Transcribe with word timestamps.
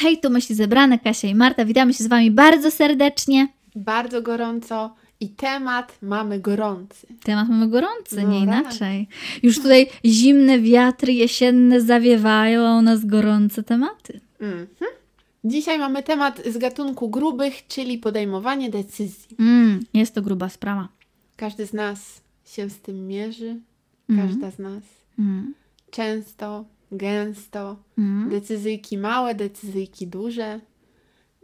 Hej, 0.00 0.18
tu 0.20 0.30
myśli 0.30 0.54
zebrane 0.54 0.98
Kasia 0.98 1.28
i 1.28 1.34
Marta. 1.34 1.64
Witamy 1.64 1.94
się 1.94 2.04
z 2.04 2.06
Wami 2.06 2.30
bardzo 2.30 2.70
serdecznie. 2.70 3.48
Bardzo 3.76 4.22
gorąco 4.22 4.94
i 5.20 5.28
temat 5.28 5.98
mamy 6.02 6.40
gorący. 6.40 7.06
Temat 7.24 7.48
mamy 7.48 7.68
gorący, 7.68 8.22
No 8.22 8.28
nie 8.28 8.46
tak. 8.46 8.60
inaczej. 8.64 9.08
Już 9.42 9.56
tutaj 9.56 9.86
zimne 10.04 10.58
wiatry 10.58 11.12
jesienne 11.12 11.80
zawiewają, 11.80 12.66
a 12.66 12.78
u 12.78 12.82
nas 12.82 13.04
gorące 13.04 13.62
tematy. 13.62 14.20
Mhm. 14.40 14.66
Dzisiaj 15.44 15.78
mamy 15.78 16.02
temat 16.02 16.42
z 16.46 16.58
gatunku 16.58 17.08
grubych, 17.08 17.66
czyli 17.66 17.98
podejmowanie 17.98 18.70
decyzji. 18.70 19.36
Mm, 19.38 19.80
jest 19.94 20.14
to 20.14 20.22
gruba 20.22 20.48
sprawa. 20.48 20.88
Każdy 21.36 21.66
z 21.66 21.72
nas 21.72 22.20
się 22.46 22.68
z 22.70 22.78
tym 22.78 23.06
mierzy. 23.06 23.56
Mhm. 24.10 24.28
Każda 24.28 24.50
z 24.50 24.58
nas. 24.58 24.82
Mm, 25.18 25.54
Często, 25.90 26.64
gęsto. 26.92 27.76
mm. 27.98 28.30
Decyzyjki 28.30 28.98
małe, 28.98 29.34
decyzyjki 29.34 30.06
duże. 30.06 30.60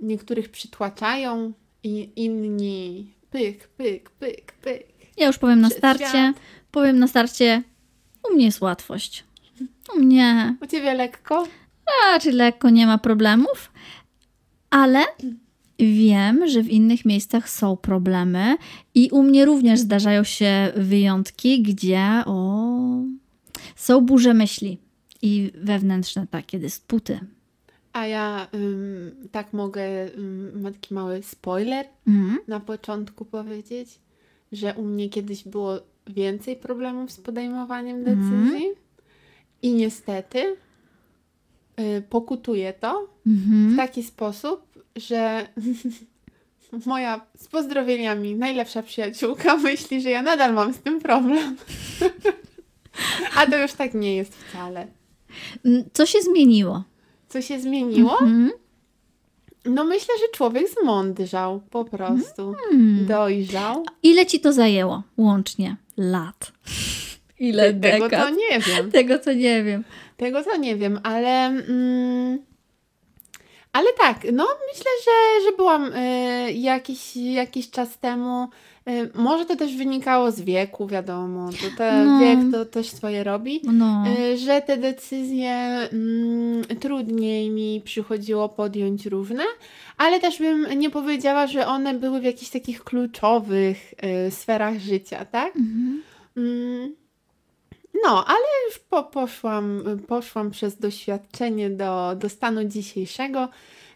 Niektórych 0.02 0.48
przytłaczają 0.48 1.52
i 1.83 2.11
inni 2.16 3.15
pyk, 3.30 3.69
pyk, 3.69 4.11
pyk, 4.11 4.52
pyk. 4.52 4.87
Ja 5.16 5.27
już 5.27 5.38
powiem 5.38 5.61
na 5.61 5.71
starcie. 5.71 6.09
świat. 6.09 6.37
Powiem 6.71 6.99
na 6.99 7.09
starcie, 7.09 7.62
u 8.30 8.35
mnie 8.35 8.45
jest 8.45 8.61
łatwość. 8.61 9.25
U 9.97 9.99
mnie 9.99 10.57
U 10.62 10.66
Ciebie 10.66 10.95
lekko? 10.95 11.47
raczej 12.13 12.33
lekko 12.33 12.71
nie 12.71 12.87
ma 12.87 12.99
problemów, 12.99 13.73
ale 14.71 15.01
wiem, 15.79 16.49
że 16.49 16.63
w 16.63 16.71
innych 16.71 17.05
miejscach 17.05 17.51
są 17.51 17.77
problemy 17.77 18.57
i 18.95 19.11
u 19.13 19.23
mnie 19.23 19.45
również 19.45 19.80
zdarzają 19.80 20.24
się 20.24 20.73
wyjątki, 20.77 21.63
gdzie 21.63 22.23
o, 22.27 22.79
są 23.77 24.01
burze 24.01 24.35
myśli 24.35 24.79
i 25.24 25.52
wewnętrzne 25.55 26.27
takie 26.30 26.59
dysputy. 26.59 27.20
A 27.92 28.06
ja 28.06 28.46
ym, 28.55 29.28
tak 29.32 29.52
mogę, 29.52 29.82
ym, 30.19 30.62
mam 30.62 30.73
taki 30.73 30.95
mały 30.95 31.23
spoiler 31.23 31.87
Mhm. 32.07 32.38
na 32.49 32.60
początku 32.60 33.24
powiedzieć, 33.24 33.88
że 34.52 34.74
u 34.74 34.82
mnie 34.84 35.09
kiedyś 35.09 35.45
było 35.45 35.80
więcej 36.07 36.57
problemów 36.57 37.12
z 37.12 37.21
podejmowaniem 37.21 38.04
decyzji 38.04 38.66
i 39.62 39.73
niestety 39.74 40.57
y, 41.80 42.02
pokutuje 42.10 42.73
to 42.73 43.09
w 43.27 43.29
Mhm. 43.29 43.77
taki 43.77 44.02
sposób, 44.02 44.84
że 44.96 45.49
moja 46.87 47.27
z 47.37 47.49
pozdrowieniami 47.49 48.34
najlepsza 48.34 48.82
przyjaciółka 48.82 49.56
myśli, 49.56 50.01
że 50.01 50.10
ja 50.10 50.23
nadal 50.23 50.54
mam 50.54 50.74
z 50.74 50.79
tym 50.79 51.01
problem. 51.01 51.56
A 53.37 53.46
to 53.46 53.59
już 53.59 53.73
tak 53.73 53.95
nie 53.95 54.16
jest 54.16 54.34
wcale. 54.37 54.87
Mm, 55.65 55.85
Co 55.93 56.07
się 56.07 56.23
zmieniło? 56.23 56.82
Co 57.29 57.43
się 57.43 57.60
zmieniło? 57.60 58.13
Mhm. 58.13 58.52
No 59.65 59.85
myślę, 59.85 60.15
że 60.21 60.29
człowiek 60.29 60.66
zmądrzał 60.80 61.60
po 61.71 61.85
prostu. 61.85 62.54
Mm. 62.73 63.07
Dojrzał. 63.07 63.85
Ile 64.03 64.27
ci 64.27 64.41
to 64.41 64.53
zajęło 64.53 65.03
łącznie 65.16 65.77
lat? 65.97 66.53
Ile 67.38 67.75
Tego 67.75 68.05
to 68.05 68.16
dekad? 68.16 68.34
nie 68.37 68.60
wiem. 68.60 68.91
Tego 68.91 69.19
to 69.19 69.32
nie 69.32 69.65
wiem. 69.65 69.84
Tego 70.16 70.44
to 70.44 70.56
nie 70.56 70.77
wiem, 70.77 71.00
ale. 71.03 71.47
Mm, 71.47 72.38
ale 73.72 73.87
tak, 73.99 74.27
no 74.32 74.47
myślę, 74.72 74.91
że, 75.05 75.44
że 75.50 75.56
byłam 75.56 75.93
y, 75.93 76.53
jakiś, 76.53 77.16
jakiś 77.16 77.71
czas 77.71 77.99
temu. 77.99 78.49
Y, 78.88 79.10
może 79.15 79.44
to 79.47 79.56
też 79.56 79.77
wynikało 79.77 80.31
z 80.31 80.41
wieku, 80.41 80.87
wiadomo. 80.87 81.50
To 81.50 81.77
ten 81.78 82.06
No. 82.06 82.21
wiek 82.21 82.38
to 82.53 82.65
też 82.66 82.91
swoje 82.91 83.25
robi. 83.25 83.60
No. 83.65 84.04
Y, 84.19 84.37
że 84.38 84.62
te 84.62 84.77
decyzje 84.77 85.50
mm, 85.53 86.65
trudniej 86.81 87.50
mi 87.50 87.81
przychodziło 87.84 88.49
podjąć 88.49 89.06
różne, 89.06 89.43
ale 89.97 90.21
też 90.21 90.38
bym 90.38 90.78
nie 90.78 90.91
powiedziała, 90.91 91.47
że 91.47 91.66
one 91.66 91.94
były 91.94 92.21
w 92.21 92.25
jakichś 92.25 92.50
takich 92.50 92.84
kluczowych 92.84 93.94
y, 94.27 94.31
sferach 94.31 94.78
życia, 94.78 95.25
tak? 95.25 95.56
Mhm. 95.56 96.03
Mm, 96.37 96.95
No, 98.05 98.25
ale 98.27 98.45
już 98.69 98.78
po, 98.78 99.03
poszłam, 99.05 99.83
poszłam 100.09 100.51
przez 100.51 100.78
doświadczenie 100.78 101.71
do, 101.71 102.16
do 102.16 102.28
stanu 102.28 102.65
dzisiejszego 102.65 103.49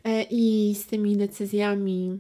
e, 0.05 0.23
i 0.31 0.75
z 0.75 0.87
tymi 0.87 1.17
decyzjami 1.17 2.19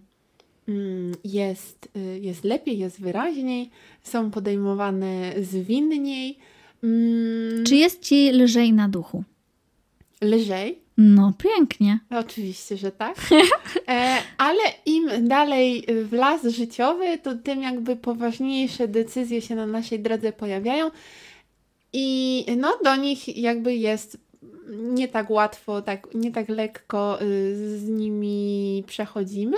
jest, 1.24 1.88
y, 1.96 2.18
jest 2.18 2.44
lepiej, 2.44 2.78
jest 2.78 3.00
wyraźniej, 3.00 3.70
są 4.02 4.30
podejmowane 4.30 5.32
zwinniej, 5.42 6.38
mm, 6.84 7.64
Czy 7.64 7.76
jest 7.76 8.00
ci 8.02 8.32
lżej 8.32 8.72
na 8.72 8.88
duchu? 8.88 9.24
lżej. 10.22 10.78
No, 10.96 11.32
pięknie. 11.38 11.98
Oczywiście, 12.10 12.76
że 12.76 12.92
tak. 12.92 13.16
E, 13.88 14.18
ale 14.38 14.60
im 14.86 15.28
dalej 15.28 15.84
w 16.04 16.12
las 16.12 16.44
życiowy, 16.44 17.18
to 17.18 17.34
tym 17.34 17.62
jakby 17.62 17.96
poważniejsze 17.96 18.88
decyzje 18.88 19.42
się 19.42 19.54
na 19.54 19.66
naszej 19.66 20.00
drodze 20.00 20.32
pojawiają. 20.32 20.90
I 21.92 22.46
no, 22.56 22.78
do 22.84 22.96
nich 22.96 23.36
jakby 23.36 23.74
jest 23.74 24.18
nie 24.70 25.08
tak 25.08 25.30
łatwo, 25.30 25.82
tak, 25.82 26.08
nie 26.14 26.32
tak 26.32 26.48
lekko 26.48 27.22
y, 27.22 27.78
z 27.78 27.88
nimi 27.88 28.84
przechodzimy. 28.86 29.56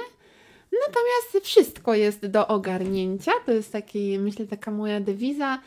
Natomiast 0.73 1.47
wszystko 1.47 1.95
jest 1.95 2.27
do 2.27 2.49
ogarnięcia. 2.49 3.33
To 3.47 3.53
jest 3.53 3.73
taki, 3.73 4.19
myślę, 4.19 4.47
taka 4.47 4.71
moja 4.71 5.01
dewiza. 5.01 5.59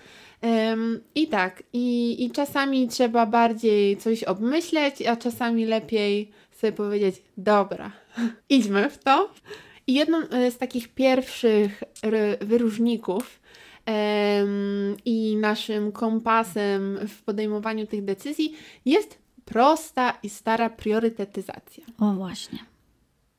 I 1.15 1.27
tak, 1.27 1.63
i, 1.73 2.25
i 2.25 2.31
czasami 2.31 2.87
trzeba 2.87 3.25
bardziej 3.25 3.97
coś 3.97 4.23
obmyśleć, 4.23 5.01
a 5.01 5.15
czasami 5.15 5.65
lepiej 5.65 6.31
sobie 6.51 6.73
powiedzieć, 6.73 7.21
dobra, 7.37 7.91
idźmy 8.49 8.89
w 8.89 8.97
to. 8.97 9.29
I 9.87 9.93
jedną 9.93 10.17
e, 10.17 10.51
z 10.51 10.57
takich 10.57 10.87
pierwszych 10.87 11.83
wyróżników 12.41 13.39
i 15.05 15.37
naszym 15.37 15.91
kompasem 15.91 16.99
w 17.07 17.23
podejmowaniu 17.23 17.87
tych 17.87 18.05
decyzji 18.05 18.53
jest 18.85 19.17
prosta 19.45 20.17
i 20.23 20.29
stara 20.29 20.69
priorytetyzacja. 20.69 21.83
O, 21.99 22.13
właśnie. 22.13 22.72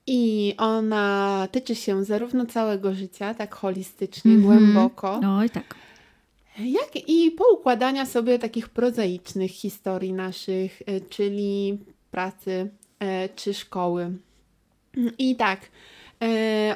I 0.06 0.54
ona 0.58 1.48
tyczy 1.52 1.74
się 1.74 2.04
zarówno 2.04 2.46
całego 2.46 2.94
życia, 2.94 3.34
tak 3.34 3.54
holistycznie, 3.54 4.32
Mhm. 4.32 4.42
głęboko, 4.42 5.20
Oj, 5.38 5.50
tak. 5.50 5.74
jak 6.58 7.08
i 7.08 7.30
poukładania 7.30 8.06
sobie 8.06 8.38
takich 8.38 8.68
prozaicznych 8.68 9.50
historii 9.50 10.12
naszych, 10.12 10.82
e, 10.86 11.00
czyli 11.00 11.78
pracy 12.10 12.70
e, 12.98 13.28
czy 13.28 13.54
szkoły. 13.54 14.10
I 15.18 15.36
tak, 15.36 15.60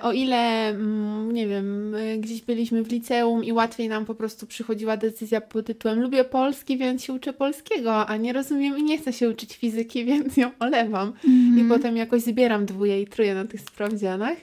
o 0.02 0.12
ile, 0.12 0.68
mm, 0.68 1.32
nie 1.32 1.48
wiem, 1.48 1.94
e, 1.94 2.18
gdzieś 2.18 2.42
byliśmy 2.42 2.82
w 2.82 2.90
liceum 2.92 3.44
i 3.44 3.52
łatwiej 3.52 3.88
nam 3.88 4.04
po 4.04 4.14
prostu 4.14 4.46
przychodziła 4.46 4.96
decyzja 4.96 5.40
pod 5.40 5.66
tytułem 5.66 6.00
lubię 6.00 6.24
polski, 6.24 6.78
więc 6.78 7.04
się 7.04 7.12
uczę 7.12 7.32
polskiego, 7.32 8.06
a 8.06 8.16
nie 8.16 8.32
rozumiem 8.32 8.78
i 8.78 8.82
nie 8.82 8.98
chcę 8.98 9.12
się 9.12 9.28
uczyć 9.30 9.56
fizyki, 9.56 10.04
więc 10.10 10.36
ją 10.36 10.50
olewam. 10.60 11.12
I 11.24 11.28
Mhm. 11.28 11.68
potem 11.68 11.96
jakoś 11.96 12.22
zbieram 12.22 12.66
dwóje 12.66 13.02
i 13.02 13.06
truje 13.06 13.34
na 13.34 13.44
tych 13.44 13.60
sprawdzianach. 13.60 14.38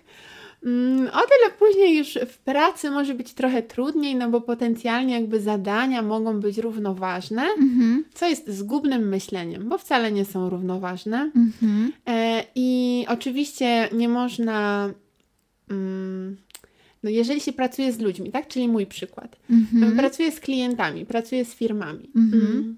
Mm, 0.66 1.08
O 1.08 1.20
tyle 1.22 1.52
później 1.60 1.98
już 1.98 2.18
w 2.28 2.38
pracy 2.38 2.92
może 2.92 3.14
być 3.14 3.34
trochę 3.34 3.64
trudniej, 3.64 4.16
no 4.16 4.30
bo 4.30 4.42
potencjalnie 4.42 5.14
jakby 5.14 5.40
zadania 5.42 6.02
mogą 6.02 6.40
być 6.40 6.58
równoważne, 6.58 7.42
Mhm. 7.58 8.04
co 8.14 8.28
jest 8.28 8.50
zgubnym 8.50 9.10
myśleniem, 9.10 9.70
bo 9.70 9.78
wcale 9.78 10.12
nie 10.12 10.26
są 10.26 10.50
równoważne. 10.50 11.32
Mhm. 11.36 11.92
E, 12.08 12.44
I 12.56 13.06
oczywiście 13.10 13.90
nie 13.92 14.10
można. 14.10 14.90
mm, 15.72 16.38
No 17.04 17.10
jeżeli 17.12 17.42
się 17.42 17.54
pracuje 17.54 17.92
z 17.92 18.00
ludźmi, 18.00 18.32
tak? 18.32 18.48
Czyli 18.48 18.68
mój 18.68 18.86
przykład. 18.86 19.36
Mhm. 19.50 19.98
Pracuję 19.98 20.32
z 20.32 20.40
klientami, 20.40 21.06
pracuję 21.06 21.46
z 21.46 21.54
firmami. 21.56 22.10
Mhm. 22.16 22.42
Mm. 22.52 22.78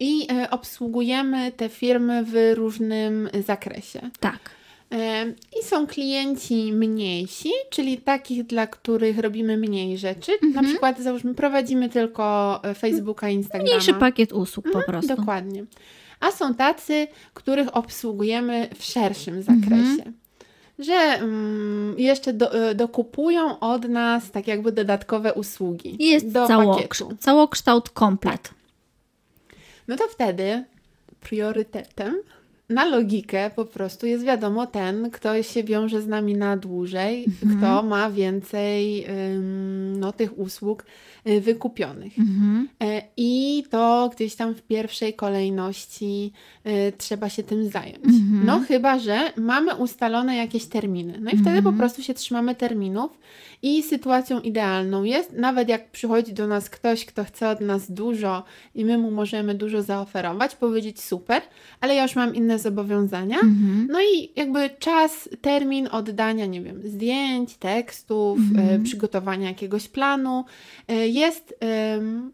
I 0.00 0.26
e, 0.32 0.50
obsługujemy 0.50 1.52
te 1.52 1.68
firmy 1.68 2.24
w 2.24 2.52
różnym 2.54 3.28
zakresie. 3.46 4.10
Tak. 4.20 4.38
I 5.60 5.64
są 5.64 5.86
klienci 5.86 6.72
mniejsi, 6.72 7.50
czyli 7.70 7.98
takich, 7.98 8.44
dla 8.46 8.66
których 8.66 9.18
robimy 9.18 9.56
mniej 9.56 9.98
rzeczy. 9.98 10.32
Na 10.42 10.46
Mhm. 10.48 10.66
przykład, 10.66 10.98
załóżmy, 11.00 11.34
prowadzimy 11.34 11.88
tylko 11.88 12.60
e, 12.64 12.74
Facebooka, 12.74 13.28
Instagrama. 13.28 13.64
Mniejszy 13.70 13.94
pakiet 13.94 14.32
usług 14.32 14.66
po 14.72 14.82
prostu. 14.82 15.16
Dokładnie. 15.16 15.64
A 16.20 16.30
są 16.30 16.54
tacy, 16.54 17.06
których 17.34 17.76
obsługujemy 17.76 18.68
w 18.78 18.84
szerszym 18.84 19.42
zakresie. 19.42 19.74
Mhm. 19.92 20.12
Że 20.78 20.92
mm, 20.94 21.94
jeszcze 21.98 22.32
do, 22.32 22.54
e, 22.70 22.74
dokupują 22.74 23.58
od 23.60 23.88
nas 23.88 24.30
tak 24.30 24.46
jakby 24.48 24.72
dodatkowe 24.72 25.34
usługi. 25.34 25.96
Jest 25.98 26.32
do 26.32 26.46
pakietu. 26.48 27.16
całokształt 27.20 27.90
komplet. 27.90 28.50
No 29.88 29.96
to 29.96 30.04
wtedy 30.08 30.64
priorytetem 31.20 32.14
na 32.68 32.84
logikę 32.84 33.50
po 33.56 33.64
prostu 33.64 34.06
jest 34.06 34.24
wiadomo 34.24 34.66
ten, 34.66 35.10
kto 35.10 35.42
się 35.42 35.64
wiąże 35.64 36.02
z 36.02 36.06
nami 36.06 36.34
na 36.34 36.56
dłużej, 36.56 37.24
Mhm. 37.24 37.58
kto 37.58 37.82
ma 37.82 38.10
więcej 38.10 39.06
no, 39.98 40.12
tych 40.12 40.38
usług 40.38 40.84
y, 41.26 41.40
wykupionych. 41.40 42.18
Mhm. 42.18 42.68
E, 42.82 43.02
I 43.16 43.64
to 43.70 44.10
gdzieś 44.16 44.34
tam 44.34 44.54
w 44.54 44.62
pierwszej 44.62 45.14
kolejności 45.14 46.32
y, 46.66 46.92
trzeba 46.98 47.28
się 47.28 47.42
tym 47.42 47.68
zająć. 47.68 47.96
Mhm. 48.04 48.22
Mhm. 48.22 48.46
No 48.46 48.58
chyba, 48.60 48.98
że 48.98 49.32
mamy 49.36 49.74
ustalone 49.74 50.36
jakieś 50.36 50.66
terminy. 50.66 51.18
No 51.20 51.30
i 51.30 51.36
wtedy 51.36 51.50
po 51.62 51.68
Mhm. 51.68 51.76
prostu 51.78 52.02
się 52.02 52.14
trzymamy 52.14 52.54
terminów 52.54 53.18
i 53.62 53.82
sytuacją 53.82 54.40
idealną 54.40 55.02
jest, 55.04 55.32
nawet 55.32 55.68
jak 55.68 55.90
przychodzi 55.90 56.32
do 56.32 56.46
nas 56.46 56.70
ktoś, 56.70 57.04
kto 57.04 57.24
chce 57.24 57.48
od 57.48 57.60
nas 57.60 57.90
dużo 57.92 58.44
i 58.74 58.84
my 58.84 58.98
mu 58.98 59.10
możemy 59.10 59.54
dużo 59.54 59.82
zaoferować, 59.82 60.56
powiedzieć 60.56 61.00
super, 61.02 61.42
ale 61.80 61.94
ja 61.94 62.02
już 62.02 62.16
mam 62.16 62.34
inne 62.34 62.58
zobowiązania. 62.58 63.36
Mhm. 63.36 63.88
No 63.90 64.00
i 64.00 64.30
jakby 64.36 64.70
czas, 64.78 65.28
termin 65.40 65.88
oddania, 65.92 66.46
nie 66.46 66.60
wiem, 66.62 66.82
zdjęć, 66.84 67.56
tekstów, 67.56 68.38
Mhm. 68.38 68.80
e, 68.80 68.84
przygotowania 68.84 69.48
jakiegoś 69.48 69.88
planu 69.88 70.44
e, 70.88 71.08
jest 71.08 71.54
em, 71.60 72.32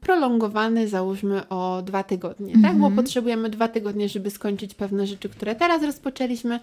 prolongowany, 0.00 0.88
załóżmy, 0.88 1.48
o 1.48 1.82
dwa 1.82 2.02
tygodnie, 2.02 2.52
tak? 2.52 2.72
Bo 2.78 2.86
Mhm. 2.86 2.94
potrzebujemy 2.94 3.50
dwa 3.50 3.68
tygodnie, 3.68 4.08
żeby 4.08 4.30
skończyć 4.30 4.74
pewne 4.74 5.06
rzeczy, 5.06 5.28
które 5.28 5.54
teraz 5.54 5.82
rozpoczęliśmy 5.82 6.60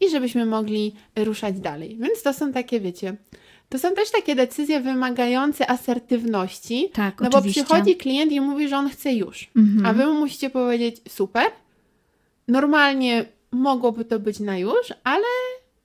i 0.00 0.10
żebyśmy 0.10 0.46
mogli 0.46 0.94
ruszać 1.16 1.60
dalej. 1.60 1.96
Więc 2.00 2.22
to 2.22 2.32
są 2.32 2.52
takie, 2.52 2.80
wiecie, 2.80 3.16
to 3.68 3.78
są 3.78 3.94
też 3.94 4.10
takie 4.10 4.34
decyzje 4.34 4.80
wymagające 4.80 5.70
asertywności, 5.70 6.88
Tak, 6.92 7.20
no 7.20 7.30
bo 7.30 7.38
oczywiście. 7.38 7.64
przychodzi 7.64 7.96
klient 7.96 8.32
i 8.32 8.40
mówi, 8.40 8.68
że 8.68 8.76
on 8.76 8.88
chce 8.90 9.12
już. 9.12 9.50
Mhm. 9.56 9.86
A 9.86 9.92
wy 9.92 10.06
mu 10.06 10.14
musicie 10.20 10.50
powiedzieć 10.50 10.96
super. 11.08 11.44
Normalnie 12.48 13.24
mogłoby 13.52 14.04
to 14.04 14.20
być 14.20 14.40
na 14.40 14.58
już, 14.58 14.92
ale 15.04 15.24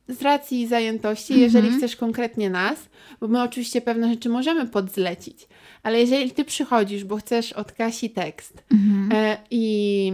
z 0.07 0.21
racji 0.21 0.68
zajętości, 0.68 1.39
jeżeli 1.39 1.68
Mhm. 1.68 1.77
chcesz 1.77 1.95
konkretnie 1.95 2.50
nas, 2.50 2.89
bo 3.21 3.27
my 3.27 3.42
oczywiście 3.42 3.81
pewne 3.81 4.10
rzeczy 4.10 4.30
możemy 4.30 4.68
podzlecić, 4.68 5.48
ale 5.83 6.00
jeżeli 6.00 6.31
ty 6.31 6.45
przychodzisz, 6.45 7.04
bo 7.04 7.18
chcesz 7.18 7.54
od 7.54 7.71
Kasi 7.71 8.10
tekst 8.10 8.63
Mhm. 8.71 9.10
e, 9.12 9.38
i 9.51 10.13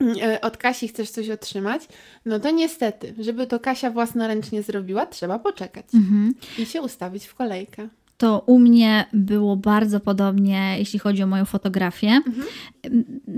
od 0.42 0.56
Kasi 0.56 0.88
chcesz 0.88 1.10
coś 1.10 1.30
otrzymać, 1.30 1.82
no 2.26 2.40
to 2.40 2.50
niestety, 2.50 3.14
żeby 3.18 3.46
to 3.46 3.60
Kasia 3.60 3.90
własnoręcznie 3.90 4.62
zrobiła, 4.62 5.06
trzeba 5.06 5.38
poczekać 5.38 5.84
Mhm. 5.94 6.34
i 6.58 6.66
się 6.66 6.82
ustawić 6.82 7.26
w 7.26 7.34
kolejkę. 7.34 7.88
To 8.16 8.42
u 8.46 8.58
mnie 8.58 9.04
było 9.12 9.56
bardzo 9.56 10.00
podobnie, 10.00 10.76
jeśli 10.78 10.98
chodzi 10.98 11.22
o 11.22 11.26
moją 11.26 11.44
fotografię. 11.44 12.08
Mhm. 12.08 12.46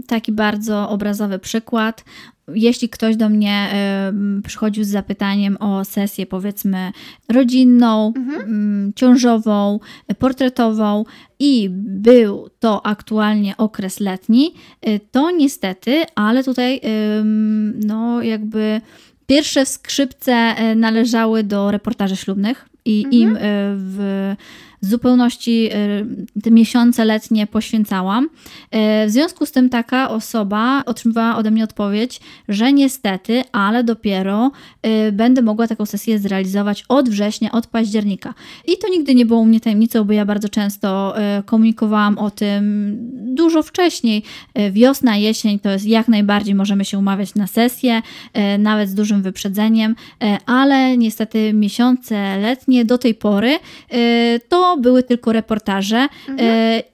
Taki 0.07 0.33
bardzo 0.33 0.89
obrazowy 0.89 1.39
przykład. 1.39 2.05
Jeśli 2.55 2.89
ktoś 2.89 3.17
do 3.17 3.29
mnie 3.29 3.69
em, 3.73 4.43
przychodził 4.47 4.85
z 4.85 4.89
zapytaniem 4.89 5.57
o 5.61 5.85
sesję, 5.85 6.27
powiedzmy, 6.27 6.93
rodzinną, 7.29 8.13
Mhm. 8.17 8.41
mm, 8.41 8.93
ciążową, 8.97 9.81
portretową 10.19 11.05
i 11.39 11.69
był 11.87 12.49
to 12.61 12.87
aktualnie 12.87 13.57
okres 13.57 14.01
letni, 14.01 14.55
y, 14.89 15.01
to 15.13 15.31
niestety, 15.31 16.03
ale 16.15 16.45
tutaj 16.45 16.81
no 17.87 18.23
jakby 18.23 18.81
pierwsze 19.27 19.67
skrzypce 19.67 20.55
y, 20.73 20.77
należały 20.77 21.43
do 21.45 21.71
reportaży 21.71 22.17
ślubnych 22.17 22.69
i 22.85 23.05
Mhm. 23.05 23.13
im 23.23 23.37
y, 23.37 24.37
zupełności 24.81 25.69
y, 26.37 26.41
te 26.43 26.51
miesiące 26.51 27.05
letnie 27.05 27.47
poświęcałam. 27.47 28.25
Y, 28.25 28.29
W 29.07 29.11
związku 29.11 29.47
z 29.47 29.53
tym 29.53 29.69
taka 29.69 30.11
osoba 30.11 30.83
otrzymywała 30.87 31.37
ode 31.37 31.51
mnie 31.51 31.65
odpowiedź, 31.65 32.21
że 32.49 32.73
niestety, 32.73 33.43
ale 33.53 33.85
dopiero 33.85 34.51
y, 34.87 35.13
będę 35.13 35.43
mogła 35.43 35.67
taką 35.67 35.87
sesję 35.87 36.19
zrealizować 36.19 36.85
od 36.89 37.09
września, 37.09 37.53
od 37.53 37.67
października. 37.67 38.35
I 38.67 38.79
to 38.79 38.89
nigdy 38.89 39.15
nie 39.15 39.27
było 39.27 39.41
u 39.41 39.45
mnie 39.45 39.61
tajemnicą, 39.61 40.05
bo 40.05 40.13
ja 40.13 40.25
bardzo 40.25 40.49
często 40.49 41.15
komunikowałam 41.47 42.19
o 42.19 42.31
tym 42.31 42.97
dużo 43.35 43.63
wcześniej. 43.63 44.23
Wiosna, 44.73 45.17
jesień 45.17 45.59
to 45.59 45.71
jest 45.71 45.87
jak 45.87 46.09
najbardziej 46.09 46.55
możemy 46.55 46.85
się 46.85 46.99
umawiać 46.99 47.35
na 47.35 47.47
sesję, 47.47 48.03
nawet 48.59 48.89
z 48.89 48.95
dużym 48.95 49.23
wyprzedzeniem, 49.23 49.95
ale 50.47 50.97
niestety 50.97 51.53
miesiące 51.53 52.39
letnie 52.39 52.85
do 52.85 52.99
tej 52.99 53.15
pory 53.15 53.59
y, 53.95 54.41
to 54.69 54.77
były 54.77 55.03
tylko 55.03 55.33
reportaże 55.33 56.09
y, 56.29 56.33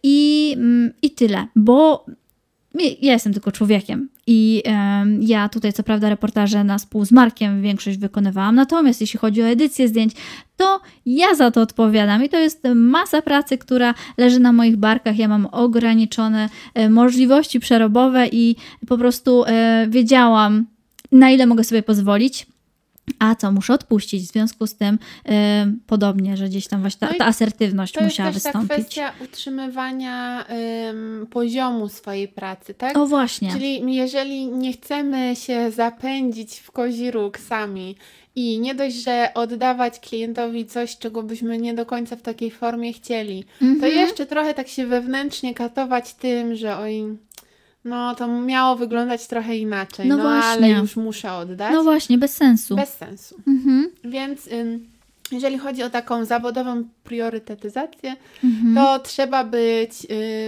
i, 0.02 0.52
mm, 0.56 0.92
i 1.02 1.10
tyle, 1.10 1.46
bo 1.56 2.06
ja 3.02 3.12
jestem 3.12 3.32
tylko 3.32 3.52
człowiekiem 3.52 4.08
i 4.26 4.62
ja 5.20 5.48
tutaj 5.48 5.72
co 5.72 5.82
prawda 5.82 6.08
reportaże 6.08 6.64
na 6.64 6.78
spół 6.78 7.04
z 7.04 7.12
Markiem 7.12 7.62
większość 7.62 7.98
wykonywałam, 7.98 8.54
natomiast 8.54 9.00
jeśli 9.00 9.18
chodzi 9.18 9.42
o 9.42 9.46
edycję 9.46 9.88
zdjęć, 9.88 10.12
to 10.56 10.80
ja 11.06 11.34
za 11.34 11.50
to 11.50 11.60
odpowiadam 11.60 12.24
i 12.24 12.28
to 12.28 12.38
jest 12.38 12.62
masa 12.74 13.22
pracy, 13.22 13.58
która 13.58 13.94
leży 14.18 14.40
na 14.40 14.52
moich 14.52 14.76
barkach. 14.76 15.18
Ja 15.18 15.28
mam 15.28 15.46
ograniczone 15.46 16.48
e, 16.74 16.90
możliwości 16.90 17.60
przerobowe 17.60 18.28
i 18.32 18.56
po 18.88 18.98
prostu 18.98 19.44
e, 19.46 19.86
wiedziałam, 19.90 20.66
na 21.12 21.30
ile 21.30 21.46
mogę 21.46 21.64
sobie 21.64 21.82
pozwolić. 21.82 22.46
A 23.18 23.34
co 23.34 23.52
muszę 23.52 23.72
odpuścić? 23.74 24.22
W 24.22 24.32
związku 24.32 24.66
z 24.66 24.74
tym 24.74 24.98
e, 25.28 25.72
podobnie, 25.86 26.36
że 26.36 26.48
gdzieś 26.48 26.66
tam 26.68 26.80
właśnie 26.80 27.00
ta, 27.00 27.12
No 27.12 27.18
ta 27.18 27.26
asertywność 27.26 27.92
To 27.92 28.00
jest 28.00 28.12
musiała 28.12 28.28
ta 28.28 28.34
wystąpić. 28.34 28.70
kwestia 28.70 29.12
utrzymywania 29.24 30.44
ym, 30.90 31.26
poziomu 31.30 31.88
swojej 31.88 32.28
pracy, 32.28 32.74
tak? 32.74 32.96
O 32.96 33.06
właśnie. 33.06 33.52
Czyli 33.52 33.94
jeżeli 33.94 34.46
nie 34.46 34.72
chcemy 34.72 35.36
się 35.36 35.70
zapędzić 35.70 36.58
w 36.58 36.70
kozi 36.70 37.10
róg 37.10 37.38
sami 37.38 37.96
i 38.36 38.60
nie 38.60 38.74
dość, 38.74 38.96
że 38.96 39.30
oddawać 39.34 40.00
klientowi 40.00 40.66
coś, 40.66 40.98
czego 40.98 41.22
byśmy 41.22 41.58
nie 41.58 41.74
do 41.74 41.86
końca 41.86 42.16
w 42.16 42.22
takiej 42.22 42.50
formie 42.50 42.92
chcieli, 42.92 43.44
to 43.60 43.64
Mhm. 43.66 43.92
jeszcze 43.92 44.26
trochę 44.26 44.54
tak 44.54 44.68
się 44.68 44.86
wewnętrznie 44.86 45.54
katować 45.54 46.14
tym, 46.14 46.54
że 46.56 46.78
oj, 46.78 47.16
no 47.84 48.14
to 48.14 48.28
miało 48.28 48.76
wyglądać 48.76 49.26
trochę 49.26 49.56
inaczej, 49.56 50.08
No 50.08 50.16
no, 50.16 50.28
ale 50.30 50.70
już 50.70 50.96
muszę 50.96 51.32
oddać. 51.32 51.72
No 51.72 51.82
właśnie, 51.82 52.18
bez 52.18 52.34
sensu. 52.36 52.76
Bez 52.76 52.88
sensu. 52.94 53.36
Mhm. 53.48 53.90
Więc 54.04 54.46
ym, 54.52 54.86
jeżeli 55.32 55.58
chodzi 55.58 55.82
o 55.82 55.90
taką 55.90 56.24
zawodową 56.24 56.84
priorytetyzację, 57.04 58.16
Mhm. 58.44 58.74
to 58.74 58.98
trzeba 58.98 59.44
być 59.44 59.90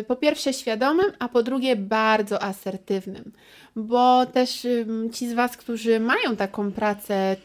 y, 0.01 0.05
po 0.09 0.17
pierwsze 0.17 0.53
świadomym, 0.53 1.07
a 1.19 1.29
po 1.29 1.43
drugie 1.43 1.77
bardzo 1.77 2.43
asertywnym. 2.43 3.33
Bo 3.77 4.27
też 4.27 4.67
ci 5.13 5.29
z 5.29 5.33
Was, 5.33 5.57
którzy 5.57 6.01
mają 6.01 6.37
taką 6.37 6.73
pracę 6.73 7.37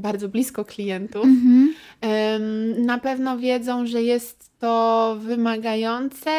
bardzo 0.00 0.28
blisko 0.28 0.64
klientów, 0.64 1.24
Mhm. 1.24 1.74
na 2.86 2.98
pewno 2.98 3.38
wiedzą, 3.38 3.86
że 3.86 4.02
jest 4.02 4.50
to 4.58 5.16
wymagające 5.20 6.30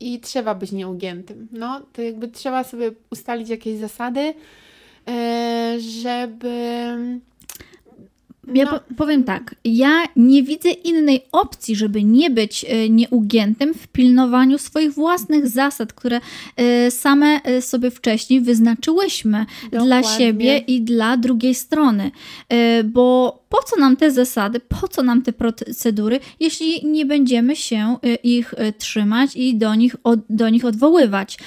i 0.00 0.20
trzeba 0.20 0.54
być 0.54 0.72
nieugiętym. 0.72 1.48
No, 1.52 1.80
to 1.92 2.02
jakby 2.02 2.28
trzeba 2.28 2.64
sobie 2.64 2.90
ustalić 3.10 3.48
jakieś 3.48 3.78
zasady, 3.78 4.34
y, 5.08 5.80
żeby. 5.80 6.96
Ja 8.54 8.64
no, 8.64 8.70
po- 8.70 8.94
powiem 8.94 9.24
tak, 9.24 9.54
ja 9.64 10.04
nie 10.16 10.42
widzę 10.42 10.70
innej 10.70 11.24
opcji, 11.32 11.76
żeby 11.76 12.04
nie 12.04 12.30
być 12.30 12.64
e, 12.68 12.88
nieugiętym 12.88 13.74
w 13.74 13.88
pilnowaniu 13.88 14.58
swoich 14.58 14.92
własnych 14.92 15.48
zasad, 15.48 15.92
które 15.92 16.20
e, 16.56 16.90
same 16.90 17.42
e, 17.42 17.62
sobie 17.62 17.90
wcześniej 17.90 18.40
wyznaczyłyśmy 18.40 19.46
dla 19.70 19.80
Dokładnie. 19.80 20.10
siebie 20.18 20.58
i 20.58 20.80
dla 20.82 21.16
drugiej 21.16 21.54
strony. 21.54 22.10
Bo 22.84 23.38
po 23.48 23.62
co 23.62 23.76
nam 23.76 23.96
te 23.96 24.10
zasady, 24.10 24.60
po 24.60 24.88
co 24.88 25.02
nam 25.02 25.22
te 25.22 25.32
procedury, 25.32 26.20
jeśli 26.40 26.86
nie 26.86 27.06
będziemy 27.06 27.56
się 27.56 27.96
ich 28.22 28.54
trzymać 28.78 29.36
i 29.36 29.56
do 29.56 29.74
nich, 29.74 29.96
od, 30.04 30.20
do 30.30 30.48
nich 30.48 30.64
odwoływać? 30.64 31.38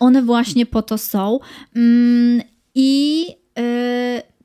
One 0.00 0.22
właśnie 0.22 0.66
po 0.66 0.82
to 0.82 0.98
są. 0.98 1.40
Mm, 1.76 2.42
I 2.74 3.26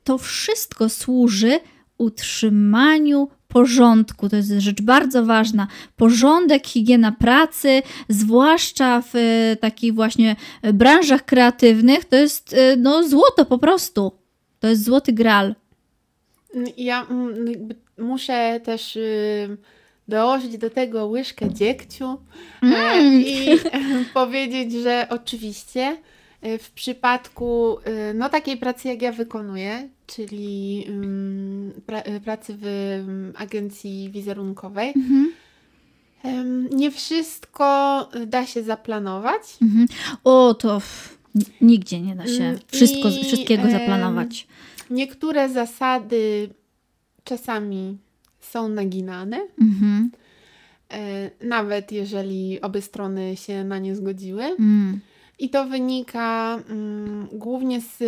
to 0.04 0.18
wszystko 0.18 0.88
służy 0.88 1.60
utrzymaniu 2.02 3.28
porządku. 3.48 4.28
To 4.28 4.36
jest 4.36 4.50
rzecz 4.50 4.82
bardzo 4.82 5.24
ważna. 5.24 5.66
Porządek, 5.96 6.66
higiena 6.66 7.12
pracy, 7.12 7.82
zwłaszcza 8.08 9.02
w 9.02 9.16
e, 9.16 9.56
takich 9.56 9.94
właśnie 9.94 10.36
e, 10.62 10.72
branżach 10.72 11.24
kreatywnych, 11.24 12.04
to 12.04 12.16
jest 12.16 12.54
e, 12.54 12.76
no, 12.76 13.08
złoto 13.08 13.44
po 13.44 13.58
prostu. 13.58 14.12
To 14.60 14.68
jest 14.68 14.84
złoty 14.84 15.12
gral. 15.12 15.54
Ja 16.76 17.06
mm, 17.10 17.46
jakby 17.46 17.74
muszę 17.98 18.60
też 18.64 18.96
y, 18.96 19.56
dołożyć 20.08 20.58
do 20.58 20.70
tego 20.70 21.06
łyżkę 21.06 21.50
dziegciu 21.54 22.18
Mm. 22.62 23.22
i 23.26 23.58
powiedzieć, 24.14 24.72
że 24.72 25.06
oczywiście 25.10 25.96
w 26.58 26.70
przypadku 26.70 27.76
y, 28.10 28.14
no, 28.14 28.28
takiej 28.28 28.56
pracy, 28.56 28.88
jak 28.88 29.02
ja 29.02 29.12
wykonuję, 29.12 29.88
czyli 30.06 30.86
pra, 31.86 32.00
y, 32.00 32.20
pracy 32.24 32.54
w 32.60 33.32
agencji 33.36 34.10
wizerunkowej, 34.10 34.92
Mhm. 34.96 35.32
nie 36.72 36.90
wszystko 36.90 38.08
y, 38.16 38.26
da 38.26 38.46
się 38.46 38.62
zaplanować. 38.62 39.42
Mhm. 39.62 39.86
O, 40.24 40.54
to 40.54 40.80
nigdzie 41.60 42.00
nie 42.00 42.16
da 42.16 42.26
się 42.26 42.44
Mm, 42.44 42.58
wszystko, 42.72 43.08
i, 43.08 43.24
wszystkiego 43.24 43.70
zaplanować. 43.70 44.46
Niektóre 44.90 45.48
zasady 45.48 46.48
czasami 47.24 47.98
są 48.40 48.68
naginane. 48.68 49.40
Mhm. 49.60 50.10
E, 50.90 51.30
nawet 51.46 51.92
jeżeli 51.92 52.60
obie 52.60 52.82
strony 52.82 53.36
się 53.36 53.64
na 53.64 53.78
nie 53.78 53.96
zgodziły. 53.96 54.44
Mm. 54.44 55.00
I 55.42 55.48
to 55.48 55.64
wynika 55.64 56.58
mm, 56.68 57.28
głównie 57.32 57.80
z 57.80 57.98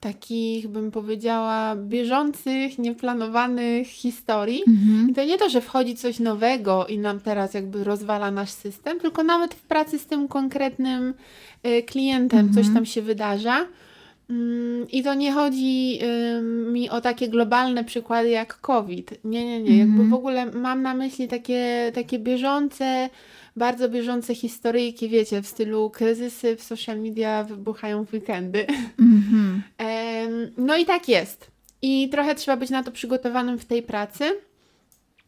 takich, 0.00 0.68
bym 0.68 0.90
powiedziała, 0.90 1.76
bieżących, 1.76 2.78
nieplanowanych 2.78 3.86
historii. 3.86 4.62
Mhm. 4.68 5.10
I 5.10 5.14
to 5.14 5.24
nie 5.24 5.38
to, 5.38 5.48
że 5.48 5.60
wchodzi 5.60 5.96
coś 5.96 6.20
nowego 6.20 6.86
i 6.86 6.98
nam 6.98 7.20
teraz 7.20 7.54
jakby 7.54 7.84
rozwala 7.84 8.30
nasz 8.30 8.50
system, 8.50 9.00
tylko 9.00 9.22
nawet 9.22 9.54
w 9.54 9.62
pracy 9.62 9.98
z 9.98 10.06
tym 10.06 10.28
konkretnym 10.28 11.14
y, 11.66 11.82
klientem 11.82 12.46
mhm. 12.46 12.54
coś 12.54 12.74
tam 12.74 12.86
się 12.86 13.02
wydarza. 13.02 13.66
Mm, 14.30 14.86
I 14.92 15.02
to 15.02 15.14
nie 15.14 15.32
chodzi 15.32 16.00
mi 16.72 16.90
o 16.90 17.00
takie 17.00 17.28
globalne 17.28 17.84
przykłady 17.84 18.28
jak 18.28 18.60
COVID. 18.60 19.18
Nie, 19.24 19.44
nie, 19.44 19.60
nie. 19.60 19.78
Jakby 19.78 19.92
mhm. 19.92 20.10
w 20.10 20.14
ogóle 20.14 20.46
mam 20.46 20.82
na 20.82 20.94
myśli 20.94 21.28
takie, 21.28 21.92
takie 21.94 22.18
bieżące, 22.18 23.10
bardzo 23.56 23.88
bieżące 23.88 24.34
historyjki, 24.34 25.08
wiecie, 25.08 25.42
w 25.42 25.46
stylu 25.46 25.90
kryzysy 25.90 26.56
w 26.56 26.62
social 26.62 27.00
media 27.00 27.44
wybuchają 27.44 28.04
w 28.04 28.12
weekendy. 28.12 28.66
Mm-hmm. 28.96 29.60
no 30.56 30.76
i 30.76 30.84
tak 30.84 31.08
jest. 31.08 31.50
I 31.82 32.08
trochę 32.08 32.34
trzeba 32.34 32.56
być 32.56 32.70
na 32.70 32.82
to 32.82 32.92
przygotowanym 32.92 33.58
w 33.58 33.64
tej 33.64 33.82
pracy, 33.82 34.24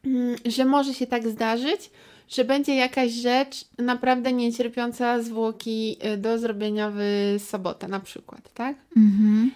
mm, 0.04 0.36
że 0.44 0.64
może 0.64 0.94
się 0.94 1.06
tak 1.06 1.28
zdarzyć, 1.28 1.90
że 2.28 2.44
będzie 2.44 2.74
jakaś 2.74 3.12
rzecz 3.12 3.64
naprawdę 3.78 4.32
niecierpiąca 4.32 5.22
zwłoki 5.22 5.96
y, 6.14 6.16
do 6.16 6.38
zrobienia 6.38 6.92
w 6.94 7.00
sobotę 7.38 7.88
na 7.88 8.00
przykład, 8.00 8.52
tak? 8.54 8.76
Mhm. 8.96 9.50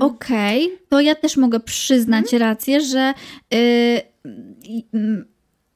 Okej, 0.00 0.66
okay. 0.66 0.78
to 0.88 1.00
ja 1.00 1.14
też 1.14 1.36
mogę 1.36 1.60
przyznać 1.60 2.34
mhm. 2.34 2.42
rację, 2.42 2.80
że 2.80 3.14
yy, 3.50 5.31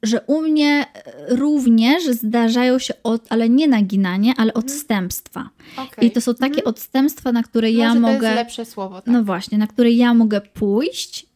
że 0.06 0.20
u 0.26 0.42
mnie 0.42 0.86
również 1.28 2.04
zdarzają 2.04 2.78
się, 2.78 2.94
od, 3.02 3.22
ale 3.28 3.48
nie 3.48 3.68
naginanie, 3.68 4.34
ale 4.36 4.52
mhm. 4.52 4.64
odstępstwa. 4.64 5.48
Okay. 5.76 6.04
I 6.04 6.10
to 6.10 6.20
są 6.20 6.34
takie 6.34 6.54
mhm. 6.54 6.66
odstępstwa, 6.66 7.32
na 7.32 7.42
które 7.42 7.70
ja 7.70 7.94
mogę. 7.94 8.18
To 8.18 8.24
jest 8.24 8.36
lepsze 8.36 8.64
słowo. 8.64 8.94
Tak? 8.94 9.14
No 9.14 9.24
właśnie, 9.24 9.58
na 9.58 9.66
które 9.66 9.90
ja 9.90 10.14
mogę 10.14 10.40
pójść 10.40 11.26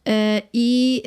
i 0.53 1.03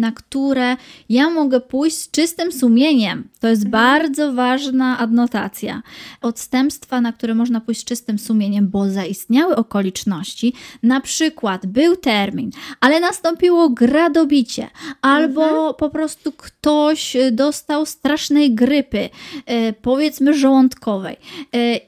na 0.00 0.12
które 0.12 0.76
ja 1.08 1.30
mogę 1.30 1.60
pójść 1.60 1.96
z 1.96 2.10
czystym 2.10 2.52
sumieniem. 2.52 3.28
To 3.40 3.48
jest 3.48 3.64
mhm. 3.64 3.70
bardzo 3.70 4.32
ważna 4.32 4.98
adnotacja. 4.98 5.82
Odstępstwa, 6.22 7.00
na 7.00 7.12
które 7.12 7.34
można 7.34 7.60
pójść 7.60 7.80
z 7.80 7.84
czystym 7.84 8.18
sumieniem, 8.18 8.68
bo 8.68 8.90
zaistniały 8.90 9.56
okoliczności, 9.56 10.52
na 10.82 11.00
przykład 11.00 11.66
był 11.66 11.96
termin, 11.96 12.50
ale 12.80 13.00
nastąpiło 13.00 13.70
gradobicie, 13.70 14.70
albo 15.02 15.44
mhm. 15.44 15.74
po 15.74 15.90
prostu 15.90 16.32
ktoś 16.32 17.16
dostał 17.32 17.86
strasznej 17.86 18.54
grypy, 18.54 19.08
e, 19.46 19.72
powiedzmy 19.72 20.34
żołądkowej, 20.34 21.16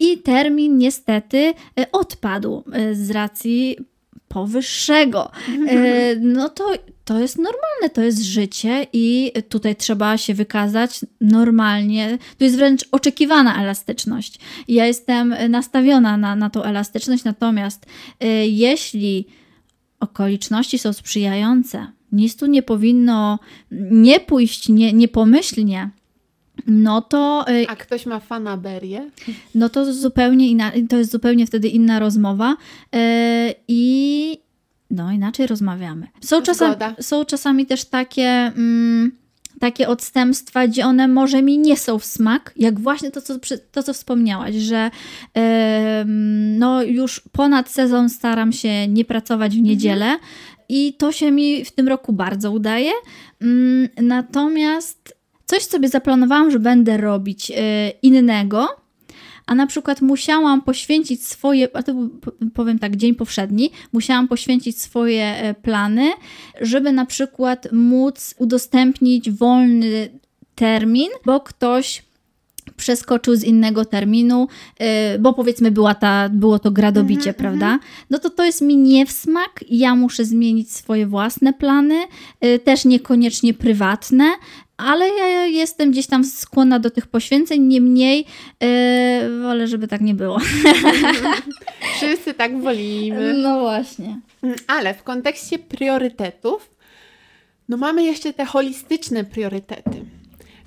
i 0.00 0.18
termin 0.18 0.78
niestety 0.78 1.54
odpadł 1.92 2.64
z 2.92 3.10
racji 3.10 3.76
powyższego. 4.28 5.30
E, 5.68 6.16
no 6.16 6.48
to, 6.48 6.72
to 7.04 7.20
jest 7.20 7.36
normalne, 7.36 7.90
to 7.92 8.02
jest 8.02 8.22
życie 8.22 8.86
i 8.92 9.32
tutaj 9.48 9.76
trzeba 9.76 10.18
się 10.18 10.34
wykazać 10.34 11.00
normalnie. 11.20 12.18
To 12.38 12.44
jest 12.44 12.56
wręcz 12.56 12.84
oczekiwana 12.92 13.62
elastyczność. 13.62 14.38
Ja 14.68 14.86
jestem 14.86 15.34
nastawiona 15.48 16.16
na, 16.16 16.36
na 16.36 16.50
tą 16.50 16.62
elastyczność, 16.62 17.24
natomiast 17.24 17.86
e, 18.20 18.46
jeśli 18.46 19.26
okoliczności 20.00 20.78
są 20.78 20.92
sprzyjające, 20.92 21.86
nic 22.12 22.36
tu 22.36 22.46
nie 22.46 22.62
powinno 22.62 23.38
nie 23.90 24.20
pójść 24.20 24.68
nie, 24.68 24.92
niepomyślnie, 24.92 25.90
no 26.66 27.00
to. 27.00 27.44
Y, 27.50 27.68
A 27.68 27.76
ktoś 27.76 28.06
ma 28.06 28.20
fanaberię? 28.20 29.10
No 29.54 29.68
to 29.68 29.92
zupełnie 29.92 30.48
inna, 30.48 30.72
to 30.88 30.96
jest 30.96 31.12
zupełnie 31.12 31.46
wtedy 31.46 31.68
inna 31.68 31.98
rozmowa. 31.98 32.56
Yy, 32.92 33.00
I 33.68 34.38
no 34.90 35.12
inaczej 35.12 35.46
rozmawiamy. 35.46 36.06
Są, 36.20 36.42
czasami, 36.42 36.74
są 37.00 37.24
czasami 37.24 37.66
też 37.66 37.84
takie. 37.84 38.28
Mm, 38.28 39.12
takie 39.60 39.88
odstępstwa, 39.88 40.66
gdzie 40.66 40.86
one 40.86 41.08
może 41.08 41.42
mi 41.42 41.58
nie 41.58 41.76
są 41.76 41.98
w 41.98 42.04
smak, 42.04 42.52
jak 42.56 42.80
właśnie 42.80 43.10
to, 43.10 43.22
co, 43.22 43.34
to, 43.72 43.82
co 43.82 43.92
wspomniałaś, 43.92 44.54
że 44.54 44.90
yy, 45.34 45.42
no 46.58 46.82
już 46.82 47.20
ponad 47.32 47.68
sezon 47.68 48.08
staram 48.08 48.52
się 48.52 48.88
nie 48.88 49.04
pracować 49.04 49.56
w 49.56 49.60
niedzielę 49.60 50.06
mhm. 50.06 50.20
i 50.68 50.94
to 50.94 51.12
się 51.12 51.30
mi 51.30 51.64
w 51.64 51.72
tym 51.72 51.88
roku 51.88 52.12
bardzo 52.12 52.52
udaje. 52.52 52.90
Yy, 53.40 53.88
natomiast 54.02 55.17
coś 55.48 55.62
sobie 55.62 55.88
zaplanowałam, 55.88 56.50
że 56.50 56.58
będę 56.58 56.96
robić 56.96 57.50
e, 57.50 57.90
innego, 58.02 58.68
a 59.46 59.54
na 59.54 59.66
przykład 59.66 60.00
musiałam 60.00 60.62
poświęcić 60.62 61.26
swoje, 61.26 61.68
a 61.76 61.82
to 61.82 61.94
powiem 62.54 62.78
tak, 62.78 62.96
dzień 62.96 63.14
powszedni, 63.14 63.70
musiałam 63.92 64.28
poświęcić 64.28 64.80
swoje 64.80 65.24
e, 65.24 65.54
plany, 65.54 66.12
żeby 66.60 66.92
na 66.92 67.06
przykład 67.06 67.68
móc 67.72 68.34
udostępnić 68.38 69.30
wolny 69.30 70.08
termin, 70.54 71.08
bo 71.24 71.40
ktoś 71.40 72.02
przeskoczył 72.78 73.36
z 73.36 73.44
innego 73.44 73.84
terminu, 73.84 74.48
y, 75.14 75.18
bo 75.18 75.32
powiedzmy 75.32 75.70
była 75.70 75.94
ta, 75.94 76.28
było 76.28 76.58
to 76.58 76.70
gradobicie, 76.70 77.30
mm 77.30 77.34
-hmm, 77.34 77.38
prawda? 77.38 77.76
-hmm. 77.76 78.06
No 78.10 78.18
to 78.18 78.30
to 78.30 78.44
jest 78.44 78.60
mi 78.60 78.76
nie 78.76 79.06
w 79.06 79.12
smak. 79.12 79.64
Ja 79.68 79.94
muszę 79.94 80.24
zmienić 80.24 80.72
swoje 80.72 81.06
własne 81.06 81.52
plany, 81.52 81.94
y, 82.44 82.58
też 82.58 82.84
niekoniecznie 82.84 83.54
prywatne, 83.54 84.24
ale 84.78 85.08
ja 85.08 85.46
jestem 85.46 85.90
gdzieś 85.90 86.06
tam 86.06 86.24
skłonna 86.24 86.78
do 86.78 86.90
tych 86.90 87.06
poświęceń, 87.06 87.62
niemniej 87.62 88.26
yy, 88.60 89.42
wolę, 89.42 89.66
żeby 89.66 89.88
tak 89.88 90.00
nie 90.00 90.14
było. 90.14 90.38
Wszyscy 91.96 92.34
tak 92.34 92.60
wolimy. 92.60 93.34
No 93.34 93.60
właśnie. 93.60 94.20
Ale 94.66 94.94
w 94.94 95.02
kontekście 95.02 95.58
priorytetów, 95.58 96.70
no 97.68 97.76
mamy 97.76 98.04
jeszcze 98.04 98.32
te 98.32 98.44
holistyczne 98.44 99.24
priorytety. 99.24 100.04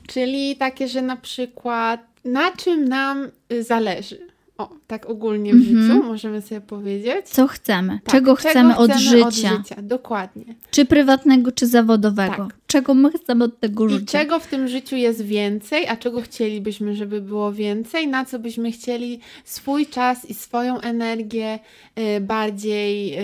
Czyli 0.07 0.55
takie, 0.55 0.87
że 0.87 1.01
na 1.01 1.15
przykład 1.15 2.11
na 2.25 2.51
czym 2.51 2.87
nam 2.87 3.31
y, 3.51 3.63
zależy. 3.63 4.30
O, 4.61 4.69
tak 4.87 5.09
ogólnie 5.09 5.53
w 5.53 5.57
-hmm. 5.57 5.81
życiu 5.81 6.03
możemy 6.03 6.41
sobie 6.41 6.61
powiedzieć. 6.61 7.25
Co 7.25 7.47
chcemy? 7.47 7.99
Tak, 8.03 8.15
czego, 8.15 8.35
chcemy, 8.35 8.69
czego 8.69 8.83
od, 8.83 8.99
życia? 8.99 9.27
od 9.27 9.33
życia? 9.33 9.81
Dokładnie. 9.81 10.45
Czy 10.71 10.85
prywatnego, 10.85 11.51
czy 11.51 11.67
zawodowego? 11.67 12.35
Tak. 12.35 12.55
Czego 12.67 12.93
my 12.93 13.11
chcemy 13.11 13.43
od 13.43 13.59
tego 13.59 13.89
życia? 13.89 14.03
I 14.03 14.05
czego 14.05 14.39
w 14.39 14.47
tym 14.47 14.67
życiu 14.67 14.95
jest 14.95 15.21
więcej, 15.21 15.87
a 15.87 15.97
czego 15.97 16.21
chcielibyśmy, 16.21 16.95
żeby 16.95 17.21
było 17.21 17.53
więcej? 17.53 18.07
Na 18.07 18.25
co 18.25 18.39
byśmy 18.39 18.71
chcieli 18.71 19.19
swój 19.45 19.87
czas 19.87 20.25
i 20.29 20.33
swoją 20.33 20.81
energię 20.81 21.59
y, 21.99 22.21
bardziej 22.21 23.19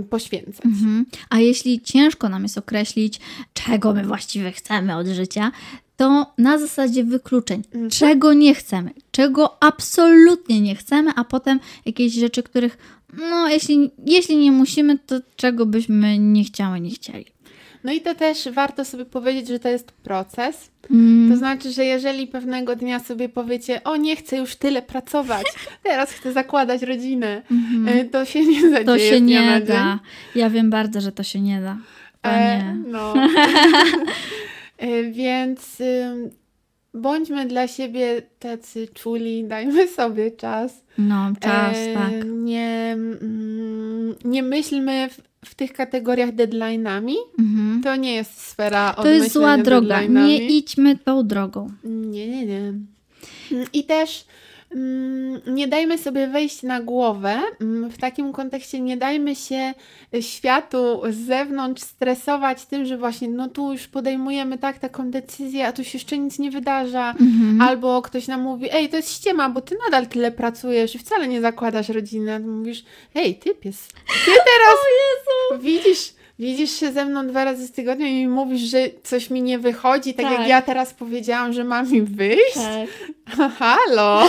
y, 0.00 0.04
poświęcać? 0.10 0.64
-hmm. 0.64 1.04
A 1.30 1.38
jeśli 1.38 1.80
ciężko 1.80 2.28
nam 2.28 2.42
jest 2.42 2.58
określić, 2.58 3.20
czego 3.54 3.94
my 3.94 4.04
właściwie 4.04 4.52
chcemy 4.52 4.96
od 4.96 5.06
życia, 5.06 5.52
to 5.96 6.32
na 6.38 6.58
zasadzie 6.58 7.04
wykluczeń. 7.04 7.62
Mhm. 7.72 7.90
Czego 7.90 8.32
nie 8.32 8.54
chcemy, 8.54 8.90
czego 9.10 9.62
absolutnie 9.62 10.60
nie 10.60 10.74
chcemy, 10.74 11.10
a 11.16 11.24
potem 11.24 11.60
jakieś 11.86 12.12
rzeczy, 12.12 12.42
których, 12.42 12.78
no, 13.30 13.48
jeśli, 13.48 13.90
jeśli 14.06 14.36
nie 14.36 14.52
musimy, 14.52 14.98
to 14.98 15.20
czego 15.36 15.66
byśmy 15.66 16.18
nie 16.18 16.44
chciały, 16.44 16.80
nie 16.80 16.90
chcieli. 16.90 17.34
No 17.84 17.92
i 17.92 18.00
to 18.00 18.14
też 18.14 18.48
warto 18.52 18.84
sobie 18.84 19.04
powiedzieć, 19.04 19.48
że 19.48 19.58
to 19.58 19.68
jest 19.68 19.92
proces. 19.92 20.70
Mm. 20.90 21.30
To 21.30 21.36
znaczy, 21.36 21.72
że 21.72 21.84
jeżeli 21.84 22.26
pewnego 22.26 22.76
dnia 22.76 23.00
sobie 23.00 23.28
powiecie, 23.28 23.84
o 23.84 23.96
nie 23.96 24.16
chcę 24.16 24.36
już 24.36 24.56
tyle 24.56 24.82
pracować, 24.82 25.46
teraz 25.82 26.10
chcę 26.10 26.32
zakładać 26.32 26.82
rodzinę, 26.82 27.42
mm 27.50 27.86
-hmm. 27.86 28.10
to 28.10 28.24
się 28.24 28.46
nie 28.46 28.60
zadzieje. 28.60 28.84
To 28.84 28.98
się 28.98 29.20
nie 29.20 29.60
da. 29.60 29.98
Ja 30.34 30.50
wiem 30.50 30.70
bardzo, 30.70 31.00
że 31.00 31.12
to 31.12 31.22
się 31.22 31.40
nie 31.40 31.60
da. 31.60 31.76
E, 32.22 32.74
no. 32.74 33.14
E, 34.84 35.02
więc 35.02 35.82
bądźmy 36.94 37.46
dla 37.46 37.68
siebie 37.68 38.22
tacy 38.38 38.88
czuli, 38.88 39.44
dajmy 39.44 39.88
sobie 39.98 40.30
czas. 40.30 40.84
No, 40.98 41.32
czas, 41.40 41.76
e, 41.76 41.94
tak. 41.94 42.12
Nie, 42.28 42.92
mm, 42.92 44.14
nie 44.24 44.42
myślmy 44.42 45.08
w, 45.10 45.48
w 45.50 45.54
tych 45.54 45.72
kategoriach 45.72 46.30
deadline'ami. 46.30 47.14
Mhm. 47.38 47.80
To 47.84 47.96
nie 47.96 48.14
jest 48.14 48.40
sfera 48.40 48.94
To 48.94 49.08
jest 49.08 49.32
zła 49.32 49.58
droga. 49.58 50.02
Nie 50.02 50.46
idźmy 50.46 50.98
tą 50.98 51.26
drogą. 51.26 51.68
Nie, 51.84 52.28
nie, 52.28 52.46
nie. 52.46 52.72
I 53.72 53.84
też 53.84 54.24
nie 55.46 55.68
dajmy 55.68 55.98
sobie 55.98 56.28
wejść 56.28 56.62
na 56.62 56.80
głowę. 56.80 57.40
Mm, 57.60 57.90
w 57.90 57.98
takim 57.98 58.32
kontekście 58.32 58.80
nie 58.80 58.96
dajmy 58.96 59.36
się 59.36 59.74
światu 60.20 61.02
z 61.10 61.16
zewnątrz 61.16 61.82
stresować 61.82 62.66
tym, 62.66 62.84
że 62.84 62.98
właśnie 62.98 63.28
no 63.28 63.48
tu 63.48 63.72
już 63.72 63.88
podejmujemy 63.88 64.58
tak 64.58 64.78
taką 64.78 65.10
decyzję, 65.10 65.66
a 65.66 65.72
tu 65.72 65.84
się 65.84 65.98
jeszcze 65.98 66.18
nic 66.18 66.38
nie 66.38 66.50
wydarza. 66.50 67.10
Mhm. 67.10 67.60
Albo 67.60 68.02
ktoś 68.02 68.28
nam 68.28 68.42
mówi, 68.42 68.68
ej, 68.72 68.88
to 68.88 68.96
jest 68.96 69.14
ściema, 69.14 69.50
bo 69.50 69.60
ty 69.60 69.76
nadal 69.84 70.06
tyle 70.06 70.32
pracujesz 70.32 70.94
i 70.94 70.98
wcale 70.98 71.28
nie 71.28 71.40
zakładasz 71.40 71.88
rodziny. 71.88 72.34
A 72.34 72.38
mówisz, 72.38 72.84
hej, 73.14 73.34
ty 73.34 73.54
pies, 73.54 73.88
ty 74.24 74.30
teraz 74.30 74.76
widzisz 76.38 76.70
się 76.70 76.92
ze 76.92 77.04
mną 77.04 77.26
dwa 77.26 77.44
razy 77.44 77.66
z 77.66 77.72
tygodnia 77.72 78.08
i 78.08 78.28
mówisz, 78.28 78.60
że 78.60 78.78
coś 79.02 79.30
mi 79.30 79.42
nie 79.42 79.58
wychodzi, 79.58 80.14
tak, 80.14 80.26
tak. 80.26 80.38
jak 80.38 80.48
ja 80.48 80.62
teraz 80.62 80.94
powiedziałam, 80.94 81.52
że 81.52 81.64
mam 81.64 81.90
mi 81.90 82.02
wyjść? 82.02 82.54
Tak. 82.54 83.50
Halo! 83.58 84.28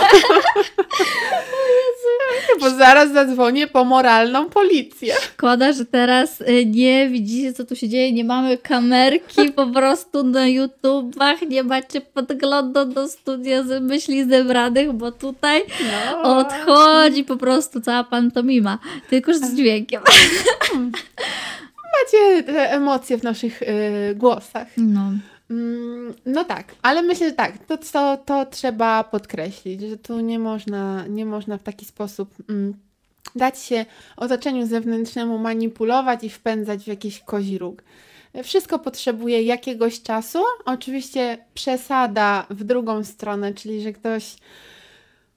bo 2.60 2.70
zaraz 2.70 3.12
zadzwonię 3.12 3.66
po 3.66 3.84
moralną 3.84 4.48
policję. 4.48 5.14
Szkoda, 5.20 5.72
że 5.72 5.84
teraz 5.84 6.40
y, 6.40 6.66
nie 6.66 7.08
widzicie, 7.08 7.52
co 7.52 7.64
tu 7.64 7.76
się 7.76 7.88
dzieje. 7.88 8.12
Nie 8.12 8.24
mamy 8.24 8.58
kamerki 8.58 9.52
po 9.52 9.66
prostu 9.66 10.22
na 10.22 10.46
YouTubach. 10.46 11.42
Nie 11.42 11.62
macie 11.62 12.00
podglądu 12.00 12.84
do 12.84 13.08
studia 13.08 13.62
z 13.62 13.82
myśli 13.82 14.24
zebranych, 14.24 14.92
bo 14.92 15.12
tutaj 15.12 15.62
No. 16.12 16.38
odchodzi 16.38 17.24
po 17.24 17.36
prostu 17.36 17.80
cała 17.80 18.04
pantomima. 18.04 18.78
Tylko 19.10 19.34
z 19.34 19.54
dźwiękiem. 19.54 20.02
Macie 22.04 22.42
te 22.42 22.72
emocje 22.72 23.18
w 23.18 23.22
naszych 23.22 23.62
y, 23.62 24.14
głosach. 24.14 24.68
No. 24.76 25.12
Mm, 25.50 26.14
No 26.26 26.44
tak, 26.44 26.74
ale 26.82 27.02
myślę, 27.02 27.28
że 27.28 27.34
tak, 27.34 27.58
to, 27.58 27.78
to, 27.78 28.16
to 28.16 28.46
trzeba 28.46 29.04
podkreślić, 29.04 29.80
że 29.80 29.96
tu 29.96 30.20
nie 30.20 30.38
można, 30.38 31.06
nie 31.08 31.26
można 31.26 31.58
w 31.58 31.62
taki 31.62 31.84
sposób 31.84 32.34
mm, 32.48 32.74
dać 33.34 33.58
się 33.58 33.84
otoczeniu 34.16 34.66
zewnętrznemu 34.66 35.38
manipulować 35.38 36.24
i 36.24 36.30
wpędzać 36.30 36.84
w 36.84 36.86
jakiś 36.86 37.20
kozi 37.20 37.58
róg. 37.58 37.82
Wszystko 38.44 38.78
potrzebuje 38.78 39.42
jakiegoś 39.42 40.02
czasu. 40.02 40.38
Oczywiście 40.64 41.38
przesada 41.54 42.46
w 42.50 42.64
drugą 42.64 43.04
stronę, 43.04 43.54
czyli 43.54 43.82
że 43.82 43.92
ktoś 43.92 44.36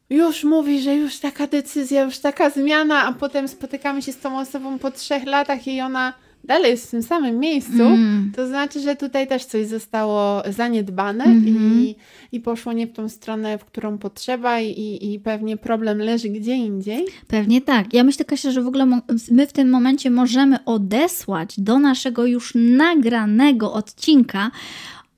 już 0.10 0.44
mówi, 0.44 0.82
że 0.82 0.96
już 0.96 1.20
taka 1.20 1.48
decyzja, 1.48 2.04
już 2.04 2.20
taka 2.20 2.50
zmiana, 2.50 3.04
a 3.04 3.14
potem 3.14 3.48
spotykamy 3.48 4.02
się 4.02 4.12
z 4.12 4.20
tą 4.20 4.40
osobą 4.40 4.80
po 4.80 4.92
trzech 4.92 5.26
latach 5.26 5.68
i 5.68 5.82
ona 5.82 6.14
dalej 6.44 6.72
jest 6.72 6.88
w 6.88 6.92
tym 6.92 7.04
samym 7.04 7.40
miejscu. 7.40 7.84
Mm. 7.84 8.32
To 8.36 8.48
znaczy, 8.48 8.80
że 8.80 8.96
tutaj 8.96 9.28
też 9.28 9.46
coś 9.46 9.68
zostało 9.68 10.44
zaniedbane 10.50 11.24
Mhm. 11.24 11.80
i, 11.82 11.96
i 12.32 12.40
poszło 12.40 12.74
nie 12.74 12.88
w 12.88 12.94
tą 12.94 13.10
stronę, 13.10 13.58
w 13.58 13.66
którą 13.66 13.98
potrzeba, 13.98 14.60
i, 14.60 15.14
i 15.14 15.20
pewnie 15.20 15.58
problem 15.58 15.98
leży 15.98 16.30
gdzie 16.30 16.56
indziej. 16.56 17.06
Pewnie 17.28 17.62
tak. 17.62 17.94
Ja 17.94 18.04
myślę, 18.04 18.26
Kasia, 18.26 18.52
że 18.52 18.62
w 18.62 18.68
ogóle 18.68 19.02
my 19.32 19.48
w 19.48 19.54
tym 19.54 19.70
momencie 19.70 20.10
możemy 20.10 20.66
odesłać 20.66 21.60
do 21.60 21.80
naszego 21.80 22.26
już 22.26 22.54
nagranego 22.56 23.74
odcinka 23.74 24.52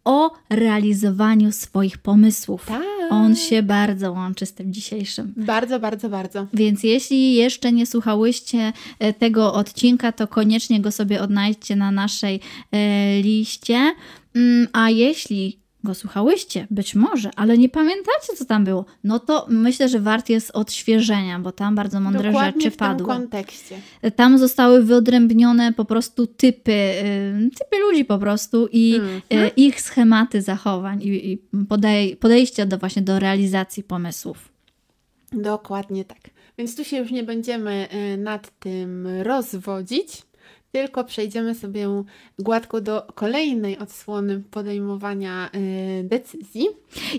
o 0.05 0.31
realizowaniu 0.49 1.51
swoich 1.51 1.97
pomysłów. 1.97 2.65
Tak. 2.65 2.81
On 3.09 3.35
się 3.35 3.63
bardzo 3.63 4.11
łączy 4.11 4.45
z 4.45 4.53
tym 4.53 4.73
dzisiejszym. 4.73 5.33
Bardzo, 5.37 5.79
bardzo, 5.79 6.09
bardzo. 6.09 6.47
Więc 6.53 6.83
jeśli 6.83 7.33
jeszcze 7.33 7.71
nie 7.71 7.85
słuchałyście 7.85 8.73
e, 8.99 9.13
tego 9.13 9.53
odcinka, 9.53 10.11
to 10.11 10.27
koniecznie 10.27 10.81
go 10.81 10.91
sobie 10.91 11.21
odnajdźcie 11.21 11.75
na 11.75 11.91
naszej 11.91 12.39
e, 12.71 13.21
liście. 13.21 13.93
Mm, 14.35 14.67
A 14.73 14.89
jeśli 14.89 15.60
go 15.83 15.93
słuchałyście, 15.93 16.67
być 16.71 16.95
może, 16.95 17.29
ale 17.35 17.57
nie 17.57 17.69
pamiętacie, 17.69 18.33
co 18.37 18.45
tam 18.45 18.65
było, 18.65 18.85
no 19.03 19.19
to 19.19 19.45
myślę, 19.49 19.89
że 19.89 19.99
wart 19.99 20.29
jest 20.29 20.51
odświeżenia, 20.53 21.39
bo 21.39 21.51
tam 21.51 21.75
bardzo 21.75 21.99
mądre 21.99 22.23
Dokładnie 22.31 22.61
rzeczy 22.61 22.71
w 22.71 22.77
tym 22.77 22.87
padły. 22.87 23.07
kontekście. 23.07 23.77
Tam 24.15 24.37
zostały 24.37 24.83
wyodrębnione 24.83 25.73
po 25.73 25.85
prostu 25.85 26.27
typy, 26.27 26.93
typy 27.59 27.79
ludzi 27.79 28.05
po 28.05 28.17
prostu 28.17 28.67
i 28.71 28.95
Mhm. 28.95 29.45
y, 29.45 29.51
ich 29.55 29.81
schematy 29.81 30.41
zachowań 30.41 31.01
i, 31.03 31.31
i 31.31 31.37
podej, 31.69 32.15
podejścia 32.15 32.65
do 32.65 32.77
właśnie 32.77 33.01
do 33.01 33.19
realizacji 33.19 33.83
pomysłów. 33.83 34.49
Dokładnie 35.31 36.05
tak. 36.05 36.17
Więc 36.57 36.75
tu 36.75 36.83
się 36.83 36.97
już 36.97 37.11
nie 37.11 37.23
będziemy 37.23 37.87
y, 38.13 38.17
nad 38.17 38.59
tym 38.59 39.07
rozwodzić, 39.23 40.21
tylko 40.71 41.03
przejdziemy 41.03 41.55
sobie 41.55 41.87
gładko 42.39 42.81
do 42.81 43.07
kolejnej 43.15 43.77
odsłony 43.77 44.41
podejmowania 44.51 45.49
y, 45.55 46.03
decyzji. 46.03 46.67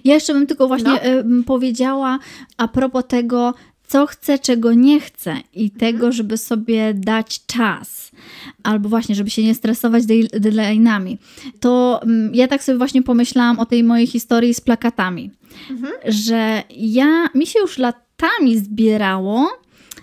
Ja 0.05 0.15
jeszcze 0.15 0.35
bym 0.35 0.47
tylko 0.47 0.69
właśnie 0.69 0.91
No. 1.25 1.41
y, 1.41 1.45
powiedziała 1.45 2.19
a 2.57 2.69
propos 2.69 3.05
tego, 3.09 3.55
co 3.87 4.07
chcę, 4.07 4.39
czego 4.39 4.73
nie 4.75 5.01
chcę 5.01 5.31
Mhm. 5.31 5.49
i 5.55 5.71
tego, 5.71 6.13
żeby 6.13 6.37
sobie 6.39 6.95
dać 6.95 7.47
czas. 7.47 8.11
Albo 8.63 8.89
właśnie, 8.89 9.15
żeby 9.15 9.31
się 9.31 9.43
nie 9.43 9.55
stresować 9.55 10.05
deadline'ami. 10.05 11.17
To 11.61 12.01
ja 12.33 12.49
tak 12.49 12.65
sobie 12.65 12.79
właśnie 12.79 13.03
pomyślałam 13.03 13.59
o 13.59 13.67
tej 13.67 13.85
mojej 13.85 14.07
historii 14.07 14.55
z 14.55 14.61
plakatami. 14.61 15.31
Mhm. 15.71 15.93
Że 16.09 16.62
ja, 16.71 17.29
mi 17.35 17.47
się 17.47 17.59
już 17.61 17.79
latami 17.79 18.59
zbierało, 18.59 19.49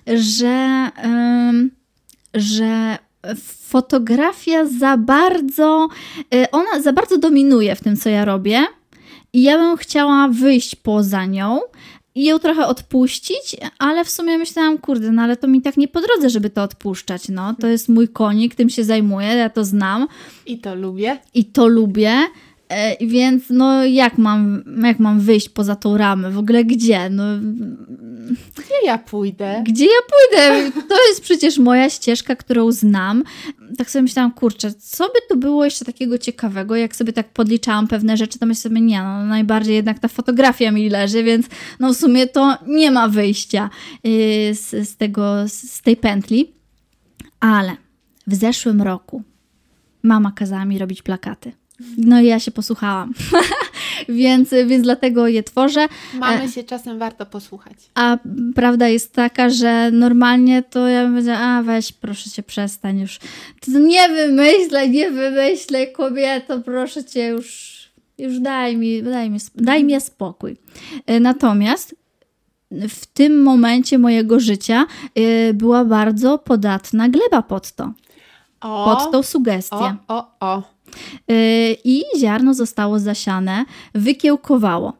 że, 0.08 0.90
ym, 1.06 1.72
że 2.34 2.98
fotografia 3.68 4.66
za 4.66 4.98
bardzo, 4.98 5.88
y, 6.36 6.52
ona 6.52 6.82
za 6.82 6.94
bardzo 6.94 7.18
dominuje 7.18 7.76
w 7.76 7.82
tym, 7.82 7.98
co 7.98 8.10
ja 8.10 8.26
robię. 8.26 8.66
I 9.34 9.44
ja 9.44 9.58
bym 9.58 9.78
chciała 9.78 10.28
wyjść 10.28 10.76
poza 10.76 11.26
nią 11.26 11.60
i 12.16 12.26
ją 12.26 12.40
trochę 12.40 12.68
odpuścić, 12.68 13.58
ale 13.80 14.06
w 14.06 14.10
sumie 14.10 14.38
myślałam, 14.38 14.78
kurde, 14.78 15.12
no 15.12 15.22
ale 15.22 15.38
to 15.38 15.48
mi 15.48 15.62
tak 15.62 15.78
nie 15.78 15.88
po 15.88 16.02
drodze, 16.02 16.30
żeby 16.30 16.50
to 16.50 16.64
odpuszczać. 16.64 17.30
No, 17.30 17.56
to 17.62 17.68
jest 17.68 17.90
mój 17.90 18.08
konik, 18.08 18.56
tym 18.56 18.70
się 18.70 18.84
zajmuję, 18.84 19.28
ja 19.28 19.50
to 19.50 19.66
znam 19.66 20.08
I 20.46 20.60
to 20.60 20.76
lubię. 20.76 21.20
i 21.34 21.46
to 21.46 21.68
lubię. 21.68 22.14
E, 22.70 23.08
Więc 23.08 23.44
no 23.50 23.86
jak 23.86 24.18
mam, 24.18 24.64
jak 24.84 25.00
mam 25.00 25.20
wyjść 25.20 25.50
poza 25.50 25.76
tą 25.76 25.98
ramę? 25.98 26.32
W 26.32 26.38
ogóle 26.38 26.66
gdzie? 26.66 27.10
No, 27.10 27.24
Gdzie 28.56 28.86
ja 28.86 28.98
pójdę? 28.98 29.64
gdzie 29.68 29.86
ja 29.86 30.02
pójdę? 30.12 30.72
To 30.90 30.96
jest 31.10 31.22
przecież 31.22 31.58
moja 31.58 31.90
ścieżka, 31.90 32.36
którą 32.36 32.72
znam. 32.72 33.24
Tak 33.78 33.92
sobie 33.92 34.04
myślałam, 34.04 34.32
kurczę, 34.32 34.74
co 34.74 35.06
by 35.08 35.20
tu 35.30 35.38
było 35.38 35.66
jeszcze 35.66 35.86
takiego 35.86 36.18
ciekawego? 36.18 36.76
Jak 36.76 36.96
sobie 36.96 37.14
tak 37.14 37.30
podliczałam 37.30 37.88
pewne 37.88 38.18
rzeczy, 38.18 38.40
to 38.40 38.46
myślę 38.46 38.62
sobie, 38.62 38.82
nie 38.82 39.02
no, 39.02 39.26
najbardziej 39.26 39.76
jednak 39.76 40.00
ta 40.00 40.08
fotografia 40.08 40.72
mi 40.72 40.90
leży, 40.90 41.24
więc 41.24 41.46
no 41.80 41.94
w 41.94 41.98
sumie 41.98 42.28
to 42.28 42.58
nie 42.68 42.92
ma 42.92 43.08
wyjścia 43.08 43.70
yy, 44.04 44.12
z, 44.56 44.90
z, 44.90 44.98
tego, 44.98 45.48
z 45.48 45.82
tej 45.82 45.98
pętli. 45.98 46.54
Ale 47.40 47.78
w 48.28 48.36
zeszłym 48.36 48.82
roku 48.82 49.24
mama 50.04 50.32
kazała 50.32 50.66
mi 50.66 50.78
robić 50.80 51.02
plakaty. 51.02 51.52
No 51.98 52.22
i 52.22 52.26
ja 52.26 52.40
się 52.40 52.52
posłuchałam. 52.52 53.14
więc, 54.10 54.50
więc 54.66 54.84
dlatego 54.84 55.28
je 55.28 55.44
tworzę. 55.44 55.88
Mamy 56.14 56.52
się 56.52 56.64
czasem 56.64 57.00
warto 57.00 57.26
posłuchać. 57.26 57.78
A 57.96 58.18
prawda 58.56 58.88
jest 58.88 59.14
taka, 59.14 59.50
że 59.50 59.92
normalnie 59.92 60.64
to 60.64 60.88
ja 60.88 61.04
bym 61.04 61.12
powiedziała, 61.14 61.40
a 61.40 61.64
weź, 61.64 61.92
proszę 61.92 62.30
cię, 62.30 62.44
przestań 62.44 63.00
już. 63.00 63.20
To 63.74 63.80
nie 63.80 64.10
wymyślaj, 64.10 64.90
nie 64.90 65.12
wymyślaj, 65.12 65.92
kobieto, 65.92 66.60
proszę 66.60 67.04
cię, 67.06 67.28
już, 67.28 67.80
już 68.18 68.40
daj 68.40 68.78
mi, 68.78 69.04
daj 69.04 69.30
mi, 69.30 69.40
daj 69.56 69.84
mi 69.84 70.02
spokój. 70.02 70.58
E, 71.06 71.20
Natomiast 71.20 71.96
w 72.72 73.06
tym 73.06 73.42
momencie 73.44 73.98
mojego 73.98 74.40
życia 74.40 74.86
e, 75.16 75.54
była 75.54 75.86
bardzo 75.86 76.38
podatna 76.38 77.10
gleba 77.10 77.42
pod 77.42 77.72
to, 77.72 77.94
O, 78.62 78.86
pod 78.86 79.12
tą 79.12 79.24
sugestię. 79.24 79.76
o, 80.08 80.18
o, 80.18 80.32
o. 80.40 80.64
Yy, 81.28 81.36
i 81.84 82.04
ziarno 82.20 82.54
zostało 82.54 83.00
zasiane, 83.00 83.66
wykiełkowało. 83.96 84.94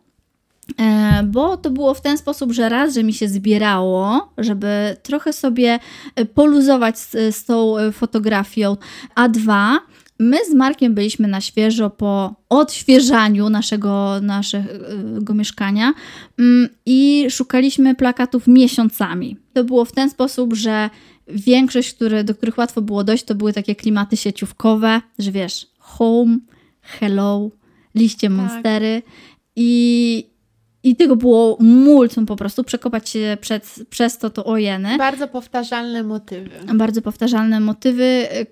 E, 0.78 1.24
Bo 1.24 1.58
to 1.58 1.70
było 1.70 1.94
w 1.94 2.02
ten 2.02 2.18
sposób, 2.18 2.52
że 2.52 2.70
raz, 2.70 2.94
że 2.94 3.04
mi 3.04 3.14
się 3.14 3.30
zbierało, 3.30 4.34
żeby 4.38 4.98
trochę 5.04 5.34
sobie 5.34 5.80
e, 6.16 6.26
poluzować 6.26 7.00
z, 7.00 7.36
z 7.36 7.46
tą 7.46 7.78
e, 7.78 7.92
fotografią, 7.92 8.78
a 9.16 9.30
dwa, 9.30 9.80
my 10.20 10.38
z 10.46 10.54
Markiem 10.54 10.94
byliśmy 10.94 11.28
na 11.28 11.42
świeżo 11.42 11.90
po 11.90 12.36
odświeżaniu 12.50 13.50
naszego, 13.50 14.22
naszego 14.22 15.34
mieszkania 15.34 15.94
mm, 16.40 16.70
i 16.86 17.28
szukaliśmy 17.30 17.96
plakatów 17.96 18.48
miesiącami. 18.48 19.38
To 19.54 19.64
było 19.64 19.86
w 19.86 19.92
ten 19.92 20.10
sposób, 20.10 20.54
że 20.54 20.90
większość, 21.28 21.94
które, 21.94 22.24
do 22.24 22.36
których 22.36 22.58
łatwo 22.58 22.82
było 22.82 23.04
dojść, 23.04 23.24
to 23.24 23.36
były 23.36 23.54
takie 23.54 23.76
klimaty 23.76 24.18
sieciówkowe, 24.18 25.02
że 25.20 25.32
wiesz, 25.32 25.68
home, 25.90 26.38
hello, 26.82 27.52
liście 27.96 28.30
monstery 28.30 29.02
i, 29.56 30.26
i 30.84 30.96
tego 30.96 31.16
było 31.16 31.58
multum 31.60 32.26
po 32.26 32.36
prostu, 32.36 32.64
przekopać 32.64 33.10
się 33.10 33.38
przed, 33.42 33.80
przez 33.90 34.18
to 34.18 34.30
to 34.30 34.46
ojeny. 34.46 34.98
Bardzo 34.98 35.28
powtarzalne 35.28 36.04
motywy. 36.04 36.50
Bardzo 36.74 37.02
powtarzalne 37.02 37.60
motywy, 37.60 38.04
y, 38.04 38.46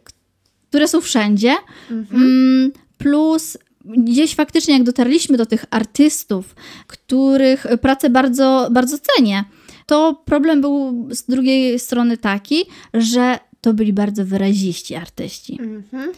które 0.70 0.88
są 0.88 1.02
wszędzie. 1.02 1.56
Mhm. 1.92 2.22
Mm, 2.22 2.72
Plus 2.98 3.58
gdzieś 3.86 4.36
faktycznie 4.36 4.74
jak 4.74 4.84
dotarliśmy 4.84 5.38
do 5.38 5.46
tych 5.46 5.66
artystów, 5.72 6.56
których 6.88 7.68
pracę 7.82 8.10
bardzo, 8.10 8.68
bardzo 8.72 8.98
cenię, 8.98 9.44
to 9.86 10.22
problem 10.26 10.62
był 10.62 11.08
z 11.12 11.24
drugiej 11.24 11.80
strony 11.80 12.18
taki, 12.18 12.64
że 12.94 13.40
to 13.62 13.74
byli 13.74 13.94
bardzo 13.94 14.26
wyraziści 14.26 14.96
artyści. 14.96 15.58
Mhm. 15.62 16.12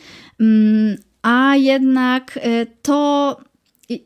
A 1.21 1.55
jednak 1.55 2.37
y, 2.37 2.67
to, 2.81 3.37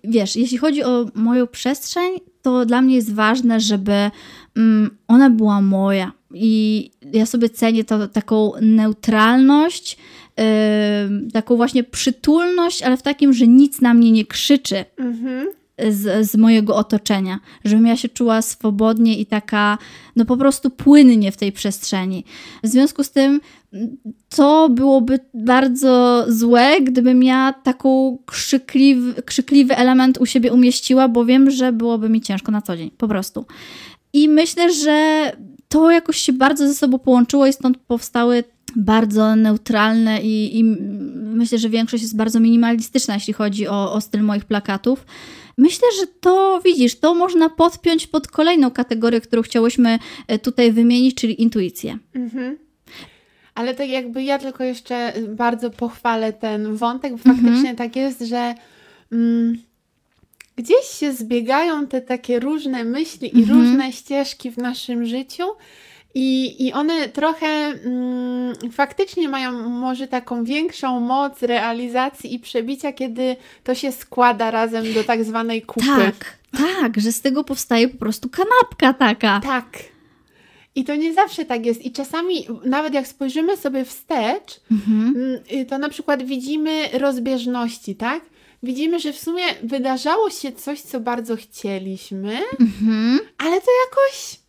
wiesz, 0.03 0.35
jeśli 0.35 0.57
chodzi 0.57 0.83
o 0.83 1.05
moją 1.15 1.47
przestrzeń, 1.47 2.19
to 2.41 2.65
dla 2.65 2.81
mnie 2.81 2.95
jest 2.95 3.13
ważne, 3.13 3.59
żeby 3.59 4.11
mm, 4.57 4.97
ona 5.07 5.29
była 5.29 5.61
moja. 5.61 6.11
I 6.33 6.91
ja 7.13 7.25
sobie 7.25 7.49
cenię 7.49 7.83
to, 7.83 8.07
taką 8.07 8.51
neutralność, 8.61 9.97
y, 10.39 11.31
taką 11.31 11.55
właśnie 11.55 11.83
przytulność, 11.83 12.81
ale 12.81 12.97
w 12.97 13.01
takim, 13.01 13.33
że 13.33 13.47
nic 13.47 13.81
na 13.81 13.93
mnie 13.93 14.11
nie 14.11 14.25
krzyczy. 14.25 14.85
Mhm. 14.97 15.47
Z, 15.89 16.29
z 16.29 16.35
mojego 16.35 16.75
otoczenia, 16.75 17.39
żebym 17.65 17.85
ja 17.85 17.97
się 17.97 18.09
czuła 18.09 18.41
swobodnie 18.41 19.19
i 19.19 19.25
taka, 19.25 19.77
no 20.15 20.25
po 20.25 20.37
prostu 20.37 20.69
płynnie 20.69 21.31
w 21.31 21.37
tej 21.37 21.51
przestrzeni. 21.51 22.25
W 22.63 22.67
związku 22.67 23.03
z 23.03 23.11
tym 23.11 23.41
to 24.29 24.69
byłoby 24.69 25.19
bardzo 25.33 26.25
złe, 26.27 26.81
gdybym 26.81 27.23
ja 27.23 27.53
taką 27.63 28.17
krzykliwy, 28.25 29.21
krzykliwy 29.23 29.75
element 29.77 30.17
u 30.17 30.25
siebie 30.25 30.53
umieściła, 30.53 31.07
bo 31.07 31.25
wiem, 31.25 31.51
że 31.51 31.71
byłoby 31.71 32.09
mi 32.09 32.21
ciężko 32.21 32.51
na 32.51 32.61
co 32.61 32.77
dzień, 32.77 32.91
po 32.97 33.07
prostu. 33.07 33.45
I 34.13 34.29
myślę, 34.29 34.73
że 34.73 35.31
to 35.67 35.91
jakoś 35.91 36.17
się 36.17 36.33
bardzo 36.33 36.67
ze 36.67 36.73
sobą 36.73 36.99
połączyło 36.99 37.47
i 37.47 37.53
stąd 37.53 37.77
powstały 37.77 38.43
bardzo 38.75 39.35
neutralne 39.35 40.21
i, 40.21 40.59
i 40.59 40.63
myślę, 41.13 41.57
że 41.57 41.69
większość 41.69 42.03
jest 42.03 42.15
bardzo 42.15 42.39
minimalistyczna, 42.39 43.13
jeśli 43.13 43.33
chodzi 43.33 43.67
o, 43.67 43.93
o 43.93 44.01
styl 44.01 44.21
moich 44.21 44.45
plakatów. 44.45 45.05
Myślę, 45.57 45.87
że 45.99 46.07
to 46.07 46.61
widzisz, 46.65 46.99
to 46.99 47.13
można 47.13 47.49
podpiąć 47.49 48.07
pod 48.07 48.27
kolejną 48.27 48.71
kategorię, 48.71 49.21
którą 49.21 49.41
chciałyśmy 49.41 49.99
e, 50.27 50.39
tutaj 50.39 50.71
wymienić, 50.71 51.15
czyli 51.15 51.41
intuicję. 51.41 51.97
Mhm. 52.15 52.57
Ale 53.55 53.75
tak 53.75 53.89
jakby 53.89 54.23
ja 54.23 54.39
tylko 54.39 54.63
jeszcze 54.63 55.13
bardzo 55.27 55.69
pochwalę 55.69 56.33
ten 56.33 56.75
wątek, 56.75 57.11
bo 57.11 57.17
mhm. 57.17 57.37
faktycznie 57.37 57.75
tak 57.75 57.95
jest, 57.95 58.21
że 58.21 58.55
mm, 59.11 59.57
gdzieś 60.55 60.85
się 60.85 61.13
zbiegają 61.13 61.87
te 61.87 62.01
takie 62.01 62.39
różne 62.39 62.83
myśli 62.83 63.37
i 63.37 63.41
mhm. 63.41 63.59
różne 63.59 63.91
ścieżki 63.91 64.51
w 64.51 64.57
naszym 64.57 65.05
życiu. 65.05 65.43
I, 66.15 66.55
I 66.67 66.73
one 66.73 67.09
trochę 67.09 67.47
mm, 67.47 68.55
faktycznie 68.71 69.29
mają 69.29 69.69
może 69.69 70.07
taką 70.07 70.43
większą 70.43 70.99
moc 70.99 71.41
realizacji 71.41 72.33
i 72.33 72.39
przebicia, 72.39 72.93
kiedy 72.93 73.35
to 73.63 73.75
się 73.75 73.91
składa 73.91 74.51
razem 74.51 74.93
do 74.93 75.03
tak 75.03 75.23
zwanej 75.23 75.61
kupy. 75.61 75.85
Tak, 75.87 76.37
tak, 76.57 76.99
że 77.01 77.11
z 77.11 77.21
tego 77.21 77.43
powstaje 77.43 77.89
po 77.89 77.97
prostu 77.97 78.29
kanapka 78.29 78.93
taka. 78.93 79.39
Tak. 79.39 79.67
I 80.75 80.83
to 80.83 80.95
nie 80.95 81.13
zawsze 81.13 81.45
tak 81.45 81.65
jest. 81.65 81.85
I 81.85 81.91
czasami, 81.91 82.47
nawet 82.65 82.93
jak 82.93 83.07
spojrzymy 83.07 83.57
sobie 83.57 83.85
wstecz, 83.85 84.59
mhm. 84.71 85.13
Mm, 85.51 85.65
to 85.65 85.77
na 85.77 85.89
przykład 85.89 86.23
widzimy 86.23 86.89
rozbieżności, 86.93 87.95
tak? 87.95 88.21
Widzimy, 88.63 88.99
że 88.99 89.13
w 89.13 89.19
sumie 89.19 89.43
wydarzało 89.63 90.29
się 90.29 90.51
coś, 90.51 90.81
co 90.81 90.99
bardzo 90.99 91.35
chcieliśmy, 91.35 92.39
mhm. 92.59 93.19
ale 93.37 93.61
to 93.61 93.67
jakoś 93.85 94.42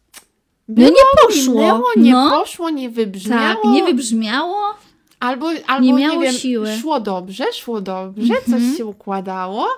było, 0.69 0.89
no 0.89 0.95
nie 0.95 1.29
poszło. 1.29 1.55
Minęło, 1.55 1.89
nie 1.97 2.13
no. 2.13 2.31
poszło, 2.31 2.71
nie 2.71 2.91
wybrzmiało. 2.91 3.63
Tak, 3.63 3.73
nie 3.73 3.85
wybrzmiało. 3.85 4.75
Albo, 5.21 5.51
albo 5.67 5.87
nie 5.87 5.93
miało 5.93 6.21
nie 6.21 6.27
wiem, 6.27 6.35
siły. 6.35 6.77
szło 6.77 7.01
dobrze, 7.01 7.53
szło 7.53 7.81
dobrze, 7.81 8.35
coś 8.35 8.55
mhm. 8.55 8.77
się 8.77 8.87
układało. 8.87 9.69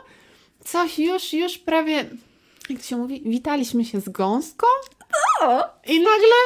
Coś 0.65 0.99
już, 0.99 1.33
już 1.33 1.59
prawie, 1.59 2.05
jak 2.71 2.83
się 2.83 2.97
mówi, 2.97 3.23
witaliśmy 3.27 3.85
się 3.85 4.01
z 4.01 4.09
gąską. 4.09 4.67
O. 5.43 5.65
I 5.87 5.99
nagle 5.99 6.37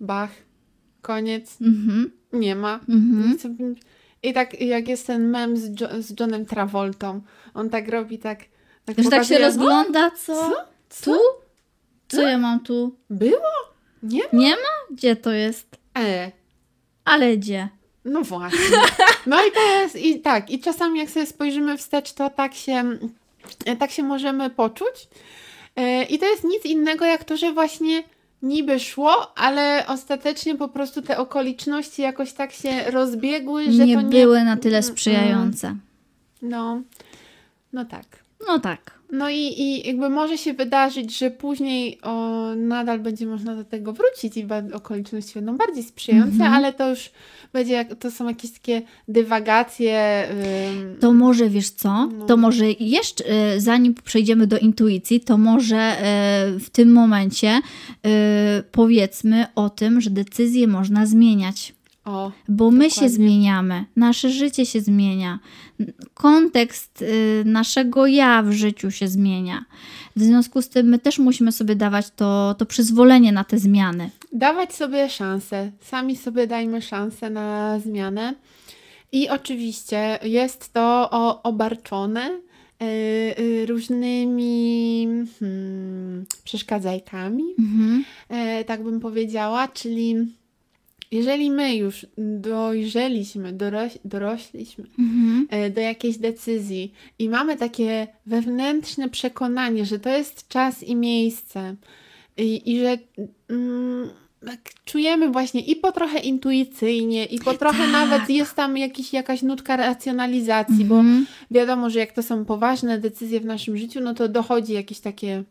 bach, 0.00 0.30
koniec, 1.02 1.60
mhm. 1.60 2.10
nie 2.32 2.56
ma. 2.56 2.80
Mhm. 2.88 3.76
I 4.22 4.32
tak 4.32 4.60
jak 4.60 4.88
jest 4.88 5.06
ten 5.06 5.30
mem 5.30 5.56
z, 5.56 5.80
jo 5.80 5.88
z 5.98 6.20
Johnem 6.20 6.46
Travoltą, 6.46 7.20
on 7.54 7.70
tak 7.70 7.88
robi 7.88 8.18
tak... 8.18 8.38
tak 8.84 9.02
Że 9.02 9.10
tak 9.10 9.24
się 9.24 9.38
rozgląda, 9.38 10.10
co? 10.10 10.34
Co? 10.34 10.54
Co? 10.88 11.12
Tu? 11.12 11.18
Co 12.08 12.22
ja 12.22 12.38
mam 12.38 12.60
tu? 12.60 12.96
Było? 13.10 13.68
Nie 14.02 14.22
ma? 14.22 14.28
Nie 14.32 14.50
ma? 14.50 14.94
Gdzie 14.96 15.16
to 15.16 15.32
jest? 15.32 15.66
E. 15.98 16.32
Ale 17.04 17.36
gdzie? 17.36 17.68
No 18.04 18.22
właśnie. 18.22 18.58
No 19.26 19.46
i 19.46 19.52
to 19.52 19.60
jest, 19.60 19.96
i 19.96 20.20
tak, 20.20 20.50
i 20.50 20.60
czasami 20.60 20.98
jak 20.98 21.10
sobie 21.10 21.26
spojrzymy 21.26 21.76
wstecz, 21.78 22.12
to 22.12 22.30
tak 22.30 22.54
się, 22.54 22.98
tak 23.78 23.90
się 23.90 24.02
możemy 24.02 24.50
poczuć. 24.50 25.08
E, 25.76 26.04
I 26.04 26.18
to 26.18 26.26
jest 26.26 26.44
nic 26.44 26.64
innego 26.64 27.04
jak 27.04 27.24
to, 27.24 27.36
że 27.36 27.52
właśnie 27.52 28.02
niby 28.42 28.80
szło, 28.80 29.38
ale 29.38 29.84
ostatecznie 29.86 30.54
po 30.54 30.68
prostu 30.68 31.02
te 31.02 31.18
okoliczności 31.18 32.02
jakoś 32.02 32.32
tak 32.32 32.52
się 32.52 32.90
rozbiegły, 32.90 33.72
że 33.72 33.86
nie 33.86 33.96
nie 33.96 34.04
były 34.04 34.44
na 34.44 34.56
tyle 34.56 34.82
sprzyjające. 34.82 35.76
No, 36.42 36.82
no 37.72 37.84
tak. 37.84 38.04
No 38.48 38.58
tak. 38.58 38.98
No 39.12 39.30
i, 39.30 39.36
i 39.36 39.86
jakby 39.86 40.08
może 40.08 40.38
się 40.38 40.54
wydarzyć, 40.54 41.18
że 41.18 41.30
później 41.30 41.98
o, 42.02 42.44
nadal 42.56 43.00
będzie 43.00 43.26
można 43.26 43.54
do 43.54 43.64
tego 43.64 43.92
wrócić 43.92 44.36
i 44.36 44.46
okoliczności 44.72 45.34
będą 45.34 45.56
bardziej 45.56 45.82
sprzyjające, 45.82 46.34
mm 46.34 46.52
-hmm. 46.52 46.56
ale 46.56 46.72
to 46.72 46.90
już 46.90 47.10
będzie, 47.52 47.72
jak, 47.72 47.94
to 47.94 48.10
są 48.10 48.28
jakieś 48.28 48.52
takie 48.52 48.82
dywagacje. 49.08 50.28
To 51.00 51.12
może, 51.12 51.48
wiesz 51.48 51.70
co, 51.70 52.06
no. 52.06 52.26
to 52.26 52.36
może 52.36 52.64
jeszcze, 52.80 53.24
y, 53.54 53.60
zanim 53.60 53.94
przejdziemy 53.94 54.46
do 54.46 54.58
intuicji, 54.58 55.20
to 55.20 55.38
może 55.38 55.96
y, 56.56 56.60
w 56.60 56.70
tym 56.70 56.92
momencie 56.92 57.60
y, 58.06 58.62
powiedzmy 58.72 59.46
o 59.54 59.70
tym, 59.70 60.00
że 60.00 60.10
decyzje 60.10 60.66
można 60.66 61.06
zmieniać. 61.06 61.77
O, 62.08 62.32
bo 62.48 62.64
dokładnie. 62.64 62.78
my 62.78 62.90
się 62.90 63.08
zmieniamy, 63.08 63.84
nasze 63.96 64.30
życie 64.30 64.66
się 64.66 64.80
zmienia, 64.80 65.38
kontekst 66.14 67.02
y, 67.02 67.42
naszego 67.46 68.06
ja 68.06 68.42
w 68.42 68.52
życiu 68.52 68.90
się 68.90 69.08
zmienia. 69.08 69.64
W 70.16 70.22
związku 70.22 70.62
z 70.62 70.68
tym 70.68 70.86
my 70.86 70.98
też 70.98 71.18
musimy 71.18 71.52
sobie 71.52 71.76
dawać 71.76 72.10
to, 72.16 72.54
to 72.58 72.66
przyzwolenie 72.66 73.32
na 73.32 73.44
te 73.44 73.58
zmiany. 73.58 74.10
Dawać 74.32 74.74
sobie 74.74 75.08
szansę. 75.08 75.70
Sami 75.80 76.16
sobie 76.16 76.46
dajmy 76.46 76.82
szansę 76.82 77.30
na 77.30 77.78
zmianę. 77.80 78.34
I 79.12 79.28
oczywiście 79.28 80.18
jest 80.22 80.72
to 80.72 81.08
o, 81.10 81.42
obarczone 81.42 82.30
y, 82.30 82.84
y, 83.38 83.66
różnymi 83.66 85.06
hmm, 85.40 86.26
przeszkadzajkami, 86.44 87.44
mhm. 87.58 88.04
y, 88.60 88.64
tak 88.64 88.82
bym 88.82 89.00
powiedziała, 89.00 89.68
czyli 89.68 90.16
jeżeli 91.12 91.50
my 91.50 91.76
już 91.76 92.06
dojrzeliśmy, 92.18 93.52
doroś, 93.52 93.98
dorośliśmy 94.04 94.84
mhm. 94.98 95.46
E, 95.50 95.70
do 95.70 95.80
jakiejś 95.80 96.18
decyzji 96.18 96.92
i 97.18 97.28
mamy 97.28 97.56
takie 97.56 98.06
wewnętrzne 98.26 99.08
przekonanie, 99.08 99.86
że 99.86 99.98
to 99.98 100.10
jest 100.10 100.48
czas 100.48 100.82
i 100.82 100.96
miejsce 100.96 101.76
i, 102.36 102.72
i 102.72 102.80
że 102.80 102.98
mm, 103.48 104.08
tak 104.46 104.70
czujemy 104.84 105.30
właśnie 105.30 105.60
i 105.60 105.76
po 105.76 105.92
trochę 105.92 106.18
intuicyjnie, 106.18 107.24
i 107.24 107.38
po 107.38 107.54
trochę 107.54 107.82
tak. 107.82 107.92
nawet 107.92 108.30
jest 108.30 108.54
tam 108.54 108.76
jakiś, 108.76 109.12
jakaś 109.12 109.42
nutka 109.42 109.76
racjonalizacji, 109.76 110.82
mhm. 110.82 110.88
bo 110.88 111.54
wiadomo, 111.54 111.90
że 111.90 111.98
jak 111.98 112.12
to 112.12 112.22
są 112.22 112.44
poważne 112.44 112.98
decyzje 112.98 113.40
w 113.40 113.44
naszym 113.44 113.76
życiu, 113.76 114.00
no 114.00 114.14
to 114.14 114.28
dochodzi 114.28 114.72
jakiś 114.72 115.00
takie, 115.00 115.44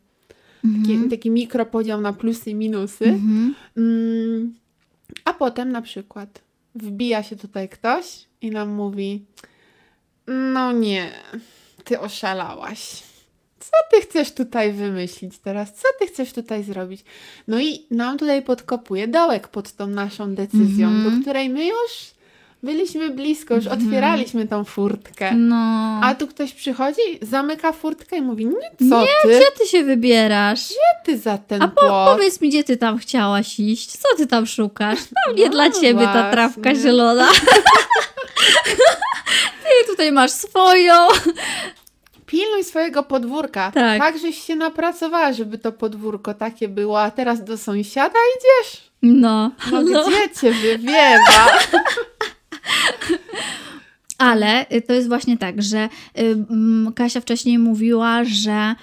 mhm. 0.66 0.98
taki, 0.98 1.10
taki 1.10 1.32
mikropodział 1.32 2.02
na 2.02 2.14
plusy 2.14 2.50
i 2.50 2.56
minusy. 2.56 3.06
Mhm. 3.06 3.56
Mm, 3.78 4.54
a 5.26 5.34
potem 5.34 5.72
na 5.72 5.82
przykład 5.82 6.42
wbija 6.76 7.24
się 7.24 7.36
tutaj 7.36 7.70
ktoś 7.70 8.26
i 8.42 8.52
nam 8.52 8.70
mówi: 8.70 9.26
No 10.28 10.72
nie, 10.72 11.12
ty 11.84 12.00
oszalałaś. 12.00 13.04
Co 13.60 13.78
ty 13.92 14.02
chcesz 14.02 14.32
tutaj 14.32 14.74
wymyślić 14.74 15.40
teraz? 15.40 15.74
Co 15.74 15.88
ty 16.00 16.08
chcesz 16.08 16.34
tutaj 16.34 16.64
zrobić? 16.64 17.04
No 17.48 17.60
i 17.60 17.86
nam 17.92 18.18
tutaj 18.18 18.42
podkopuje 18.42 19.08
dołek 19.08 19.48
pod 19.48 19.72
tą 19.72 19.88
naszą 19.88 20.36
decyzją, 20.36 20.88
mm 20.88 21.02
-hmm. 21.02 21.16
do 21.16 21.22
której 21.22 21.50
my 21.50 21.66
już 21.66 22.17
Byliśmy 22.64 23.10
blisko, 23.10 23.56
już 23.56 23.66
mhm. 23.66 23.82
otwieraliśmy 23.82 24.48
tą 24.48 24.64
furtkę. 24.64 25.32
No. 25.36 26.00
A 26.04 26.16
tu 26.16 26.28
ktoś 26.28 26.54
przychodzi, 26.54 27.02
zamyka 27.22 27.72
furtkę 27.72 28.18
i 28.18 28.22
mówi, 28.22 28.46
nie 28.46 28.90
co 28.90 29.02
nie, 29.02 29.08
ty? 29.22 29.28
gdzie 29.28 29.52
ty 29.60 29.68
się 29.68 29.84
wybierasz? 29.84 30.66
Gdzie 30.66 31.04
ty 31.04 31.18
za 31.18 31.38
ten 31.38 31.62
A 31.62 31.68
po, 31.68 32.06
powiedz 32.12 32.42
mi, 32.42 32.50
gdzie 32.50 32.64
ty 32.64 32.78
tam 32.78 32.98
chciałaś 32.98 33.60
iść? 33.60 33.92
Co 33.92 34.08
ty 34.18 34.28
tam 34.28 34.46
szukasz? 34.46 35.00
Tam 35.26 35.36
nie 35.36 35.46
no, 35.46 35.52
dla 35.52 35.72
ciebie 35.72 35.94
właśnie. 35.94 36.14
ta 36.14 36.32
trawka 36.32 36.76
zielona. 36.76 37.28
ty 39.64 39.88
tutaj 39.88 40.12
masz 40.12 40.32
swoją. 40.32 41.08
Pilnuj 42.26 42.64
swojego 42.64 43.04
podwórka. 43.04 43.72
Tak. 43.72 44.00
tak, 44.00 44.18
żeś 44.18 44.44
się 44.44 44.56
napracowała, 44.56 45.34
żeby 45.34 45.58
to 45.58 45.72
podwórko 45.72 46.34
takie 46.34 46.68
było, 46.68 47.02
a 47.02 47.12
teraz 47.12 47.44
do 47.44 47.58
sąsiada 47.58 48.20
idziesz? 48.38 48.88
No. 49.02 49.52
No, 49.72 49.82
no. 49.92 50.08
gdzie 50.08 50.30
cię 50.42 50.52
wywiewa? 50.52 51.60
Ale 54.18 54.66
y, 54.72 54.82
to 54.82 54.94
jest 54.94 55.08
właśnie 55.08 55.38
tak, 55.38 55.64
że 55.64 55.90
y, 56.20 56.38
Kasia 56.96 57.22
wcześniej 57.22 57.60
mówiła, 57.60 58.24
że, 58.24 58.76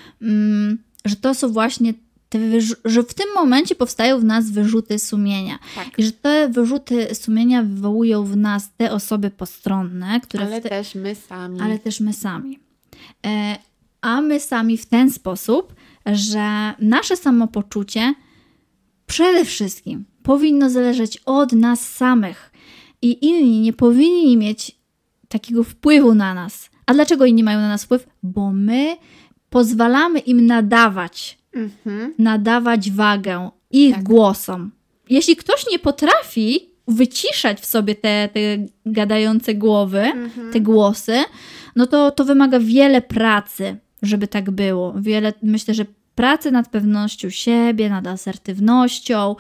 że 1.04 1.16
to 1.16 1.34
są 1.34 1.48
właśnie 1.48 1.94
te 2.28 2.60
że 2.84 3.02
w 3.02 3.14
tym 3.14 3.26
momencie 3.34 3.74
powstają 3.74 4.20
w 4.20 4.24
nas 4.24 4.50
wyrzuty 4.50 4.98
sumienia. 4.98 5.58
Tak. 5.74 5.98
I 5.98 6.04
że 6.04 6.12
te 6.12 6.48
wyrzuty 6.48 7.14
sumienia 7.14 7.62
wywołują 7.62 8.24
w 8.24 8.36
nas 8.36 8.70
te 8.76 8.92
osoby 8.92 9.30
postronne, 9.30 10.20
które. 10.20 10.46
Ale 10.46 10.60
te... 10.60 10.68
też 10.68 10.94
my 10.94 11.14
sami. 11.14 11.60
Ale 11.60 11.78
też 11.78 12.00
my 12.00 12.12
sami. 12.12 12.58
E, 13.26 13.56
a 14.00 14.20
my 14.20 14.40
sami 14.40 14.78
w 14.78 14.86
ten 14.86 15.10
sposób, 15.10 15.74
że 16.06 16.74
nasze 16.78 17.16
samopoczucie 17.16 18.14
przede 19.06 19.44
wszystkim 19.44 20.04
powinno 20.22 20.70
zależeć 20.70 21.18
od 21.26 21.52
nas 21.52 21.88
samych 21.88 22.50
i 23.04 23.26
inni 23.26 23.60
nie 23.60 23.72
powinni 23.72 24.36
mieć 24.36 24.76
takiego 25.28 25.64
wpływu 25.64 26.14
na 26.14 26.34
nas. 26.34 26.70
A 26.86 26.94
dlaczego 26.94 27.24
inni 27.24 27.42
mają 27.44 27.58
na 27.58 27.68
nas 27.68 27.84
wpływ? 27.84 28.06
Bo 28.22 28.52
my 28.52 28.96
pozwalamy 29.50 30.18
im 30.18 30.46
nadawać, 30.46 31.38
Mhm. 31.54 32.14
nadawać 32.18 32.90
wagę 32.90 33.50
ich 33.70 33.94
Tak. 33.94 34.04
głosom. 34.04 34.70
Jeśli 35.10 35.36
ktoś 35.36 35.64
nie 35.72 35.78
potrafi 35.78 36.60
wyciszać 36.88 37.60
w 37.60 37.66
sobie 37.66 37.94
te, 37.94 38.28
te 38.32 38.40
gadające 38.86 39.54
głowy, 39.54 40.00
Mhm. 40.00 40.52
te 40.52 40.60
głosy, 40.60 41.16
no 41.76 41.86
to 41.86 42.10
to 42.10 42.24
wymaga 42.24 42.58
wiele 42.60 43.02
pracy, 43.02 43.76
żeby 44.02 44.28
tak 44.28 44.50
było. 44.50 44.94
Wiele, 45.00 45.32
myślę, 45.42 45.74
że 45.74 45.84
pracy 46.14 46.50
nad 46.50 46.68
pewnością 46.68 47.30
siebie, 47.30 47.90
nad 47.90 48.06
asertywnością. 48.06 49.36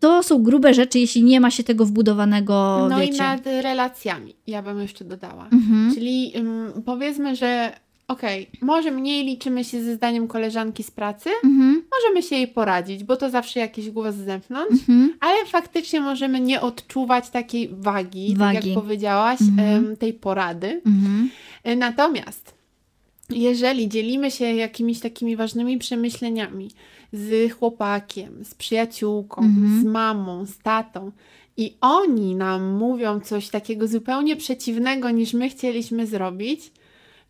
To 0.00 0.22
są 0.22 0.42
grube 0.42 0.74
rzeczy, 0.74 0.98
jeśli 0.98 1.22
nie 1.22 1.40
ma 1.40 1.50
się 1.50 1.64
tego 1.64 1.86
wbudowanego, 1.86 2.86
No 2.90 2.98
wiecie. 3.00 3.14
i 3.14 3.18
nad 3.18 3.46
relacjami, 3.46 4.34
ja 4.46 4.62
bym 4.62 4.80
jeszcze 4.80 5.04
dodała. 5.04 5.48
Mhm. 5.52 5.94
Czyli 5.94 6.32
ym, 6.36 6.72
powiedzmy, 6.86 7.36
że 7.36 7.72
okej, 8.08 8.50
może 8.62 8.90
mniej 8.90 9.24
liczymy 9.24 9.64
się 9.64 9.82
ze 9.82 9.94
zdaniem 9.94 10.28
koleżanki 10.28 10.82
z 10.82 10.90
pracy, 10.90 11.30
Mhm. 11.44 11.82
możemy 11.98 12.22
się 12.22 12.36
jej 12.36 12.48
poradzić, 12.48 13.04
bo 13.04 13.16
to 13.16 13.30
zawsze 13.30 13.60
jakiś 13.60 13.90
głos 13.90 14.14
z 14.14 14.24
zewnątrz, 14.24 14.72
Mhm. 14.88 15.14
ale 15.20 15.46
faktycznie 15.46 16.00
możemy 16.00 16.40
nie 16.40 16.60
odczuwać 16.60 17.30
takiej 17.30 17.68
wagi, 17.72 18.28
tak 18.38 18.38
Wagi. 18.54 18.70
jak 18.70 18.78
powiedziałaś, 18.82 19.40
Mhm. 19.40 19.96
tej 19.96 20.12
porady. 20.12 20.80
Mhm. 20.86 21.30
Natomiast 21.78 22.59
jeżeli 23.32 23.88
dzielimy 23.88 24.30
się 24.30 24.44
jakimiś 24.44 25.00
takimi 25.00 25.36
ważnymi 25.36 25.78
przemyśleniami 25.78 26.70
z 27.12 27.52
chłopakiem, 27.52 28.44
z 28.44 28.54
przyjaciółką, 28.54 29.42
Mhm. 29.42 29.80
z 29.80 29.84
mamą, 29.84 30.46
z 30.46 30.58
tatą 30.58 31.12
i 31.56 31.76
oni 31.80 32.34
nam 32.34 32.72
mówią 32.76 33.20
coś 33.20 33.48
takiego 33.48 33.88
zupełnie 33.88 34.36
przeciwnego 34.36 35.10
niż 35.10 35.34
my 35.34 35.48
chcieliśmy 35.48 36.06
zrobić, 36.06 36.72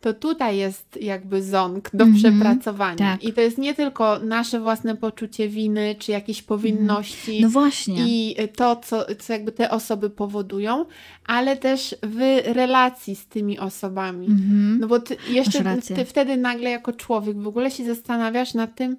to 0.00 0.14
tutaj 0.14 0.56
jest 0.56 0.98
jakby 1.02 1.42
ząg 1.42 1.90
do 1.94 2.04
Mhm. 2.04 2.14
przepracowania. 2.18 2.96
Tak. 2.98 3.24
I 3.24 3.32
to 3.32 3.40
jest 3.40 3.58
nie 3.58 3.74
tylko 3.74 4.18
nasze 4.18 4.60
własne 4.60 4.96
poczucie 4.96 5.48
winy 5.48 5.96
czy 5.98 6.12
jakieś 6.12 6.42
powinności 6.42 7.40
No 7.42 7.48
właśnie. 7.48 8.04
i 8.08 8.36
to, 8.56 8.76
co, 8.76 9.04
co 9.18 9.32
jakby 9.32 9.52
te 9.52 9.70
osoby 9.70 10.10
powodują, 10.10 10.84
ale 11.26 11.56
też 11.56 11.94
w 12.02 12.40
relacji 12.46 13.16
z 13.16 13.26
tymi 13.26 13.58
osobami. 13.58 14.26
Mhm. 14.26 14.78
No 14.80 14.86
bo 14.86 14.98
ty, 15.00 15.16
jeszcze 15.30 15.64
ty 15.94 16.04
wtedy 16.04 16.36
nagle 16.36 16.70
jako 16.70 16.92
człowiek 16.92 17.38
w 17.40 17.46
ogóle 17.46 17.70
się 17.70 17.84
zastanawiasz 17.84 18.54
nad 18.54 18.74
tym, 18.74 18.96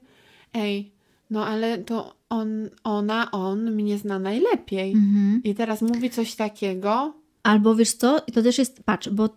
ej, 0.54 0.92
no 1.30 1.46
ale 1.48 1.78
to 1.78 2.14
on, 2.30 2.70
ona, 2.84 3.32
on 3.32 3.72
mnie 3.72 3.98
zna 3.98 4.20
najlepiej. 4.20 4.92
Mhm. 4.94 5.42
I 5.44 5.56
teraz 5.56 5.82
mówi 5.82 6.10
coś 6.10 6.36
takiego. 6.36 7.14
Albo 7.44 7.76
wiesz 7.76 7.94
co, 7.94 8.22
I 8.28 8.32
to 8.32 8.42
też 8.42 8.58
jest, 8.58 8.84
patrz, 8.84 9.10
bo 9.10 9.30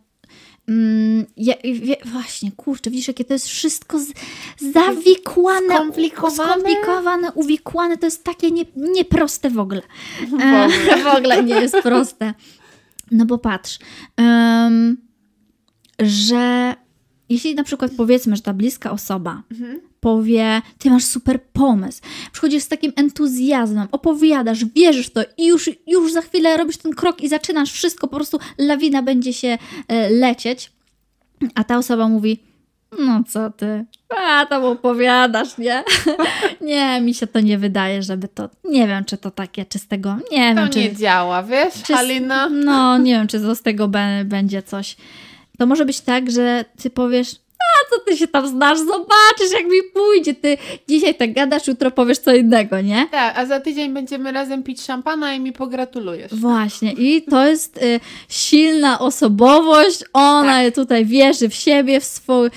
mm, 0.69 1.27
ja, 1.37 1.55
wie, 1.65 1.97
właśnie, 2.13 2.53
kurczę, 2.53 2.91
widzisz, 2.91 3.09
jakie 3.09 3.25
to 3.25 3.33
jest 3.33 3.47
wszystko 3.47 3.99
z, 3.99 4.07
zawikłane, 4.73 5.75
Skomplikowane. 5.75 6.53
skomplikowane, 6.53 7.33
uwikłane, 7.33 7.97
to 7.99 8.07
jest 8.07 8.25
takie 8.25 8.51
nie, 8.51 8.65
nieproste 8.77 9.51
w 9.51 9.59
ogóle. 9.59 9.83
W 10.29 10.35
E, 10.35 10.37
ogóle. 10.37 10.69
w 11.13 11.17
ogóle 11.17 11.45
nie 11.45 11.55
jest 11.55 11.77
proste. 11.83 12.35
No 13.11 13.27
bo 13.27 13.39
patrz, 13.39 13.79
em, 14.17 14.97
że 16.01 16.75
jeśli 17.29 17.55
na 17.55 17.65
przykład 17.65 17.93
powiedzmy, 17.97 18.37
że 18.37 18.43
ta 18.43 18.53
bliska 18.55 18.91
osoba 18.91 19.43
Mhm. 19.51 19.81
Powie, 20.05 20.63
ty 20.79 20.91
masz 20.91 21.05
super 21.05 21.43
pomysł, 21.43 22.03
przychodzisz 22.33 22.63
z 22.63 22.69
takim 22.69 22.93
entuzjazmem, 22.97 23.89
opowiadasz, 23.93 24.65
wierzysz 24.65 25.07
w 25.07 25.13
to 25.13 25.21
i 25.39 25.47
już, 25.47 25.71
już 25.87 26.13
za 26.13 26.21
chwilę 26.21 26.57
robisz 26.57 26.77
ten 26.77 26.93
krok 26.93 27.23
i 27.23 27.29
zaczynasz 27.29 27.73
wszystko, 27.73 28.09
po 28.09 28.17
prostu 28.17 28.39
lawina 28.59 29.03
będzie 29.03 29.33
się 29.33 29.59
e, 29.89 30.11
lecieć, 30.11 30.73
a 31.55 31.65
ta 31.65 31.79
osoba 31.79 32.09
mówi, 32.09 32.43
no 32.99 33.25
co 33.29 33.51
ty, 33.51 33.85
a 34.17 34.47
tam 34.47 34.65
opowiadasz, 34.65 35.59
nie? 35.59 35.85
nie, 36.71 37.01
mi 37.01 37.15
się 37.15 37.27
to 37.27 37.41
nie 37.41 37.59
wydaje, 37.59 38.03
żeby 38.03 38.29
to, 38.29 38.51
nie 38.65 38.89
wiem, 38.89 39.05
czy 39.05 39.17
to 39.19 39.31
takie 39.31 39.65
czystego, 39.65 40.17
nie 40.33 40.55
To 40.55 40.61
wiem, 40.61 40.71
czy... 40.71 40.79
nie 40.79 40.97
działa, 40.97 41.43
wiesz, 41.43 41.83
Czy 41.87 41.95
Halina? 41.95 42.49
No, 42.49 42.99
nie 42.99 43.15
wiem, 43.15 43.27
czy 43.27 43.41
to 43.41 43.55
z 43.55 43.63
tego 43.63 43.89
będzie 44.25 44.63
coś. 44.63 44.97
To 45.59 45.67
może 45.67 45.85
być 45.85 46.01
tak, 46.01 46.31
że 46.31 46.65
ty 46.83 46.91
powiesz, 46.91 47.44
a 47.65 47.91
co 47.91 48.01
ty 48.05 48.17
się 48.17 48.29
tam 48.29 48.49
znasz, 48.49 48.79
zobaczysz 48.79 49.53
jak 49.53 49.65
mi 49.65 49.79
pójdzie. 49.95 50.35
Ty 50.35 50.57
dzisiaj 50.89 51.15
tak 51.15 51.33
gadasz, 51.33 51.67
jutro 51.67 51.91
powiesz 51.91 52.19
co 52.19 52.35
innego, 52.35 52.81
nie? 52.81 53.09
Tak, 53.11 53.39
a 53.39 53.47
za 53.47 53.61
tydzień 53.61 53.95
będziemy 53.95 54.33
razem 54.33 54.63
pić 54.63 54.83
szampana 54.83 55.35
i 55.35 55.41
mi 55.41 55.53
pogratulujesz. 55.53 56.35
Właśnie. 56.35 56.93
I 56.93 57.23
to 57.23 57.47
jest 57.47 57.77
y, 57.83 58.01
silna 58.29 58.99
osobowość. 58.99 60.05
Ona 60.13 60.65
Tak. 60.65 60.75
tutaj 60.75 61.07
wierzy 61.07 61.49
w 61.49 61.55
siebie, 61.55 62.01
w 62.01 62.05
swój, 62.05 62.47
y, 62.47 62.51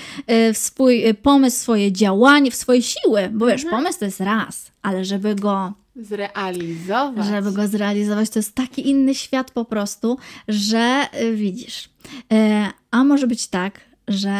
w 0.54 0.58
swój 0.58 1.08
y, 1.08 1.14
pomysł, 1.14 1.58
swoje 1.58 1.92
działanie, 1.92 2.50
w 2.50 2.54
swoje 2.56 2.82
siły. 2.82 3.28
Bo 3.32 3.46
wiesz, 3.46 3.64
Mhm. 3.64 3.82
pomysł 3.82 3.98
to 3.98 4.04
jest 4.04 4.20
raz, 4.20 4.70
ale 4.82 5.04
żeby 5.04 5.34
go 5.34 5.72
Zrealizować. 5.96 7.26
żeby 7.26 7.52
go 7.52 7.66
zrealizować. 7.68 8.30
To 8.30 8.38
jest 8.38 8.54
taki 8.54 8.88
inny 8.90 9.14
świat 9.14 9.50
po 9.50 9.64
prostu, 9.64 10.18
że 10.48 11.00
y, 11.22 11.32
widzisz. 11.32 11.84
Y, 12.32 12.66
A 12.90 13.04
może 13.04 13.26
być 13.26 13.46
tak, 13.46 13.80
że 14.08 14.32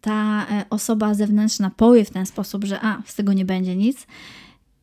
ta 0.00 0.46
y, 0.62 0.64
osoba 0.70 1.14
zewnętrzna 1.14 1.70
powie 1.76 2.04
w 2.04 2.10
ten 2.10 2.26
sposób, 2.26 2.64
że 2.64 2.80
a, 2.82 3.02
z 3.06 3.14
tego 3.14 3.32
nie 3.32 3.44
będzie 3.44 3.76
nic 3.76 4.06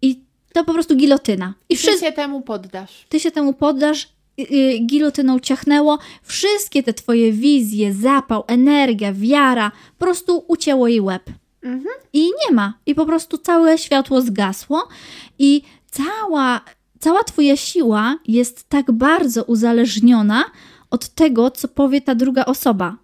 i 0.01 0.19
to 0.54 0.63
po 0.63 0.73
prostu 0.73 0.95
gilotyna. 0.95 1.54
I 1.69 1.73
I 1.73 1.78
ty 1.78 1.84
wszyscy, 1.84 2.06
się 2.06 2.12
temu 2.12 2.41
poddasz. 2.41 3.06
ty 3.10 3.19
się 3.19 3.32
temu 3.32 3.54
poddasz, 3.54 4.15
gilotyną 4.86 5.39
ciachnęło, 5.39 5.99
wszystkie 6.23 6.84
te 6.84 6.93
twoje 6.93 7.32
wizje, 7.32 7.93
zapał, 7.93 8.43
energia, 8.47 9.13
wiara, 9.13 9.71
po 9.97 10.06
prostu 10.06 10.43
ucięło 10.47 10.88
jej 10.88 11.01
łeb. 11.01 11.23
Mhm. 11.63 11.95
I 12.13 12.23
nie 12.25 12.56
ma. 12.56 12.73
I 12.86 12.95
po 12.95 13.06
prostu 13.06 13.38
całe 13.38 13.78
światło 13.78 14.21
zgasło 14.21 14.88
i 15.39 15.62
cała, 15.91 16.62
cała 16.99 17.23
twoja 17.23 17.58
siła 17.58 18.17
jest 18.28 18.69
tak 18.69 18.91
bardzo 18.91 19.43
uzależniona 19.43 20.43
od 20.91 21.10
tego, 21.10 21.51
co 21.51 21.67
powie 21.67 22.01
ta 22.01 22.15
druga 22.15 22.45
osoba. 22.45 22.97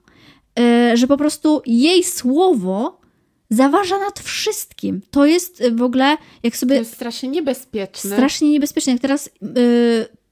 Yy, 0.60 0.98
że 0.98 1.08
po 1.08 1.18
prostu 1.18 1.62
jej 1.66 2.04
słowo 2.04 3.02
zaważa 3.50 4.00
nad 4.00 4.20
wszystkim. 4.20 5.02
To 5.12 5.26
jest 5.26 5.62
y, 5.62 5.72
w 5.72 5.82
ogóle, 5.82 6.18
jak 6.44 6.54
To 6.54 6.60
sobie 6.60 6.76
jest 6.76 6.94
strasznie 6.94 7.30
niebezpieczne. 7.30 8.12
strasznie 8.12 8.50
niebezpieczne. 8.50 8.92
Jak 8.94 9.02
teraz 9.02 9.28
y, 9.28 9.32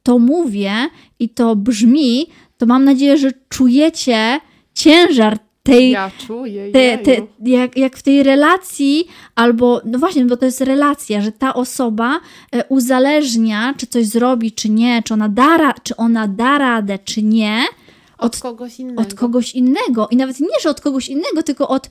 to 0.04 0.20
mówię 0.20 0.74
i 1.20 1.30
to 1.30 1.56
brzmi, 1.56 2.28
to 2.58 2.66
mam 2.66 2.84
nadzieję, 2.84 3.18
że 3.18 3.32
czujecie 3.50 4.40
ciężar 4.74 5.40
tej, 5.64 5.92
Ja 5.92 6.12
czuję, 6.28 6.72
te, 6.72 6.98
te, 6.98 7.12
jak, 7.46 7.78
jak 7.78 7.98
w 7.98 8.04
tej 8.04 8.24
relacji, 8.24 9.08
albo, 9.36 9.82
no 9.86 10.00
właśnie, 10.00 10.26
bo 10.26 10.38
to 10.38 10.46
jest 10.46 10.62
relacja, 10.62 11.22
że 11.22 11.32
ta 11.32 11.54
osoba 11.54 12.20
e, 12.52 12.66
uzależnia, 12.66 13.74
czy 13.78 13.88
coś 13.88 14.06
zrobi, 14.06 14.52
czy 14.52 14.70
nie, 14.70 15.04
czy 15.04 15.14
ona 15.14 15.30
da, 15.30 15.74
czy 15.84 15.96
ona 15.96 16.28
da 16.28 16.58
radę, 16.58 17.00
czy 17.00 17.24
nie, 17.24 17.64
od, 18.20 18.40
kogoś 18.40 18.80
innego. 18.80 19.02
od 19.02 19.14
kogoś 19.14 19.56
innego. 19.56 20.08
I 20.12 20.16
nawet 20.16 20.40
nie, 20.40 20.60
że 20.62 20.70
od 20.70 20.82
kogoś 20.82 21.08
innego, 21.08 21.44
tylko 21.44 21.68
od 21.68 21.90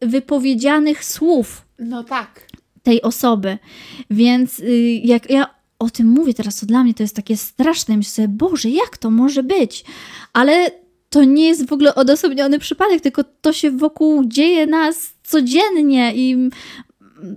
wypowiedzianych 0.00 1.04
słów 1.04 1.62
No 1.78 2.04
tak. 2.04 2.46
tej 2.82 3.02
osoby. 3.02 3.58
Więc 4.10 4.58
y, 4.60 5.00
jak 5.04 5.30
ja 5.30 5.54
o 5.78 5.90
tym 5.90 6.06
mówię 6.06 6.34
teraz, 6.34 6.60
to 6.60 6.66
dla 6.66 6.84
mnie 6.84 6.94
to 6.94 7.02
jest 7.02 7.16
takie 7.16 7.36
straszne. 7.36 7.96
Myślę 7.96 8.10
sobie, 8.10 8.28
Boże, 8.28 8.68
jak 8.70 8.98
to 8.98 9.10
może 9.10 9.42
być? 9.42 9.84
Ale 10.32 10.70
to 11.10 11.24
nie 11.24 11.46
jest 11.48 11.68
w 11.68 11.72
ogóle 11.72 11.94
odosobniony 11.94 12.58
przypadek, 12.58 13.00
tylko 13.00 13.24
to 13.40 13.52
się 13.52 13.70
wokół 13.70 14.24
dzieje 14.24 14.66
nas 14.66 15.14
codziennie 15.24 16.12
i 16.14 16.50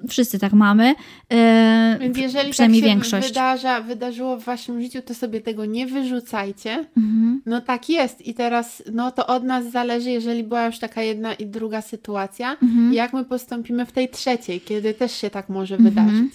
wszyscy 0.10 0.40
tak 0.40 0.54
mamy. 0.54 0.96
E, 1.34 1.98
Więc 2.02 2.18
jeżeli 2.18 2.44
tak 2.46 2.52
przynajmniej 2.52 2.82
się 2.82 2.88
większość. 2.88 3.28
Wydarza, 3.28 3.82
wydarzyło 3.82 4.38
w 4.38 4.44
waszym 4.44 4.82
życiu, 4.82 5.02
to 5.02 5.14
sobie 5.14 5.42
tego 5.42 5.66
nie 5.66 5.88
wyrzucajcie. 5.88 6.86
mhm. 6.98 7.42
No 7.46 7.62
tak 7.62 7.90
jest. 7.90 8.28
I 8.28 8.34
teraz 8.34 8.84
no 8.94 9.12
to 9.12 9.28
od 9.28 9.44
nas 9.44 9.72
zależy, 9.72 10.12
jeżeli 10.12 10.44
była 10.44 10.66
już 10.66 10.80
taka 10.80 11.02
jedna 11.02 11.34
i 11.34 11.46
druga 11.46 11.82
sytuacja, 11.82 12.58
Mhm. 12.64 12.94
jak 12.94 13.14
my 13.14 13.26
postąpimy 13.26 13.86
w 13.86 13.92
tej 13.92 14.10
trzeciej, 14.10 14.62
kiedy 14.62 14.94
też 14.94 15.12
się 15.12 15.30
tak 15.30 15.50
może 15.50 15.76
Mhm. 15.76 15.90
wydarzyć. 15.96 16.34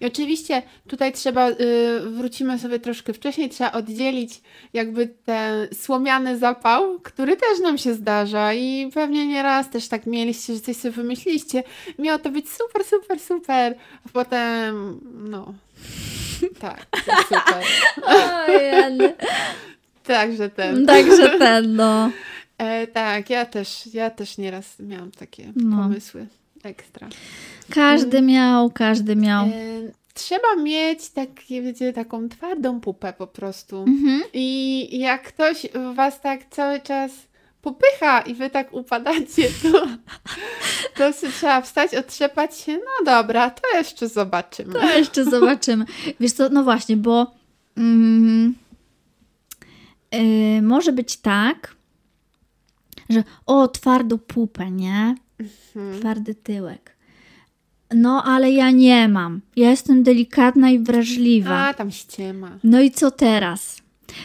I 0.00 0.06
oczywiście 0.06 0.62
tutaj 0.88 1.12
trzeba, 1.12 1.50
y, 1.50 1.54
wrócimy 2.00 2.58
sobie 2.58 2.78
troszkę 2.78 3.12
wcześniej, 3.12 3.48
trzeba 3.48 3.72
oddzielić 3.72 4.40
jakby 4.72 5.06
ten 5.06 5.68
słomiany 5.74 6.38
zapał, 6.38 7.00
który 7.00 7.36
też 7.36 7.60
nam 7.62 7.78
się 7.78 7.94
zdarza 7.94 8.54
i 8.54 8.90
pewnie 8.94 9.26
nieraz 9.26 9.70
też 9.70 9.88
tak 9.88 10.06
mieliście, 10.06 10.54
że 10.54 10.60
coś 10.60 10.76
sobie 10.76 10.92
wymyśliliście. 10.92 11.62
Miało 11.98 12.18
to 12.18 12.30
być 12.30 12.46
super, 12.50 12.84
super, 12.84 13.20
super, 13.20 13.74
a 14.06 14.08
potem 14.12 15.00
no... 15.30 15.54
Tak, 16.60 16.86
to 16.86 17.12
super. 17.22 17.64
Ojej. 18.48 18.98
Także 20.04 20.48
ten. 20.48 20.86
Także 20.96 21.38
ten, 21.38 21.76
no. 21.76 22.10
E, 22.58 22.86
tak, 22.86 23.30
ja 23.30 23.44
też, 23.46 23.86
ja 23.94 24.10
też 24.10 24.38
nieraz 24.38 24.78
miałam 24.78 25.10
takie 25.10 25.52
No. 25.56 25.76
pomysły 25.76 26.26
ekstra. 26.62 27.08
Każdy 27.70 28.22
miał, 28.22 28.70
każdy 28.70 29.16
miał. 29.16 29.46
E, 29.46 29.50
trzeba 30.14 30.56
mieć 30.56 31.10
takie, 31.10 31.62
wiecie, 31.62 31.92
taką 31.92 32.28
twardą 32.28 32.80
pupę 32.80 33.12
po 33.12 33.26
prostu. 33.26 33.76
Mhm. 33.82 34.22
I 34.32 34.98
jak 34.98 35.22
ktoś 35.22 35.66
was 35.94 36.20
tak 36.20 36.40
cały 36.50 36.80
czas 36.80 37.10
popycha 37.62 38.20
i 38.20 38.34
wy 38.34 38.50
tak 38.50 38.72
upadacie, 38.72 39.48
to, 39.62 39.86
to 40.96 41.12
trzeba 41.12 41.60
wstać, 41.60 41.94
otrzepać 41.94 42.58
się. 42.58 42.76
No 42.76 43.04
dobra, 43.04 43.50
to 43.50 43.76
jeszcze 43.76 44.08
zobaczymy. 44.08 44.72
To 44.72 44.98
jeszcze 44.98 45.24
zobaczymy. 45.24 45.84
Wiesz 46.20 46.32
co, 46.32 46.48
no 46.48 46.64
właśnie, 46.64 46.96
bo 46.96 47.34
mm, 47.76 48.54
yy, 50.12 50.62
może 50.62 50.92
być 50.92 51.16
tak, 51.16 51.76
że 53.10 53.24
o, 53.46 53.68
twardą 53.68 54.18
pupę, 54.18 54.70
nie? 54.70 55.14
Mhm. 55.38 56.00
Twardy 56.00 56.34
tyłek. 56.34 56.96
No, 57.94 58.22
ale 58.24 58.52
ja 58.52 58.70
nie 58.70 59.08
mam. 59.08 59.40
Ja 59.56 59.70
jestem 59.70 60.02
delikatna 60.02 60.70
i 60.70 60.78
wrażliwa. 60.78 61.58
A, 61.58 61.74
tam 61.74 61.90
ściema. 61.90 62.58
No 62.64 62.80
i 62.80 62.90
co 62.90 63.10
teraz? 63.10 63.82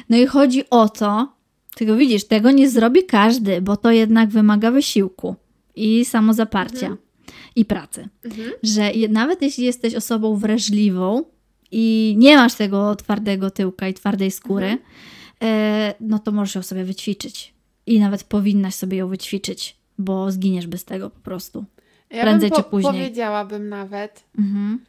No 0.09 0.17
i 0.17 0.25
chodzi 0.25 0.69
o 0.69 0.89
to, 0.89 1.33
tylko 1.75 1.95
widzisz, 1.95 2.23
tego 2.23 2.51
nie 2.51 2.69
zrobi 2.69 3.05
każdy, 3.05 3.61
bo 3.61 3.77
to 3.77 3.91
jednak 3.91 4.29
wymaga 4.29 4.71
wysiłku 4.71 5.35
i 5.75 6.05
samozaparcia 6.05 6.97
i 7.55 7.65
pracy. 7.65 8.09
Mhm. 8.25 8.51
Że 8.63 8.91
nawet 9.09 9.41
jeśli 9.41 9.65
jesteś 9.65 9.95
osobą 9.95 10.35
wrażliwą 10.35 11.23
i 11.71 12.15
nie 12.17 12.37
masz 12.37 12.53
tego 12.53 12.95
twardego 12.95 13.51
tyłka 13.51 13.87
i 13.87 13.93
twardej 13.93 14.31
skóry, 14.31 14.77
e, 15.43 15.93
no 15.99 16.19
to 16.19 16.31
możesz 16.31 16.55
ją 16.55 16.61
sobie 16.61 16.83
wyćwiczyć. 16.83 17.53
I 17.85 17.99
nawet 17.99 18.23
powinnaś 18.23 18.75
sobie 18.75 18.97
ją 18.97 19.07
wyćwiczyć, 19.07 19.75
bo 19.97 20.31
zginiesz 20.31 20.67
bez 20.67 20.85
tego 20.85 21.09
po 21.09 21.19
prostu. 21.19 21.65
Ja 22.09 22.21
Prędzej 22.21 22.49
bym 22.49 22.57
czy 22.57 22.63
później. 22.69 22.93
powiedziałabym 22.93 23.69
nawet, 23.69 24.23
Mhm. 24.39 24.79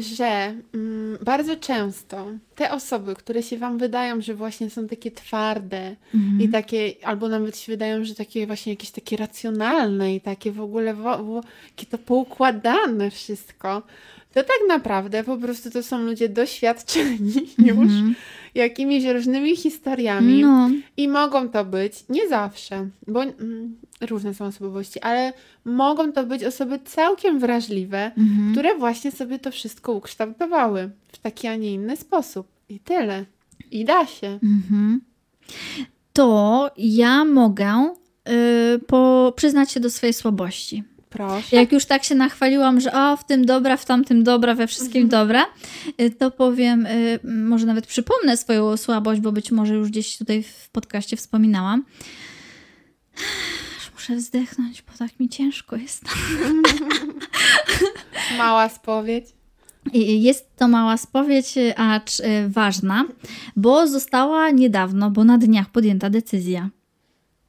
że 0.00 0.54
mm, 0.74 1.18
bardzo 1.24 1.56
często 1.56 2.26
te 2.54 2.70
osoby, 2.72 3.14
które 3.14 3.42
się 3.42 3.58
Wam 3.58 3.78
wydają, 3.78 4.20
że 4.20 4.34
właśnie 4.34 4.70
są 4.70 4.86
takie 4.88 5.10
twarde 5.10 5.96
Mhm. 6.14 6.40
i 6.40 6.48
takie, 6.48 6.92
albo 7.02 7.28
nawet 7.28 7.56
się 7.58 7.72
wydają, 7.72 8.04
że 8.04 8.14
takie 8.14 8.46
właśnie 8.46 8.72
jakieś 8.72 8.90
takie 8.90 9.16
racjonalne 9.16 10.14
i 10.14 10.20
takie 10.20 10.52
w 10.52 10.60
ogóle 10.60 10.94
wo, 10.94 11.40
to 11.90 11.98
poukładane 11.98 13.10
wszystko, 13.10 13.82
to 14.34 14.42
tak 14.42 14.58
naprawdę 14.68 15.24
po 15.24 15.36
prostu 15.36 15.70
to 15.70 15.82
są 15.82 15.98
ludzie 15.98 16.28
doświadczeni 16.28 17.32
już 17.58 17.78
Mhm. 17.78 18.14
jakimiś 18.54 19.04
różnymi 19.04 19.56
historiami. 19.56 20.42
No, 20.42 20.70
I 20.96 21.08
mogą 21.08 21.48
to 21.48 21.64
być, 21.64 22.04
nie 22.08 22.28
zawsze, 22.28 22.88
bo 23.06 23.22
mm, 23.22 23.76
różne 24.00 24.34
są 24.34 24.44
osobowości, 24.44 25.00
ale 25.00 25.32
mogą 25.64 26.12
to 26.12 26.26
być 26.26 26.44
osoby 26.44 26.78
całkiem 26.84 27.38
wrażliwe, 27.38 28.04
mhm. 28.18 28.52
które 28.52 28.78
właśnie 28.78 29.12
sobie 29.12 29.38
to 29.38 29.50
wszystko 29.50 29.92
ukształtowały 29.92 30.90
w 31.12 31.18
taki, 31.18 31.46
a 31.46 31.56
nie 31.56 31.72
inny 31.72 31.96
sposób. 31.96 32.46
I 32.68 32.78
tyle. 32.80 33.24
I 33.70 33.84
da 33.84 34.06
się. 34.06 34.38
Mhm. 34.42 35.00
To 36.12 36.70
ja 36.78 37.24
mogę 37.24 37.94
y, 38.28 38.78
po, 38.78 39.32
przyznać 39.36 39.72
się 39.72 39.80
do 39.80 39.90
swojej 39.90 40.12
słabości. 40.12 40.84
Proszę. 41.14 41.56
Jak 41.56 41.72
już 41.72 41.86
tak 41.86 42.04
się 42.04 42.14
nachwaliłam, 42.14 42.80
że 42.80 42.92
o, 42.92 43.16
w 43.16 43.24
tym 43.24 43.46
dobra, 43.46 43.76
w 43.76 43.84
tamtym 43.84 44.24
dobra, 44.24 44.54
we 44.54 44.66
wszystkim 44.66 45.08
dobra, 45.08 45.46
y, 46.00 46.10
to 46.10 46.30
powiem, 46.30 46.86
y, 46.86 47.20
może 47.24 47.66
nawet 47.66 47.86
przypomnę 47.86 48.36
swoją 48.36 48.76
słabość, 48.76 49.20
bo 49.20 49.32
być 49.32 49.50
może 49.50 49.74
już 49.74 49.88
gdzieś 49.88 50.18
tutaj 50.18 50.42
w 50.42 50.68
podcaście 50.68 51.16
wspominałam. 51.16 51.84
Aż 53.78 53.92
Muszę 53.92 54.16
wzdechnąć, 54.16 54.82
bo 54.82 54.98
tak 54.98 55.20
mi 55.20 55.28
ciężko 55.28 55.76
jest. 55.76 56.04
Mała 58.38 58.68
spowiedź. 58.68 59.24
I 59.92 60.22
Jest 60.22 60.56
to 60.56 60.68
mała 60.68 60.96
spowiedź, 60.96 61.58
y, 61.58 61.76
acz 61.76 62.20
y, 62.20 62.48
ważna, 62.48 63.04
bo 63.56 63.86
została 63.86 64.50
niedawno, 64.50 65.10
bo 65.10 65.24
na 65.24 65.38
dniach 65.38 65.70
podjęta 65.70 66.10
decyzja. 66.10 66.70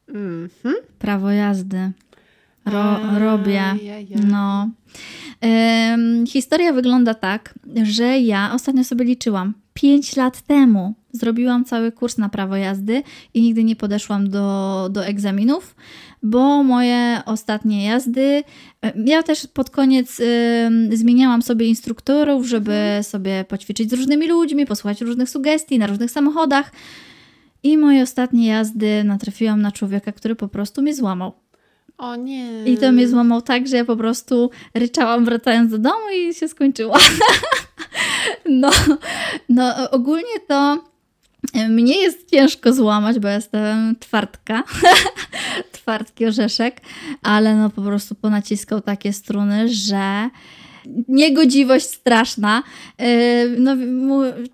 Mhm. 0.07 0.75
Prawo 0.99 1.31
jazdy. 1.31 1.91
Ro, 2.65 2.99
robię. 3.19 3.63
No. 4.27 4.69
Em, 5.41 6.25
historia 6.27 6.73
wygląda 6.73 7.13
tak, 7.13 7.53
że 7.83 8.19
ja 8.19 8.51
ostatnio 8.53 8.83
sobie 8.83 9.05
liczyłam. 9.05 9.53
5 9.73 10.15
lat 10.15 10.41
temu 10.41 10.93
zrobiłam 11.11 11.65
cały 11.65 11.91
kurs 11.91 12.17
na 12.17 12.29
prawo 12.29 12.55
jazdy 12.55 13.03
i 13.33 13.41
nigdy 13.41 13.63
nie 13.63 13.75
podeszłam 13.75 14.29
do, 14.29 14.87
do 14.91 15.05
egzaminów, 15.05 15.75
bo 16.23 16.63
moje 16.63 17.21
ostatnie 17.25 17.85
jazdy. 17.85 18.43
Ja 19.05 19.23
też 19.23 19.47
pod 19.47 19.69
koniec 19.69 20.19
em, 20.19 20.97
zmieniałam 20.97 21.41
sobie 21.41 21.65
instruktorów, 21.65 22.47
żeby 22.47 22.99
sobie 23.01 23.45
poćwiczyć 23.47 23.89
z 23.89 23.93
różnymi 23.93 24.27
ludźmi, 24.27 24.65
posłuchać 24.65 25.01
różnych 25.01 25.29
sugestii 25.29 25.79
na 25.79 25.87
różnych 25.87 26.11
samochodach. 26.11 26.71
I 27.63 27.77
moje 27.77 28.03
ostatnie 28.03 28.47
jazdy 28.47 29.03
natrafiłam 29.03 29.61
na 29.61 29.71
człowieka, 29.71 30.11
który 30.11 30.35
po 30.35 30.47
prostu 30.47 30.81
mnie 30.81 30.95
złamał. 30.95 31.33
O 31.97 32.15
nie. 32.15 32.65
I 32.65 32.77
to 32.77 32.91
mnie 32.91 33.07
złamał 33.07 33.41
tak, 33.41 33.67
że 33.67 33.77
ja 33.77 33.85
po 33.85 33.95
prostu 33.95 34.49
ryczałam 34.73 35.25
wracając 35.25 35.71
do 35.71 35.77
domu 35.77 36.09
i 36.13 36.33
się 36.33 36.47
skończyło. 36.47 36.97
no, 38.45 38.71
no 39.49 39.91
ogólnie 39.91 40.39
to 40.47 40.83
mnie 41.69 41.97
jest 41.97 42.31
ciężko 42.31 42.73
złamać, 42.73 43.19
bo 43.19 43.27
jestem 43.27 43.95
twardka. 43.99 44.63
Twardki 45.71 46.25
orzeszek, 46.25 46.81
ale 47.23 47.55
no 47.55 47.69
po 47.69 47.81
prostu 47.81 48.15
ponaciskał 48.15 48.81
takie 48.81 49.13
struny, 49.13 49.69
że 49.69 50.29
niegodziwość 51.07 51.85
straszna. 51.85 52.63
Yy, 52.99 53.05
No, 53.59 53.75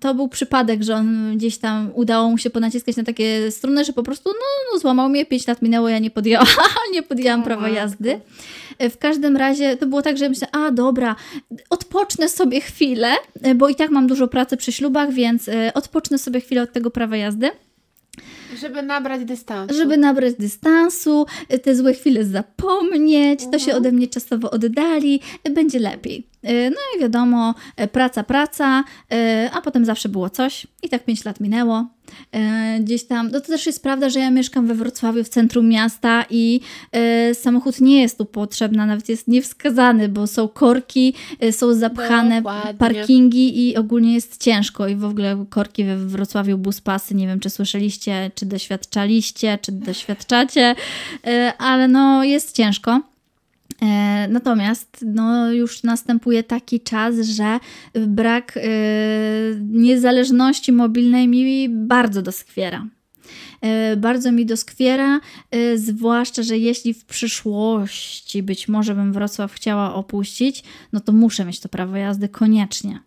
to 0.00 0.14
był 0.14 0.28
przypadek, 0.28 0.82
że 0.82 0.94
on 0.94 1.36
gdzieś 1.36 1.58
tam 1.58 1.90
udało 1.94 2.30
mu 2.30 2.38
się 2.38 2.50
ponaciskać 2.50 2.96
na 2.96 3.04
takie 3.04 3.50
struny, 3.50 3.84
że 3.84 3.92
po 3.92 4.02
prostu 4.02 4.30
no, 4.30 4.72
no 4.72 4.78
złamał 4.78 5.08
mnie, 5.08 5.26
5 5.26 5.46
lat 5.46 5.62
minęło, 5.62 5.88
ja 5.88 5.98
nie 5.98 6.10
podjęłam, 6.10 6.46
nie 6.94 7.02
podjęłam 7.02 7.42
prawa 7.42 7.68
jazdy. 7.68 8.20
Yy, 8.80 8.90
W 8.90 8.98
każdym 8.98 9.36
razie 9.36 9.76
to 9.76 9.86
było 9.86 10.02
tak, 10.02 10.18
że 10.18 10.28
myślę, 10.28 10.48
a 10.52 10.70
dobra, 10.70 11.16
odpocznę 11.70 12.28
sobie 12.28 12.60
chwilę, 12.60 13.12
yy, 13.44 13.54
bo 13.54 13.68
i 13.68 13.74
tak 13.74 13.90
mam 13.90 14.06
dużo 14.06 14.28
pracy 14.28 14.56
przy 14.56 14.72
ślubach, 14.72 15.12
więc 15.12 15.50
odpocznę 15.74 16.18
sobie 16.18 16.40
chwilę 16.40 16.62
od 16.62 16.72
tego 16.72 16.90
prawa 16.90 17.16
jazdy. 17.16 17.50
Żeby 18.60 18.82
nabrać 18.82 19.24
dystansu. 19.24 19.74
Żeby 19.74 19.96
nabrać 19.96 20.34
dystansu, 20.34 21.26
te 21.62 21.76
złe 21.76 21.94
chwile 21.94 22.24
zapomnieć, 22.24 23.40
to 23.52 23.58
się 23.58 23.64
Mhm. 23.64 23.76
ode 23.78 23.92
mnie 23.92 24.08
czasowo 24.08 24.50
oddali, 24.50 25.20
będzie 25.50 25.78
lepiej. 25.78 26.26
Y, 26.44 26.70
No 26.70 26.76
i 26.96 27.00
wiadomo, 27.00 27.54
y, 27.80 27.86
praca, 27.86 28.22
praca, 28.22 28.84
y, 29.12 29.16
a 29.52 29.60
potem 29.60 29.84
zawsze 29.84 30.08
było 30.08 30.30
coś 30.30 30.66
i 30.82 30.88
tak 30.88 31.04
5 31.04 31.24
lat 31.24 31.40
minęło. 31.40 31.86
Gdzieś 32.80 33.04
tam, 33.04 33.30
no 33.30 33.40
to 33.40 33.46
też 33.46 33.66
jest 33.66 33.82
prawda, 33.82 34.10
że 34.10 34.20
ja 34.20 34.30
mieszkam 34.30 34.66
we 34.66 34.74
Wrocławiu, 34.74 35.24
w 35.24 35.28
centrum 35.28 35.68
miasta 35.68 36.24
i 36.30 36.60
samochód 37.32 37.80
nie 37.80 38.02
jest 38.02 38.18
tu 38.18 38.24
potrzebny, 38.24 38.86
nawet 38.86 39.08
jest 39.08 39.28
niewskazany, 39.28 40.08
bo 40.08 40.26
są 40.26 40.48
korki, 40.48 41.14
są 41.50 41.74
zapchane 41.74 42.36
Dokładnie. 42.36 42.74
parkingi 42.74 43.68
i 43.68 43.76
ogólnie 43.76 44.14
jest 44.14 44.42
ciężko 44.42 44.88
i 44.88 44.96
w 44.96 45.04
ogóle 45.04 45.44
korki 45.50 45.84
we 45.84 45.96
Wrocławiu, 45.96 46.58
buspasy, 46.58 47.14
nie 47.14 47.26
wiem 47.26 47.40
czy 47.40 47.50
słyszeliście, 47.50 48.30
czy 48.34 48.46
doświadczaliście, 48.46 49.58
czy 49.62 49.72
doświadczacie, 49.72 50.74
ale 51.58 51.88
no 51.88 52.24
jest 52.24 52.56
ciężko. 52.56 53.11
E, 53.82 54.28
Natomiast 54.28 55.04
no, 55.06 55.52
już 55.52 55.82
następuje 55.82 56.42
taki 56.42 56.80
czas, 56.80 57.16
że 57.20 57.58
brak 58.06 58.56
e, 58.56 58.60
niezależności 59.60 60.72
mobilnej 60.72 61.28
mi 61.28 61.68
bardzo 61.68 62.22
doskwiera. 62.22 62.86
E, 63.60 63.96
Bardzo 63.96 64.32
mi 64.32 64.46
doskwiera, 64.46 65.20
zwłaszcza, 65.76 66.42
że 66.42 66.58
jeśli 66.58 66.94
w 66.94 67.04
przyszłości 67.04 68.42
być 68.42 68.68
może 68.68 68.94
bym 68.94 69.12
Wrocław 69.12 69.52
chciała 69.52 69.94
opuścić, 69.94 70.64
no 70.92 71.00
to 71.00 71.12
muszę 71.12 71.44
mieć 71.44 71.60
to 71.60 71.68
prawo 71.68 71.96
jazdy 71.96 72.28
koniecznie. 72.28 73.00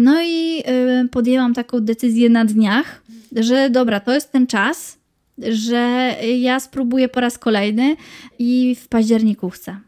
No 0.00 0.22
i 0.22 0.62
podjęłam 1.10 1.54
taką 1.54 1.80
decyzję 1.80 2.28
na 2.28 2.44
dniach, 2.44 3.02
że 3.36 3.70
dobra, 3.70 4.00
to 4.00 4.14
jest 4.14 4.32
ten 4.32 4.46
czas, 4.46 4.97
że 5.50 6.14
ja 6.38 6.60
spróbuję 6.60 7.08
po 7.08 7.20
raz 7.20 7.38
kolejny 7.38 7.96
i 8.38 8.74
w 8.80 8.88
październiku 8.88 9.50
chcę. 9.50 9.80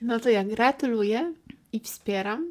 No 0.00 0.20
to 0.20 0.30
ja 0.30 0.44
gratuluję 0.44 1.32
i 1.72 1.80
wspieram. 1.80 2.50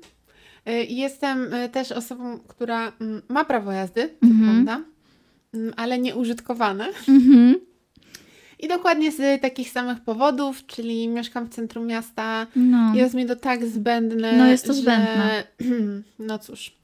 Y, 0.69 0.71
Jestem 0.89 1.53
y, 1.53 1.69
też 1.69 1.91
osobą, 1.91 2.39
która 2.47 2.91
mm, 3.01 3.21
ma 3.29 3.45
prawo 3.45 3.71
jazdy, 3.71 4.09
Mhm. 4.23 4.65
prawda, 4.65 4.85
mm, 5.53 5.73
ale 5.77 5.99
nieużytkowane. 5.99 6.87
Mhm. 7.07 7.55
I 8.59 8.67
dokładnie 8.67 9.11
z 9.11 9.41
takich 9.41 9.69
samych 9.69 9.99
powodów, 10.01 10.65
czyli 10.65 11.07
mieszkam 11.07 11.45
w 11.45 11.49
centrum 11.49 11.85
miasta, 11.87 12.47
No. 12.55 12.95
jest 12.95 13.15
mi 13.15 13.25
to 13.25 13.35
tak 13.35 13.65
zbędne. 13.65 14.37
No, 14.37 14.45
jest 14.47 14.65
to 14.65 14.73
że... 14.73 14.81
zbędne. 14.81 15.43
No 16.19 16.39
cóż. 16.39 16.77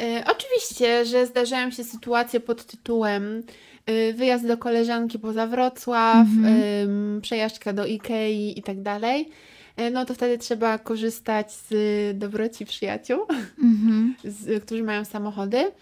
Y, 0.00 0.24
oczywiście, 0.30 1.04
że 1.04 1.26
zdarzają 1.26 1.70
się 1.70 1.84
sytuacje 1.84 2.40
pod 2.40 2.64
tytułem 2.64 3.42
wyjazd 4.14 4.46
do 4.46 4.58
koleżanki 4.58 5.18
poza 5.18 5.46
Wrocław, 5.46 6.26
Mhm. 6.26 7.20
przejażdżka 7.20 7.72
do 7.72 7.86
Ikei 7.86 8.58
i 8.58 8.62
tak 8.62 8.82
dalej. 8.82 9.28
Y, 9.80 9.90
No 9.90 10.04
to 10.04 10.14
wtedy 10.14 10.38
trzeba 10.38 10.78
korzystać 10.78 11.52
z 11.52 11.68
dobroci 12.18 12.66
przyjaciół, 12.66 13.20
Mhm. 13.62 14.14
z, 14.24 14.64
którzy 14.64 14.82
mają 14.82 15.04
samochody. 15.04 15.72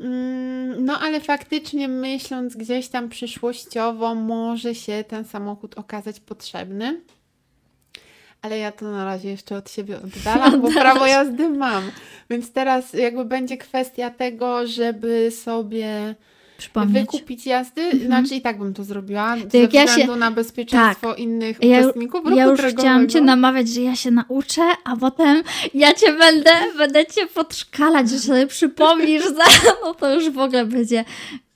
Mm, 0.00 0.84
No, 0.84 0.98
ale 1.00 1.20
faktycznie 1.20 1.88
myśląc 1.88 2.56
gdzieś 2.56 2.88
tam 2.88 3.08
przyszłościowo, 3.08 4.14
może 4.14 4.74
się 4.74 5.04
ten 5.08 5.24
samochód 5.24 5.74
okazać 5.78 6.20
potrzebny. 6.20 7.00
Ale 8.42 8.58
ja 8.58 8.72
to 8.72 8.90
na 8.90 9.04
razie 9.04 9.28
jeszcze 9.28 9.56
od 9.56 9.70
siebie 9.70 9.96
oddalam, 9.96 10.60
bo 10.62 10.68
prawo 10.72 11.06
jazdy 11.06 11.48
mam. 11.48 11.90
Więc 12.30 12.52
teraz 12.52 12.92
jakby 12.92 13.24
będzie 13.24 13.56
kwestia 13.56 14.10
tego, 14.10 14.66
żeby 14.66 15.30
sobie 15.30 16.14
Przypomnieć. 16.58 17.10
wykupić 17.10 17.46
jazdy. 17.46 18.06
Znaczy 18.06 18.34
i 18.34 18.40
tak 18.40 18.58
bym 18.58 18.74
to 18.74 18.84
zrobiła, 18.84 19.36
To 19.36 19.50
ze 19.50 19.58
jak 19.58 19.74
ja 19.74 19.86
się- 19.86 20.06
na 20.16 20.30
bezpieczeństwo 20.30 21.14
innych 21.14 21.58
Ja, 21.62 21.80
uczestników 21.80 22.24
ruchu 22.24 22.36
ja 22.36 22.44
już 22.44 22.56
drogowego. 22.58 22.82
chciałam 22.82 23.08
cię 23.08 23.20
namawiać, 23.20 23.68
że 23.68 23.80
ja 23.80 23.96
się 23.96 24.10
nauczę, 24.10 24.62
a 24.84 24.96
potem 24.96 25.42
ja 25.74 25.94
cię 25.94 26.12
będę, 26.12 26.50
będę 26.78 27.06
cię 27.06 27.26
podszkalać, 27.26 28.10
że 28.10 28.18
sobie 28.18 28.46
przypomnisz, 28.46 29.24
no 29.84 29.94
to 29.94 30.14
już 30.14 30.30
w 30.30 30.38
ogóle 30.38 30.66
będzie 30.66 31.04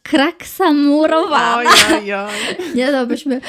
kraksa 0.02 0.72
murowana. 0.72 1.56
Oj, 1.56 1.66
oj, 1.94 2.14
oj. 2.14 2.30
Nie 2.76 2.92
no, 2.92 3.06
byśmy 3.06 3.40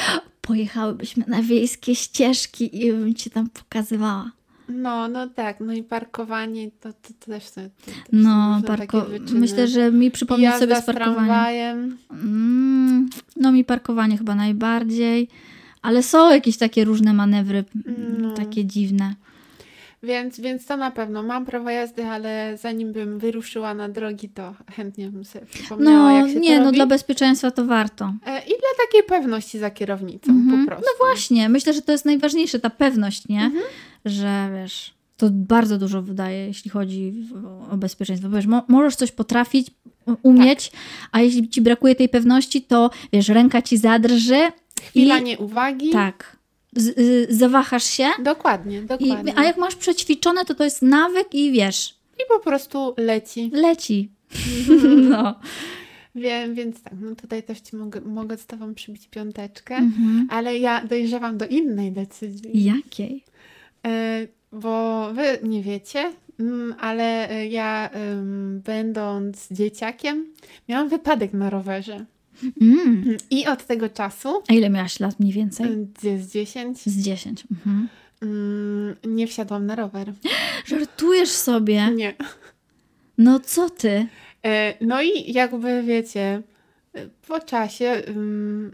pojechałybyśmy 0.42 1.24
na 1.28 1.42
wiejskie 1.42 1.96
ścieżki 1.96 2.86
i 2.86 2.92
bym 2.94 3.16
ci 3.16 3.30
tam 3.30 3.50
pokazywała. 3.50 4.32
No, 4.72 5.08
no 5.08 5.28
tak, 5.28 5.60
no 5.60 5.74
i 5.74 5.84
parkowanie 5.84 6.72
to, 6.72 6.94
to, 6.94 7.10
to 7.20 7.26
też 7.26 7.52
to, 7.52 7.62
to, 7.62 7.92
No, 8.12 8.62
parko... 8.68 9.06
myślę, 9.34 9.68
że 9.68 9.92
mi 9.92 10.12
przypomnieć 10.12 10.50
Jazda 10.52 10.60
sobie 10.60 10.82
z 10.82 10.86
parkowaniem. 10.86 11.98
Mm, 12.12 13.10
no 13.36 13.52
mi 13.52 13.66
parkowanie 13.66 14.18
chyba 14.18 14.36
najbardziej, 14.36 15.28
ale 15.82 16.04
są 16.04 16.32
jakieś 16.32 16.58
takie 16.58 16.86
różne 16.86 17.14
manewry, 17.14 17.64
No. 18.20 18.34
takie 18.34 18.66
dziwne. 18.66 19.16
Więc, 20.04 20.40
więc 20.40 20.66
to 20.66 20.78
na 20.78 20.92
pewno. 20.92 21.24
Mam 21.24 21.46
prawo 21.46 21.70
jazdy, 21.70 22.06
ale 22.06 22.58
zanim 22.58 22.94
bym 22.94 23.20
wyruszyła 23.20 23.74
na 23.74 23.90
drogi, 23.90 24.30
to 24.30 24.54
chętnie 24.76 25.10
bym 25.10 25.26
sobie 25.26 25.46
przypomniała, 25.46 25.98
No 26.12 26.18
jak 26.18 26.30
się 26.30 26.40
nie, 26.40 26.50
to 26.54 26.60
no 26.60 26.66
robi. 26.66 26.76
dla 26.76 26.86
bezpieczeństwa 26.86 27.52
to 27.52 27.66
warto. 27.66 28.06
E, 28.26 28.40
I 28.40 28.48
dla 28.50 28.86
takiej 28.86 29.04
pewności 29.08 29.60
za 29.60 29.70
kierownicą 29.70 30.32
Mhm. 30.32 30.60
po 30.66 30.68
prostu. 30.72 30.86
No 31.00 31.06
właśnie, 31.06 31.50
myślę, 31.50 31.74
że 31.74 31.82
to 31.82 31.92
jest 31.92 32.06
najważniejsze, 32.06 32.60
ta 32.60 32.70
pewność, 32.70 33.28
nie? 33.28 33.42
Mhm. 33.44 33.64
Że 34.06 34.50
wiesz, 34.62 34.94
to 35.18 35.28
bardzo 35.32 35.78
dużo 35.78 36.02
wydaje, 36.02 36.48
jeśli 36.48 36.72
chodzi 36.72 37.14
o 37.72 37.78
bezpieczeństwo. 37.78 38.30
Wiesz, 38.30 38.46
mo- 38.46 38.64
możesz 38.68 38.96
coś 38.96 39.12
potrafić, 39.12 39.68
umieć, 40.24 40.70
Tak. 40.70 40.80
a 41.12 41.22
jeśli 41.22 41.50
ci 41.50 41.62
brakuje 41.62 41.96
tej 41.96 42.10
pewności, 42.10 42.62
to 42.62 42.90
wiesz, 43.14 43.30
ręka 43.30 43.62
ci 43.62 43.78
zadrży 43.78 44.40
Chwila 44.82 45.18
i 45.18 45.24
nieuwagi. 45.24 45.90
tak, 45.90 46.38
z, 46.76 46.88
y, 46.88 47.28
zawahasz 47.30 47.84
się. 47.84 48.08
Dokładnie, 48.24 48.78
I, 48.78 48.82
dokładnie. 48.82 49.34
a 49.38 49.44
jak 49.44 49.58
masz 49.58 49.76
przećwiczone, 49.76 50.46
to 50.46 50.56
to 50.56 50.64
jest 50.64 50.82
nawyk 50.82 51.28
i 51.34 51.52
wiesz, 51.52 51.96
I 52.20 52.22
po 52.30 52.40
prostu 52.40 52.94
leci. 52.98 53.50
leci. 53.54 54.10
no. 55.10 55.40
Wiem, 56.16 56.56
więc 56.56 56.82
tak, 56.84 56.94
no 57.02 57.16
tutaj 57.16 57.44
też 57.44 57.60
ci 57.62 57.76
mogę, 57.76 58.02
mogę 58.02 58.38
z 58.38 58.46
tobą 58.46 58.74
przybić 58.76 59.08
piąteczkę, 59.08 59.76
Mhm. 59.76 60.28
ale 60.32 60.58
ja 60.58 60.86
dojrzewam 60.86 61.38
do 61.38 61.48
innej 61.48 61.92
decyzji. 61.92 62.64
Jakiej? 62.64 63.24
E, 63.88 64.28
bo 64.52 65.08
wy 65.14 65.24
nie 65.44 65.64
wiecie, 65.64 66.12
mm, 66.40 66.76
ale 66.80 67.30
e, 67.30 67.48
ja 67.48 67.90
będąc 68.64 69.48
dzieciakiem 69.52 70.26
miałam 70.70 70.90
wypadek 70.90 71.34
na 71.34 71.50
rowerze. 71.50 72.06
Mm. 72.62 73.18
I 73.30 73.48
od 73.48 73.66
tego 73.66 73.90
czasu, 73.90 74.30
A 74.48 74.54
ile 74.54 74.70
miałaś 74.70 75.00
lat 75.00 75.20
mniej 75.20 75.34
więcej? 75.34 75.68
z 76.20 76.32
10, 76.32 76.78
Z 76.84 77.04
10. 77.04 77.44
Mhm. 77.52 77.88
mm, 78.22 78.96
nie 79.08 79.28
wsiadłam 79.28 79.66
na 79.66 79.76
rower. 79.76 80.14
Żartujesz 80.66 81.30
sobie? 81.30 81.92
Nie. 81.96 82.14
No 83.18 83.40
co 83.40 83.70
ty? 83.70 84.08
E, 84.46 84.74
No 84.86 85.02
i 85.02 85.34
jakby 85.34 85.84
wiecie, 85.84 86.42
po 87.28 87.40
czasie 87.40 88.04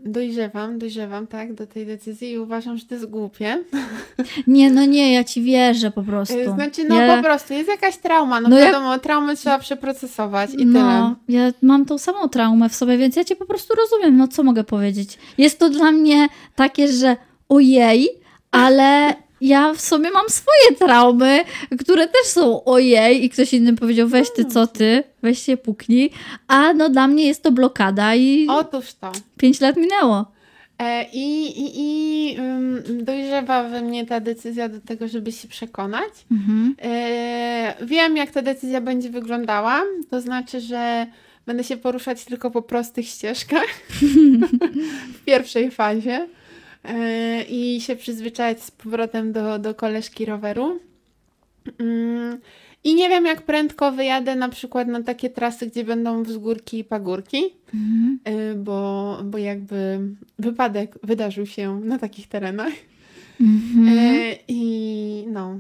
dojrzewam, 0.06 0.80
dojrzewam 0.80 1.28
tak 1.28 1.54
do 1.54 1.68
tej 1.68 1.86
decyzji 1.86 2.32
i 2.32 2.38
uważam, 2.38 2.78
że 2.78 2.86
to 2.86 2.96
jest 2.96 3.06
głupie. 3.06 3.64
Nie, 4.48 4.72
no 4.72 4.86
nie, 4.86 5.14
ja 5.14 5.24
ci 5.24 5.42
wierzę 5.42 5.92
po 5.92 6.04
prostu. 6.04 6.40
E, 6.40 6.46
Znaczy, 6.56 6.84
no 6.90 7.02
ja, 7.02 7.18
po 7.18 7.24
prostu 7.24 7.54
jest 7.54 7.70
jakaś 7.70 7.98
trauma, 7.98 8.42
no, 8.42 8.50
No 8.50 8.58
wiadomo, 8.58 9.00
traumy 9.00 9.36
trzeba 9.36 9.60
przeprocesować 9.60 10.50
i 10.54 10.66
no, 10.66 11.16
tyle. 11.28 11.40
ja 11.40 11.52
mam 11.62 11.86
tą 11.86 11.98
samą 11.98 12.30
traumę 12.30 12.70
w 12.70 12.76
sobie, 12.76 12.98
więc 12.98 13.16
ja 13.16 13.24
cię 13.24 13.36
po 13.36 13.46
prostu 13.46 13.74
rozumiem. 13.76 14.18
No 14.18 14.28
co 14.28 14.44
mogę 14.44 14.64
powiedzieć? 14.64 15.18
Jest 15.38 15.60
to 15.60 15.70
dla 15.70 15.92
mnie 15.92 16.28
takie, 16.56 16.88
że 16.88 17.16
ojej, 17.50 18.10
ale 18.52 19.14
ja 19.42 19.74
w 19.74 19.82
sobie 19.82 20.12
mam 20.12 20.30
swoje 20.30 20.78
traumy, 20.80 21.44
które 21.80 22.08
też 22.08 22.26
są 22.26 22.64
ojej 22.64 23.26
i 23.26 23.30
ktoś 23.30 23.54
inny 23.54 23.76
powiedział 23.76 24.08
weź 24.08 24.32
ty, 24.32 24.46
co 24.46 24.68
ty, 24.68 25.04
weź 25.22 25.42
się 25.42 25.58
puknij, 25.58 26.10
a 26.48 26.74
no 26.74 26.90
dla 26.90 27.08
mnie 27.08 27.26
jest 27.26 27.44
to 27.44 27.52
blokada 27.52 28.16
i 28.16 28.48
Otóż 28.50 28.94
to. 28.94 29.12
pięć 29.38 29.62
lat 29.62 29.78
minęło. 29.78 30.26
E, 30.80 31.06
I, 31.14 31.46
i, 31.62 31.72
i 31.76 32.38
dojrzewa 33.04 33.64
we 33.64 33.82
mnie 33.82 34.06
ta 34.06 34.20
decyzja 34.20 34.70
do 34.70 34.82
tego, 34.82 35.08
żeby 35.08 35.32
się 35.32 35.48
przekonać. 35.48 36.14
Mhm. 36.32 36.76
E, 36.82 37.76
wiem, 37.86 38.18
jak 38.18 38.32
ta 38.32 38.42
decyzja 38.42 38.82
będzie 38.82 39.10
wyglądała. 39.10 39.82
To 40.10 40.22
znaczy, 40.22 40.60
że 40.62 41.08
będę 41.46 41.64
się 41.64 41.78
poruszać 41.78 42.26
tylko 42.26 42.52
po 42.52 42.62
prostych 42.62 43.08
ścieżkach 43.08 43.68
w 45.18 45.24
pierwszej 45.26 45.72
fazie 45.72 46.28
i 47.50 47.82
się 47.82 47.96
przyzwyczaić 47.96 48.64
z 48.64 48.72
powrotem 48.72 49.32
do, 49.32 49.60
do 49.60 49.76
koleżki 49.76 50.26
roweru. 50.26 50.80
Mm, 51.80 52.38
I 52.84 52.96
nie 52.96 53.10
wiem, 53.10 53.26
jak 53.26 53.42
prędko 53.42 53.92
wyjadę 53.92 54.36
na 54.36 54.50
przykład 54.50 54.88
na 54.88 55.04
takie 55.04 55.30
trasy, 55.30 55.68
gdzie 55.68 55.84
będą 55.84 56.24
wzgórki 56.24 56.80
i 56.80 56.84
pagórki, 56.84 57.44
Mhm. 57.74 58.20
e, 58.24 58.56
bo, 58.56 59.18
bo 59.24 59.38
jakby 59.38 60.00
wypadek 60.40 60.96
wydarzył 61.04 61.46
się 61.46 61.80
na 61.80 61.98
takich 62.00 62.28
terenach. 62.28 62.74
Mhm. 63.42 63.88
E, 63.98 64.36
I 64.48 65.26
no. 65.28 65.60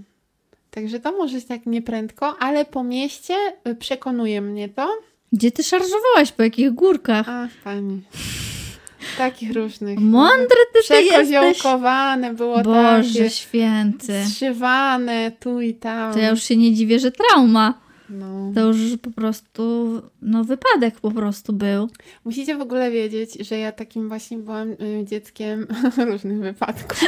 Także 0.71 0.99
to 0.99 1.11
może 1.11 1.35
być 1.35 1.45
tak 1.45 1.65
nieprędko, 1.65 2.35
ale 2.39 2.65
po 2.65 2.83
mieście 2.83 3.33
przekonuje 3.79 4.41
mnie 4.41 4.69
to. 4.69 4.89
Gdzie 5.33 5.51
ty 5.51 5.63
szarżowałaś? 5.63 6.31
Po 6.31 6.43
jakich 6.43 6.71
górkach? 6.73 7.25
Ach, 7.29 7.49
pani. 7.63 8.01
Takich 9.17 9.53
różnych. 9.55 9.99
Mądry 9.99 10.57
ty, 10.73 10.87
ty 10.87 11.03
jesteś. 11.03 11.63
Było 12.33 12.61
Boże 12.63 13.13
takie. 13.19 13.29
święty. 13.29 14.25
Zszywane 14.27 15.31
tu 15.39 15.61
i 15.61 15.73
tam. 15.73 16.13
To 16.13 16.19
ja 16.19 16.29
już 16.29 16.43
się 16.43 16.55
nie 16.57 16.73
dziwię, 16.73 16.99
że 16.99 17.11
trauma. 17.11 17.73
no. 18.09 18.51
To 18.55 18.61
już 18.61 18.77
po 19.01 19.11
prostu, 19.11 19.91
no 20.21 20.43
wypadek 20.43 20.99
po 20.99 21.11
prostu 21.11 21.53
był. 21.53 21.89
Musicie 22.25 22.55
w 22.57 22.61
ogóle 22.61 22.91
wiedzieć, 22.91 23.33
że 23.47 23.57
ja 23.57 23.71
takim 23.71 24.07
właśnie 24.07 24.37
byłam 24.37 24.71
y, 24.71 25.05
dzieckiem 25.05 25.67
różnych 26.11 26.39
wypadków. 26.39 26.99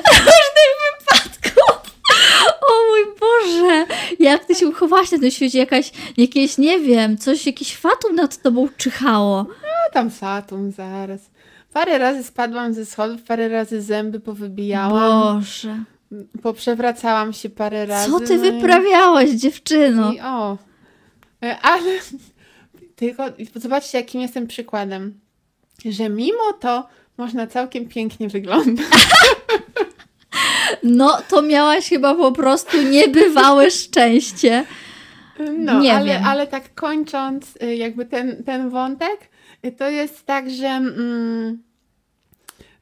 O 2.62 2.74
mój 2.89 3.16
Boże! 3.20 3.86
Jak 4.20 4.45
ty 4.45 4.55
się 4.55 4.68
uchowałaś 4.68 5.12
na 5.12 5.20
tym 5.20 5.32
świecie? 5.32 5.60
Jakaś, 5.60 5.91
jakieś, 6.18 6.57
nie 6.57 6.80
wiem, 6.80 7.18
coś, 7.18 7.45
jakiś 7.45 7.76
fatum 7.76 8.16
nad 8.16 8.41
tobą 8.41 8.70
czyhało. 8.78 9.45
A 9.88 9.93
tam 9.93 10.12
satum 10.12 10.72
zaraz. 10.72 11.22
Parę 11.74 11.97
razy 11.97 12.24
spadłam 12.24 12.74
ze 12.74 12.86
schodów, 12.86 13.24
parę 13.24 13.49
razy 13.49 13.82
zęby 13.82 14.20
powybijałam. 14.20 15.36
Boże. 15.36 15.84
Poprzewracałam 16.43 17.34
się 17.34 17.49
parę 17.49 17.86
razy. 17.86 18.11
Co 18.11 18.20
ty 18.20 18.38
no 18.38 18.45
i- 18.45 18.51
wyprawiałaś, 18.51 19.30
dziewczyno? 19.30 20.11
I 20.13 20.20
o. 20.20 20.57
E, 21.43 21.59
Ale 21.61 21.91
tylko 22.95 23.24
zobaczcie, 23.55 23.97
jakim 23.97 24.22
jestem 24.22 24.47
przykładem. 24.47 25.20
Że 25.86 26.09
mimo 26.09 26.53
to 26.59 26.88
można 27.17 27.47
całkiem 27.47 27.88
pięknie 27.88 28.30
wyglądać. 28.30 28.86
No, 30.84 31.17
to 31.30 31.41
miałaś 31.41 31.89
chyba 31.89 32.15
po 32.15 32.32
prostu 32.32 32.82
niebywałe 32.82 33.72
szczęście. 33.82 34.63
No, 35.57 35.80
Nie 35.80 35.93
ale, 35.93 36.05
wiem. 36.05 36.24
ale 36.26 36.47
tak 36.47 36.74
kończąc 36.76 37.45
y, 37.63 37.76
jakby 37.76 38.05
ten, 38.05 38.43
ten 38.43 38.70
wątek, 38.70 39.17
to 39.78 39.89
jest 39.89 40.26
tak, 40.26 40.49
że 40.49 40.68
mm, 40.68 41.64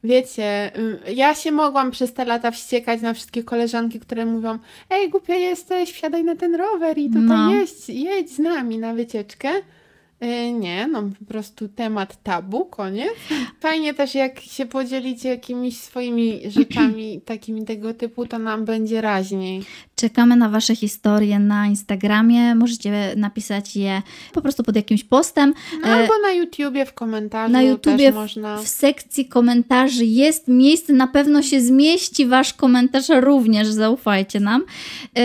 wiecie, 0.04 0.70
y, 1.08 1.12
ja 1.12 1.34
się 1.34 1.52
mogłam 1.52 1.90
przez 1.90 2.12
te 2.14 2.24
lata 2.24 2.50
wściekać 2.50 3.00
na 3.00 3.14
wszystkie 3.14 3.44
koleżanki, 3.44 4.00
które 4.00 4.26
mówią 4.26 4.58
ej, 4.90 5.10
głupia 5.10 5.34
jesteś, 5.34 5.92
wsiadaj 5.92 6.24
na 6.24 6.36
ten 6.36 6.54
rower 6.54 6.98
i 6.98 7.08
tutaj 7.08 7.22
No. 7.22 7.54
jedź, 7.54 7.88
jedź 7.88 8.30
z 8.30 8.38
nami 8.38 8.78
na 8.78 8.94
wycieczkę. 8.94 9.50
Y, 10.22 10.52
Nie, 10.52 10.88
no 10.88 11.02
po 11.18 11.24
prostu 11.24 11.68
temat 11.68 12.22
tabu, 12.22 12.64
koniec. 12.64 13.12
Fajnie 13.60 13.94
też 13.94 14.14
jak 14.14 14.40
się 14.40 14.66
podzielicie 14.66 15.28
jakimiś 15.28 15.76
swoimi 15.76 16.40
rzeczami 16.50 17.20
takimi 17.24 17.64
tego 17.64 17.94
typu, 17.94 18.26
to 18.26 18.38
nam 18.38 18.64
będzie 18.64 19.00
raźniej. 19.00 19.62
Czekamy 19.96 20.36
na 20.36 20.48
Wasze 20.48 20.76
historie 20.76 21.38
na 21.38 21.66
Instagramie. 21.66 22.54
Możecie 22.54 23.14
napisać 23.16 23.76
je 23.76 24.02
po 24.32 24.42
prostu 24.42 24.62
pod 24.62 24.76
jakimś 24.76 25.04
postem. 25.04 25.54
No, 25.82 25.88
E, 25.88 25.92
albo 25.92 26.12
na 26.22 26.32
YouTubie 26.32 26.86
w 26.86 26.94
komentarzu 26.94 27.52
na 27.52 27.62
YouTubie 27.62 28.12
można. 28.12 28.56
W 28.56 28.68
sekcji 28.68 29.26
komentarzy 29.26 30.04
jest 30.04 30.48
miejsce, 30.48 30.92
na 30.92 31.06
pewno 31.06 31.42
się 31.42 31.60
zmieści 31.60 32.26
Wasz 32.26 32.54
komentarz 32.54 33.08
również, 33.20 33.68
zaufajcie 33.68 34.40
nam. 34.40 34.64
Yy, 35.16 35.22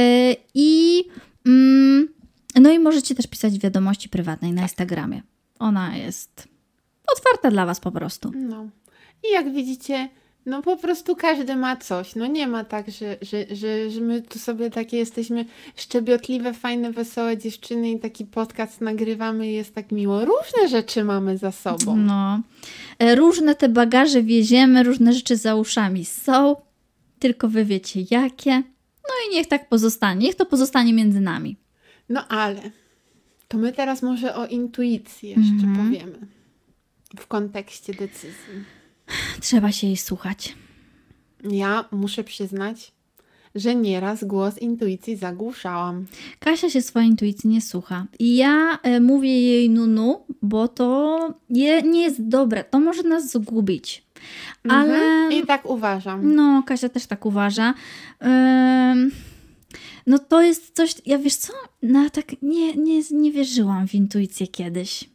I 0.53 1.03
mm, 1.45 2.07
no 2.55 2.71
i 2.71 2.79
możecie 2.79 3.15
też 3.15 3.27
pisać 3.27 3.59
wiadomości 3.59 4.09
prywatnej 4.09 4.51
na 4.53 4.61
Instagramie. 4.61 5.21
ona 5.59 5.97
jest 5.97 6.47
otwarta 7.17 7.51
dla 7.51 7.65
Was 7.65 7.79
po 7.79 7.91
prostu. 7.91 8.31
No. 8.35 8.67
I 9.29 9.31
jak 9.33 9.53
widzicie, 9.53 10.09
no 10.45 10.61
po 10.61 10.77
prostu 10.77 11.15
każdy 11.15 11.55
ma 11.55 11.75
coś. 11.77 12.15
No 12.15 12.27
nie 12.27 12.47
ma 12.47 12.63
tak, 12.63 12.91
że, 12.91 13.17
że, 13.21 13.55
że, 13.55 13.89
że 13.89 14.01
my 14.01 14.21
tu 14.21 14.39
sobie 14.39 14.69
takie 14.69 14.97
jesteśmy 14.97 15.45
szczebiotliwe, 15.75 16.53
fajne, 16.53 16.91
wesołe 16.91 17.37
dziewczyny 17.37 17.91
i 17.91 17.99
taki 17.99 18.25
podcast 18.25 18.81
nagrywamy 18.81 19.47
i 19.51 19.53
jest 19.53 19.75
tak 19.75 19.91
miło. 19.91 20.25
Różne 20.25 20.67
rzeczy 20.69 21.03
mamy 21.03 21.37
za 21.37 21.51
sobą. 21.51 21.95
No. 21.97 22.39
E, 22.99 23.15
Różne 23.15 23.55
te 23.55 23.69
bagaże 23.69 24.23
wieziemy, 24.23 24.83
różne 24.83 25.13
rzeczy 25.13 25.37
za 25.37 25.55
uszami 25.55 26.05
są, 26.05 26.55
tylko 27.19 27.47
Wy 27.47 27.65
wiecie 27.65 27.99
jakie. 28.11 28.51
No 29.07 29.13
i 29.29 29.35
niech 29.35 29.47
tak 29.47 29.69
pozostanie, 29.69 30.25
niech 30.27 30.35
to 30.35 30.45
pozostanie 30.45 30.93
między 30.93 31.19
nami. 31.19 31.57
No 32.09 32.27
ale 32.27 32.61
to 33.47 33.57
my 33.57 33.71
teraz 33.73 34.01
może 34.01 34.35
o 34.35 34.45
intuicji 34.47 35.29
jeszcze 35.29 35.65
Mhm. 35.67 35.75
powiemy. 35.87 36.27
W 37.19 37.27
kontekście 37.27 37.93
decyzji. 37.93 38.63
Trzeba 39.41 39.71
się 39.71 39.87
jej 39.87 39.97
słuchać. 39.97 40.55
Ja 41.43 41.85
muszę 41.91 42.23
przyznać, 42.23 42.91
że 43.55 43.75
nieraz 43.75 44.23
głos 44.23 44.57
intuicji 44.57 45.15
zagłuszałam. 45.15 46.05
Kasia 46.39 46.69
się 46.69 46.81
swojej 46.81 47.09
intuicji 47.09 47.49
nie 47.49 47.61
słucha. 47.61 48.05
I 48.19 48.35
ja 48.35 48.79
e, 48.83 48.99
mówię 48.99 49.41
jej 49.41 49.69
nunu, 49.69 50.25
bo 50.41 50.67
to 50.67 51.17
je, 51.49 51.81
nie 51.81 52.01
jest 52.01 52.27
dobre. 52.27 52.63
To 52.63 52.79
może 52.79 53.03
nas 53.03 53.31
zgubić. 53.31 54.03
Ale 54.69 54.93
Mhm. 54.95 55.31
I 55.33 55.45
tak 55.45 55.69
uważam. 55.69 56.35
no, 56.35 56.63
Kasia 56.67 56.89
też 56.89 57.05
tak 57.05 57.25
uważa. 57.25 57.73
Ym, 58.93 59.11
no 60.05 60.19
to 60.19 60.41
jest 60.41 60.75
coś, 60.75 60.95
ja 61.05 61.17
wiesz 61.17 61.35
co, 61.35 61.53
no 61.83 62.09
tak 62.09 62.41
nie, 62.41 62.75
nie, 62.75 63.01
nie 63.11 63.31
wierzyłam 63.31 63.87
w 63.87 63.95
intuicję 63.95 64.47
kiedyś. 64.47 65.09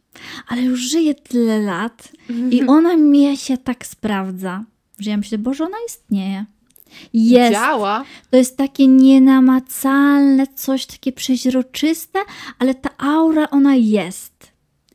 Ale 0.47 0.61
już 0.61 0.79
żyję 0.79 1.15
tyle 1.15 1.59
lat 1.59 2.11
i 2.51 2.63
ona 2.63 2.97
mnie 2.97 3.37
się 3.37 3.57
tak 3.57 3.85
sprawdza, 3.85 4.65
że 4.99 5.09
ja 5.09 5.17
myślę, 5.17 5.37
Boże, 5.37 5.63
ona 5.63 5.77
istnieje. 5.87 6.45
Jest. 7.13 7.53
Działa. 7.53 8.05
To 8.29 8.37
jest 8.37 8.57
takie 8.57 8.87
nienamacalne, 8.87 10.47
coś 10.47 10.85
takie 10.85 11.11
przeźroczyste, 11.11 12.19
ale 12.59 12.75
ta 12.75 12.89
aura, 12.97 13.49
ona 13.49 13.75
jest. 13.75 14.51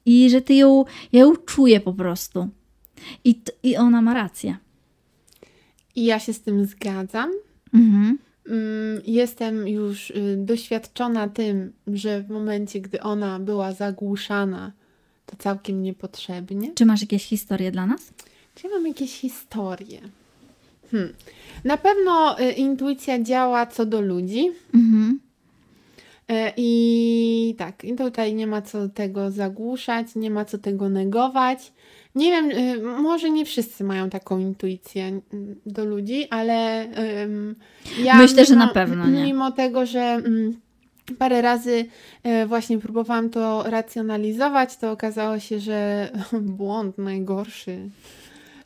I 0.06 0.30
że 0.30 0.40
ty 0.40 0.54
ją, 0.54 0.84
ja 1.12 1.20
ją 1.20 1.36
czuję 1.36 1.80
po 1.80 1.92
prostu. 1.92 2.48
I, 3.24 3.40
i 3.62 3.76
ona 3.76 4.02
ma 4.02 4.14
rację. 4.14 4.56
I 5.96 6.04
ja 6.04 6.18
się 6.18 6.32
z 6.32 6.40
tym 6.40 6.66
zgadzam. 6.66 7.30
Mhm. 7.74 8.18
Mm, 8.48 9.02
Jestem 9.06 9.68
już 9.68 10.10
y, 10.10 10.36
doświadczona 10.38 11.28
tym, 11.28 11.72
że 11.86 12.22
w 12.22 12.30
momencie, 12.30 12.80
gdy 12.80 13.00
ona 13.00 13.38
była 13.38 13.72
zagłuszana, 13.72 14.72
to 15.26 15.36
całkiem 15.36 15.82
niepotrzebnie. 15.82 16.72
Czy 16.74 16.86
masz 16.86 17.00
jakieś 17.00 17.24
historie 17.24 17.70
dla 17.70 17.86
nas? 17.86 18.12
Czy 18.54 18.66
ja 18.66 18.72
mam 18.74 18.86
jakieś 18.86 19.18
historie? 19.18 20.00
Hmm. 20.90 21.12
Na 21.64 21.76
pewno 21.76 22.40
y, 22.40 22.52
intuicja 22.52 23.22
działa 23.22 23.66
co 23.66 23.86
do 23.86 24.00
ludzi. 24.00 24.50
Mhm. 24.74 25.20
E, 26.28 26.52
I 26.56 27.54
tak, 27.58 27.84
i 27.84 27.94
tutaj 27.94 28.34
nie 28.34 28.46
ma 28.46 28.62
co 28.62 28.88
tego 28.88 29.30
zagłuszać, 29.30 30.06
nie 30.16 30.30
ma 30.30 30.44
co 30.44 30.58
tego 30.58 30.88
negować. 30.88 31.72
Nie 32.14 32.30
wiem, 32.30 32.50
y, 32.50 32.82
może 32.82 33.30
nie 33.30 33.44
wszyscy 33.44 33.84
mają 33.84 34.10
taką 34.10 34.38
intuicję 34.38 35.04
mm, 35.04 35.20
do 35.66 35.84
ludzi, 35.84 36.28
ale 36.30 36.88
ja. 37.98 38.16
Myślę, 38.16 38.44
że 38.44 38.56
na 38.56 38.68
pewno 38.68 39.06
nie. 39.06 39.24
Mimo 39.24 39.52
tego, 39.52 39.86
że 39.86 40.00
mm, 40.00 40.54
parę 41.18 41.42
razy 41.42 41.86
e, 42.22 42.46
właśnie 42.46 42.78
próbowałam 42.78 43.30
to 43.30 43.62
racjonalizować, 43.66 44.76
to 44.76 44.90
okazało 44.90 45.38
się, 45.38 45.60
że 45.60 46.10
błąd 46.58 46.98
najgorszy. 46.98 47.78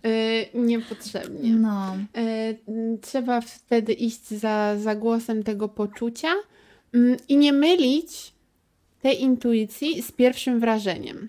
E, 0.05 0.59
Niepotrzebnie. 0.59 1.51
No. 1.51 1.97
E, 2.17 2.55
m, 2.69 2.99
Trzeba 3.01 3.41
wtedy 3.41 3.93
iść 3.93 4.29
za, 4.29 4.77
za 4.79 4.95
głosem 4.95 5.43
tego 5.43 5.69
poczucia 5.69 6.29
mm, 6.95 7.17
i 7.29 7.37
nie 7.37 7.53
mylić 7.53 8.33
tej 9.03 9.23
intuicji 9.23 10.03
z 10.03 10.13
pierwszym 10.13 10.61
wrażeniem. 10.61 11.29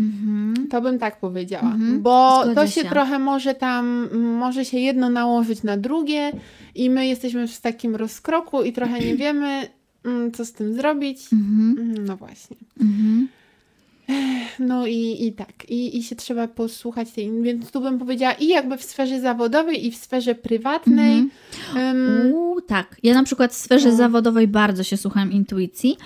Mhm. 0.00 0.66
To 0.70 0.80
bym 0.80 0.98
tak 0.98 1.20
powiedziała, 1.20 1.72
Mhm, 1.72 2.02
bo 2.02 2.40
zgodzę 2.44 2.54
to 2.54 2.66
się, 2.66 2.82
się. 2.82 2.88
trochę 2.88 3.18
może 3.18 3.54
tam, 3.54 4.08
może 4.38 4.64
się 4.64 4.78
jedno 4.78 5.10
nałożyć 5.10 5.62
na 5.62 5.76
drugie 5.76 6.32
i 6.74 6.90
my 6.90 7.06
jesteśmy 7.06 7.48
w 7.48 7.60
takim 7.60 7.96
rozkroku 7.96 8.62
i 8.62 8.72
trochę 8.72 8.98
nie 9.00 9.16
wiemy, 9.24 9.68
mm, 10.04 10.32
co 10.32 10.44
z 10.44 10.52
tym 10.52 10.74
zrobić. 10.74 11.32
Mhm. 11.32 11.76
Mm, 11.90 12.04
No 12.06 12.16
właśnie. 12.16 12.56
Mhm. 12.80 13.28
No 14.58 14.86
i, 14.86 15.26
i 15.26 15.32
tak, 15.32 15.70
i, 15.70 15.98
i 15.98 16.02
się 16.02 16.16
trzeba 16.16 16.48
posłuchać 16.48 17.10
tej, 17.10 17.42
więc 17.42 17.70
tu 17.70 17.80
bym 17.80 17.98
powiedziała 17.98 18.32
i 18.32 18.48
jakby 18.48 18.76
w 18.76 18.82
sferze 18.84 19.20
zawodowej 19.20 19.86
i 19.86 19.90
w 19.90 19.96
sferze 19.96 20.34
prywatnej. 20.34 21.18
Mhm. 21.18 21.96
Ym, 21.96 22.32
Uuu, 22.32 22.60
tak. 22.60 22.96
Ja 23.02 23.14
na 23.14 23.22
przykład 23.22 23.52
w 23.52 23.56
sferze 23.56 23.88
No. 23.88 23.96
zawodowej 23.96 24.48
bardzo 24.48 24.82
się 24.82 24.96
słucham 24.96 25.32
intuicji, 25.32 25.96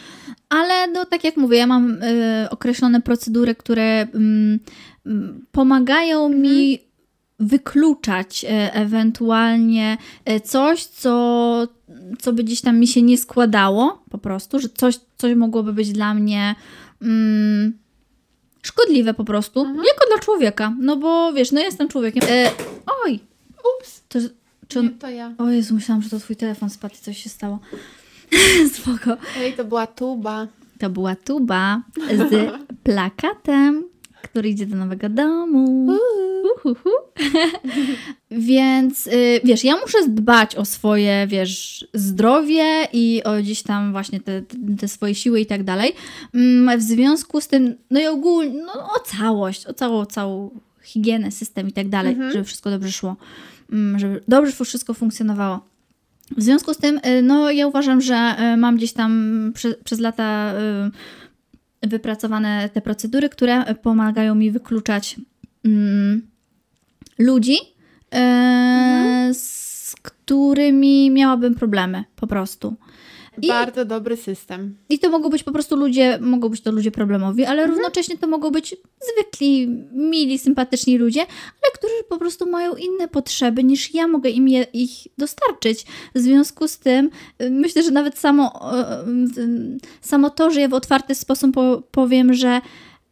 ale 0.49 0.87
no 0.87 1.05
tak 1.05 1.25
jak 1.25 1.37
mówię, 1.37 1.59
ja 1.59 1.67
mam 1.67 2.03
y, 2.03 2.47
określone 2.51 3.01
procedury, 3.01 3.55
które 3.55 4.01
mm, 4.15 4.59
mm, 5.07 5.47
pomagają 5.53 6.29
mi 6.29 6.79
wykluczać 7.41 8.45
e, 8.45 8.75
ewentualnie 8.75 9.97
e, 10.25 10.41
coś, 10.41 10.85
co, 10.85 11.69
co 12.19 12.33
by 12.33 12.45
gdzieś 12.45 12.61
tam 12.61 12.79
mi 12.79 12.87
się 12.87 13.03
nie 13.03 13.19
składało, 13.19 14.03
po 14.11 14.19
prostu, 14.19 14.59
że 14.59 14.69
coś, 14.69 15.01
coś 15.19 15.35
mogłoby 15.35 15.73
być 15.73 15.93
dla 15.93 16.15
mnie 16.15 16.55
mm, 17.03 17.82
szkodliwe 18.63 19.15
po 19.15 19.25
prostu, 19.25 19.65
jako 19.67 20.07
dla 20.09 20.19
człowieka, 20.23 20.77
no 20.81 20.97
bo 20.97 21.33
wiesz, 21.33 21.53
no 21.53 21.61
jestem 21.61 21.89
człowiekiem. 21.89 22.23
E, 22.29 22.51
oj, 23.05 23.21
ups, 23.79 24.03
to, 24.09 24.19
czy 24.69 24.79
on, 24.79 24.85
nie, 24.85 24.91
to 24.91 25.11
ja. 25.11 25.35
o 25.39 25.51
Jezu, 25.51 25.75
myślałam, 25.75 26.03
że 26.03 26.11
to 26.11 26.19
twój 26.19 26.37
telefon 26.37 26.71
spadł 26.71 26.95
i 26.95 26.99
coś 26.99 27.19
się 27.19 27.31
stało. 27.31 27.59
Spoko. 28.77 29.17
Ej, 29.39 29.53
to 29.53 29.65
była 29.65 29.87
tuba. 29.87 30.47
To 30.79 30.91
była 30.91 31.17
tuba 31.17 31.83
z 32.17 32.53
plakatem, 32.83 33.85
który 34.23 34.49
idzie 34.49 34.67
do 34.67 34.77
nowego 34.77 35.09
domu. 35.09 35.97
Uhuhu. 36.57 36.91
Więc 38.31 39.07
y, 39.07 39.41
wiesz, 39.45 39.65
ja 39.65 39.77
muszę 39.77 39.99
dbać 40.09 40.57
o 40.57 40.65
swoje, 40.65 41.27
wiesz, 41.27 41.87
zdrowie 41.95 42.65
i 42.93 43.23
o 43.25 43.37
gdzieś 43.39 43.63
tam 43.63 43.93
właśnie 43.93 44.21
te, 44.21 44.43
te 44.81 44.89
swoje 44.89 45.15
siły 45.15 45.41
i 45.41 45.47
tak 45.47 45.65
dalej. 45.65 45.93
Mm, 46.35 46.79
W 46.79 46.83
związku 46.83 47.41
z 47.41 47.49
tym, 47.49 47.75
no 47.91 48.01
i 48.01 48.07
ogólnie, 48.07 48.63
no 48.67 48.73
o 48.73 49.01
całość, 49.19 49.67
o 49.67 49.75
całą, 49.75 50.07
całą 50.07 50.51
higienę, 50.83 51.31
system 51.31 51.69
i 51.69 51.73
tak 51.73 51.89
dalej, 51.89 52.13
Mhm. 52.13 52.33
żeby 52.33 52.45
wszystko 52.45 52.71
dobrze 52.71 52.93
szło, 52.93 53.17
Mm, 53.73 53.99
żeby 53.99 54.21
dobrze 54.29 54.65
wszystko 54.65 54.95
funkcjonowało. 54.95 55.61
W 56.37 56.43
związku 56.43 56.75
z 56.75 56.77
tym, 56.77 57.01
y, 57.07 57.23
no 57.23 57.51
ja 57.51 57.67
uważam, 57.67 58.01
że 58.01 58.35
y, 58.55 58.57
mam 58.57 58.77
gdzieś 58.77 58.93
tam 58.93 59.53
prze, 59.55 59.75
przez 59.85 59.99
lata 59.99 60.53
y, 60.87 60.91
wypracowane 61.83 62.69
te 62.73 62.81
procedury, 62.81 63.29
które 63.29 63.75
pomagają 63.75 64.35
mi 64.35 64.51
wykluczać 64.51 65.17
mm, 65.65 66.23
ludzi, 67.19 67.57
y, 67.57 69.35
z 69.35 69.95
którymi 70.03 71.11
miałabym 71.11 71.55
problemy 71.55 72.05
po 72.17 72.27
prostu. 72.27 72.77
I- 73.43 73.49
Bardzo 73.49 73.85
dobry 73.85 74.17
system. 74.17 74.77
I 74.89 74.99
to 74.99 75.11
mogą 75.11 75.29
być 75.31 75.43
po 75.43 75.53
prostu 75.53 75.77
ludzie, 75.77 76.19
mogą 76.21 76.49
być 76.49 76.61
to 76.61 76.73
ludzie 76.73 76.91
problemowi, 76.91 77.45
ale 77.45 77.67
równocześnie 77.67 78.19
to 78.19 78.27
mogą 78.27 78.51
być 78.51 78.77
zwykli, 79.15 79.69
mili, 79.93 80.39
sympatyczni 80.39 80.99
ludzie, 80.99 81.21
ale 81.21 81.73
którzy 81.75 81.95
po 82.09 82.19
prostu 82.19 82.51
mają 82.51 82.75
inne 82.77 83.09
potrzeby 83.09 83.65
niż 83.65 83.95
ja 83.95 84.07
mogę 84.09 84.31
im 84.31 84.49
je, 84.49 84.67
ich 84.73 84.91
dostarczyć. 85.19 85.85
W 86.15 86.19
związku 86.19 86.69
z 86.69 86.79
tym 86.79 87.11
y, 87.43 87.51
myślę, 87.51 87.83
że 87.83 87.91
nawet 87.91 88.19
samo, 88.19 88.61
samo 90.01 90.31
to, 90.31 90.51
że 90.51 90.61
ja 90.61 90.69
w 90.69 90.75
otwarty 90.75 91.15
sposób 91.15 91.55
po, 91.55 91.83
powiem, 91.91 92.35
że 92.35 92.61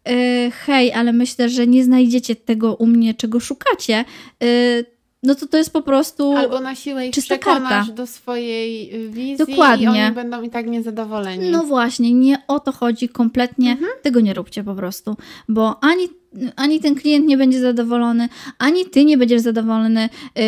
y, 0.09 0.51
hej, 0.51 0.93
ale 0.93 1.13
myślę, 1.13 1.49
że 1.49 1.67
nie 1.67 1.85
znajdziecie 1.85 2.37
tego 2.37 2.75
u 2.75 2.87
mnie, 2.87 3.15
czego 3.15 3.41
szukacie, 3.41 4.05
y, 4.43 5.00
no 5.23 5.35
to 5.35 5.47
to 5.47 5.57
jest 5.57 5.73
po 5.73 5.83
prostu... 5.83 6.37
Albo 6.37 6.61
na 6.61 6.75
siłę 6.75 7.07
ich 7.07 7.15
czysta 7.15 7.35
przekonasz 7.35 7.71
karta. 7.71 7.93
do 7.93 8.07
swojej 8.07 8.95
y, 8.95 9.09
wizji 9.09 9.47
Dokładnie. 9.47 9.85
i 9.85 9.89
oni 9.89 10.15
będą 10.15 10.43
i 10.43 10.51
tak 10.51 10.67
niezadowoleni. 10.67 11.51
No 11.51 11.65
właśnie, 11.65 12.13
nie 12.13 12.43
o 12.49 12.61
to 12.61 12.73
chodzi 12.73 13.09
kompletnie. 13.09 13.73
Mhm. 13.73 13.91
Tego 14.03 14.21
nie 14.21 14.35
róbcie 14.35 14.65
po 14.65 14.75
prostu, 14.75 15.17
bo 15.49 15.85
ani, 15.85 16.09
ani 16.57 16.81
ten 16.81 16.95
klient 16.95 17.27
nie 17.27 17.37
będzie 17.37 17.61
zadowolony, 17.61 18.29
ani 18.59 18.85
ty 18.87 19.05
nie 19.05 19.19
będziesz 19.19 19.43
zadowolony, 19.43 20.09
yy, 20.37 20.43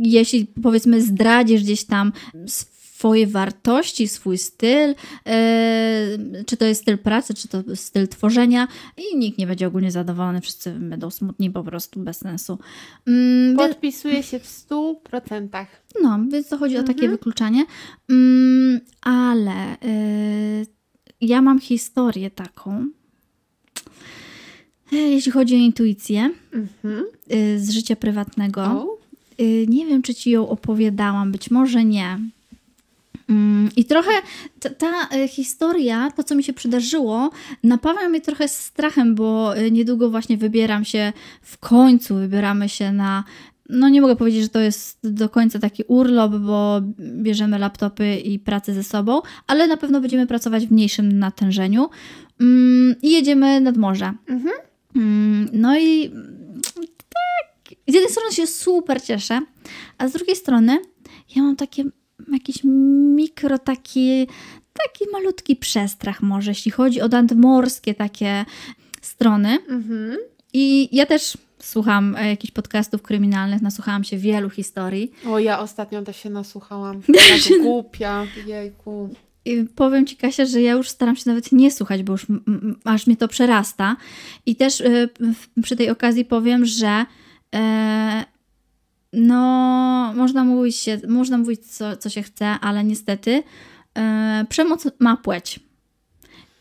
jeśli 0.00 0.46
powiedzmy 0.62 1.02
zdradzisz 1.02 1.62
gdzieś 1.62 1.84
tam 1.84 2.12
swoje 2.96 3.26
wartości, 3.26 4.08
swój 4.08 4.38
styl, 4.38 4.88
yy, 4.88 6.44
czy 6.46 6.56
to 6.56 6.64
jest 6.64 6.82
styl 6.82 6.98
pracy, 6.98 7.34
czy 7.34 7.48
to 7.48 7.62
styl 7.74 8.08
tworzenia 8.08 8.68
i 9.12 9.16
nikt 9.16 9.38
nie 9.38 9.46
będzie 9.46 9.66
ogólnie 9.66 9.90
zadowolony, 9.90 10.40
wszyscy 10.40 10.70
będą 10.72 11.10
smutni 11.10 11.50
po 11.50 11.64
prostu, 11.64 12.00
bez 12.00 12.16
sensu. 12.18 12.58
Mm, 13.06 13.56
Podpisuje 13.56 14.22
się 14.22 14.38
w 14.38 14.46
100%. 14.46 15.66
no, 16.02 16.18
więc 16.28 16.48
to 16.48 16.58
chodzi 16.58 16.76
o 16.76 16.82
takie 16.82 16.92
Mhm. 16.92 17.10
wykluczanie. 17.12 17.64
Mm, 18.10 18.80
ale 19.02 19.74
y, 19.74 20.66
ja 21.20 21.42
mam 21.42 21.58
historię 21.60 22.30
taką. 22.30 22.86
E, 24.92 24.96
Jeśli 24.96 25.32
chodzi 25.32 25.54
o 25.54 25.58
intuicję 25.58 26.30
Mhm. 26.52 27.04
z 27.56 27.70
życia 27.70 27.96
prywatnego, 27.96 28.62
O. 28.64 28.98
nie 29.68 29.86
wiem, 29.86 30.02
czy 30.02 30.14
ci 30.14 30.30
ją 30.30 30.48
opowiadałam, 30.48 31.32
być 31.32 31.50
może 31.50 31.84
nie. 31.84 32.18
Mm, 33.28 33.68
I 33.76 33.84
trochę 33.84 34.10
ta, 34.60 34.70
ta 34.70 35.08
e, 35.08 35.28
historia, 35.28 36.10
to 36.16 36.24
co 36.24 36.34
mi 36.34 36.44
się 36.44 36.52
przydarzyło, 36.52 37.30
napawia 37.62 38.08
mnie 38.08 38.20
trochę 38.20 38.48
strachem, 38.48 39.14
bo 39.14 39.56
e, 39.56 39.70
niedługo 39.70 40.10
właśnie 40.10 40.36
wybieram 40.36 40.84
się, 40.84 41.12
w 41.42 41.58
końcu 41.58 42.14
wybieramy 42.14 42.68
się 42.68 42.92
na. 42.92 43.24
No 43.68 43.88
nie 43.88 44.00
mogę 44.00 44.16
powiedzieć, 44.16 44.42
że 44.42 44.48
to 44.48 44.60
jest 44.60 44.98
do 45.02 45.28
końca 45.28 45.58
taki 45.58 45.82
urlop, 45.88 46.32
bo 46.32 46.80
bierzemy 46.98 47.58
laptopy 47.58 48.16
i 48.16 48.38
pracę 48.38 48.74
ze 48.74 48.84
sobą, 48.84 49.22
ale 49.46 49.66
na 49.66 49.76
pewno 49.76 50.00
będziemy 50.00 50.26
pracować 50.26 50.66
w 50.66 50.72
mniejszym 50.72 51.18
natężeniu 51.18 51.88
mm, 52.40 52.94
i 53.02 53.12
jedziemy 53.12 53.60
nad 53.60 53.76
morze. 53.76 54.12
Mhm. 54.28 54.54
Mm, 54.96 55.48
No 55.52 55.78
i 55.78 56.10
tak, 57.08 57.78
z 57.88 57.94
jednej 57.94 58.12
strony 58.12 58.32
się 58.32 58.46
super 58.46 59.02
cieszę, 59.02 59.40
a 59.98 60.08
z 60.08 60.12
drugiej 60.12 60.36
strony 60.36 60.78
ja 61.36 61.42
mam 61.42 61.56
takie 61.56 61.84
jakiś 62.32 62.64
mikro 63.14 63.58
taki, 63.58 64.26
taki 64.72 65.10
malutki 65.12 65.56
przestrach 65.56 66.22
może, 66.22 66.50
jeśli 66.50 66.70
chodzi 66.70 67.00
o 67.00 67.08
nadmorskie 67.08 67.94
takie 67.94 68.44
strony. 69.02 69.58
Mhm. 69.68 70.16
I 70.52 70.88
ja 70.96 71.06
też 71.06 71.38
słucham 71.58 72.16
e, 72.16 72.28
jakichś 72.28 72.52
podcastów 72.52 73.02
kryminalnych, 73.02 73.62
nasłuchałam 73.62 74.04
się 74.04 74.18
wielu 74.18 74.50
historii. 74.50 75.12
O, 75.26 75.38
ja 75.38 75.58
ostatnio 75.58 76.02
też 76.02 76.16
się 76.16 76.30
nasłuchałam. 76.30 77.02
Tak 77.06 77.62
głupia, 77.62 78.26
jejku. 78.46 79.14
I 79.44 79.64
powiem 79.74 80.06
Ci, 80.06 80.16
Kasia, 80.16 80.46
że 80.46 80.62
ja 80.62 80.72
już 80.72 80.88
staram 80.88 81.16
się 81.16 81.22
nawet 81.26 81.52
nie 81.52 81.70
słuchać, 81.70 82.02
bo 82.02 82.12
już 82.12 82.26
aż 82.84 83.06
mnie 83.06 83.16
to 83.16 83.28
przerasta. 83.28 83.96
I 84.46 84.56
też 84.56 84.80
y, 84.80 85.08
przy 85.62 85.76
tej 85.76 85.90
okazji 85.90 86.24
powiem, 86.24 86.64
że 86.64 87.04
e, 87.54 88.24
no, 89.16 90.12
można 90.14 90.44
mówić, 90.44 90.76
się, 90.76 91.00
można 91.08 91.38
mówić 91.38 91.66
co, 91.66 91.96
co 91.96 92.08
się 92.10 92.22
chce, 92.22 92.46
ale 92.46 92.84
niestety 92.84 93.42
e, 93.98 94.46
przemoc 94.48 94.88
ma 94.98 95.16
płeć. 95.16 95.60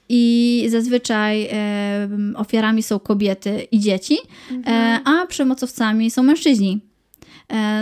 I 0.10 0.66
zazwyczaj 0.70 1.48
e, 1.52 2.08
ofiarami 2.36 2.84
są 2.84 3.00
kobiety 3.00 3.68
i 3.72 3.80
dzieci, 3.80 4.18
e, 4.68 5.00
a 5.06 5.26
przemocowcami 5.28 6.12
są 6.12 6.24
mężczyźni. 6.24 6.82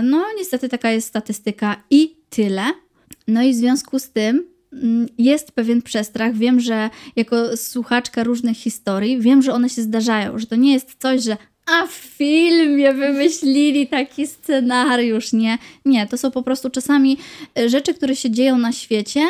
No, 0.04 0.26
niestety 0.38 0.70
taka 0.70 0.92
jest 0.92 1.08
statystyka 1.08 1.84
i 1.90 2.16
tyle. 2.30 2.64
No 3.28 3.44
i 3.44 3.52
w 3.52 3.56
związku 3.56 4.00
z 4.00 4.10
tym 4.10 4.48
mm, 4.74 5.08
jest 5.18 5.52
pewien 5.52 5.82
przestrach. 5.82 6.36
Wiem, 6.36 6.60
że 6.60 6.90
jako 7.16 7.58
słuchaczka 7.58 8.24
różnych 8.24 8.58
historii, 8.58 9.22
wiem, 9.22 9.42
że 9.42 9.54
one 9.54 9.70
się 9.70 9.82
zdarzają, 9.82 10.40
że 10.40 10.46
to 10.46 10.56
nie 10.56 10.74
jest 10.74 10.96
coś, 11.00 11.24
że 11.24 11.38
a 11.66 11.88
w 11.88 11.92
filmie 11.92 12.94
wymyślili 12.94 13.88
taki 13.88 14.28
scenariusz. 14.28 15.34
Nie, 15.34 15.58
nie, 15.86 16.08
to 16.08 16.18
są 16.18 16.32
po 16.32 16.44
prostu 16.44 16.70
czasami 16.70 17.18
e, 17.60 17.70
rzeczy, 17.70 17.94
które 17.94 18.16
się 18.16 18.32
dzieją 18.32 18.58
na 18.58 18.72
świecie, 18.72 19.22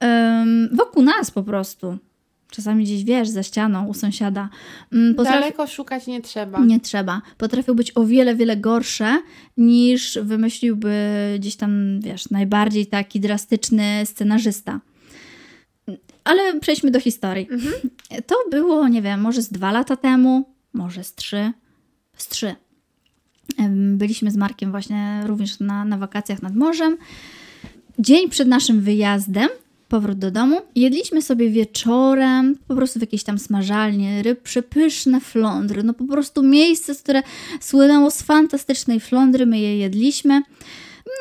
em, 0.00 0.68
wokół 0.72 1.02
nas 1.02 1.30
po 1.30 1.42
prostu. 1.42 1.98
Czasami 2.50 2.84
gdzieś, 2.84 3.04
wiesz, 3.04 3.28
za 3.28 3.42
ścianą, 3.42 3.86
u 3.86 3.94
sąsiada. 3.94 4.48
Mm, 4.92 5.14
Potrafi... 5.14 5.38
Daleko 5.38 5.66
szukać 5.66 6.06
nie 6.06 6.20
trzeba. 6.20 6.60
Nie 6.64 6.80
trzeba. 6.80 7.22
Potrafią 7.38 7.74
być 7.74 7.92
o 7.94 8.04
wiele, 8.04 8.34
wiele 8.34 8.56
gorsze 8.56 9.22
niż 9.56 10.18
wymyśliłby 10.22 10.94
gdzieś 11.38 11.56
tam, 11.56 12.00
wiesz, 12.00 12.30
najbardziej 12.30 12.86
taki 12.86 13.20
drastyczny 13.20 14.06
scenarzysta. 14.06 14.80
Ale 16.24 16.60
przejdźmy 16.60 16.90
do 16.90 17.00
historii. 17.00 17.48
To 18.26 18.36
było, 18.50 18.88
nie 18.88 19.02
wiem, 19.02 19.20
może 19.20 19.42
z 19.42 19.48
dwa 19.48 19.72
lata 19.72 19.96
temu, 19.96 20.54
może 20.72 21.04
z 21.04 21.14
trzy. 21.14 21.52
Z 22.22 22.28
trzy. 22.28 22.54
Byliśmy 23.70 24.30
z 24.30 24.36
Markiem 24.36 24.70
właśnie 24.70 25.22
również 25.26 25.60
na, 25.60 25.84
na 25.84 25.98
wakacjach 25.98 26.42
nad 26.42 26.54
morzem. 26.54 26.96
Dzień 27.98 28.28
przed 28.28 28.48
naszym 28.48 28.80
wyjazdem, 28.80 29.48
powrót 29.88 30.18
do 30.18 30.30
domu, 30.30 30.60
jedliśmy 30.76 31.22
sobie 31.22 31.50
wieczorem, 31.50 32.56
po 32.68 32.74
prostu 32.74 32.98
w 32.98 33.02
jakiejś 33.02 33.24
tam 33.24 33.38
smażalnie, 33.38 34.22
ryb, 34.22 34.42
przepyszne 34.42 35.20
flądry. 35.20 35.82
No 35.82 35.94
po 35.94 36.04
prostu 36.04 36.42
miejsce, 36.42 36.94
które 36.94 37.22
słynęło 37.60 38.10
z 38.10 38.22
fantastycznej 38.22 39.00
flądry, 39.00 39.46
my 39.46 39.58
je 39.58 39.78
jedliśmy. 39.78 40.42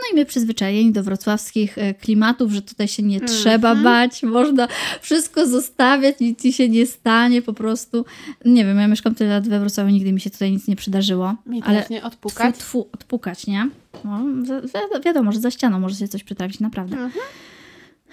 No 0.01 0.11
i 0.13 0.15
my 0.15 0.25
przyzwyczajeni 0.25 0.91
do 0.91 1.03
wrocławskich 1.03 1.77
e, 1.77 1.93
klimatów, 1.93 2.51
że 2.51 2.61
tutaj 2.61 2.87
się 2.87 3.03
nie 3.03 3.21
trzeba 3.21 3.75
bać, 3.83 4.23
można 4.23 4.67
wszystko 5.01 5.47
zostawiać, 5.47 6.19
nic 6.19 6.41
ci 6.41 6.53
się 6.53 6.69
nie 6.69 6.85
stanie, 6.87 7.41
po 7.41 7.53
prostu. 7.53 8.05
Nie 8.45 8.65
wiem, 8.65 8.77
ja 8.77 8.87
mieszkam 8.87 9.15
tyle 9.15 9.29
lat 9.29 9.47
we 9.47 9.59
Wrocławiu, 9.59 9.89
nigdy 9.89 10.11
mi 10.13 10.21
się 10.21 10.29
tutaj 10.29 10.51
nic 10.51 10.67
nie 10.67 10.75
przydarzyło. 10.75 11.35
Mi 11.45 11.61
ale 11.63 11.85
nie 11.89 12.03
odpukać. 12.03 12.55
Tfu, 12.57 12.63
tfu, 12.83 12.89
odpukać, 12.93 13.47
nie? 13.47 13.69
No, 14.05 14.19
wi- 14.43 14.67
wi- 14.67 15.01
wiadomo, 15.05 15.31
że 15.31 15.39
za 15.39 15.51
ścianą 15.51 15.79
może 15.79 15.95
się 15.95 16.07
coś 16.07 16.23
przytrafić, 16.23 16.59
naprawdę. 16.59 17.09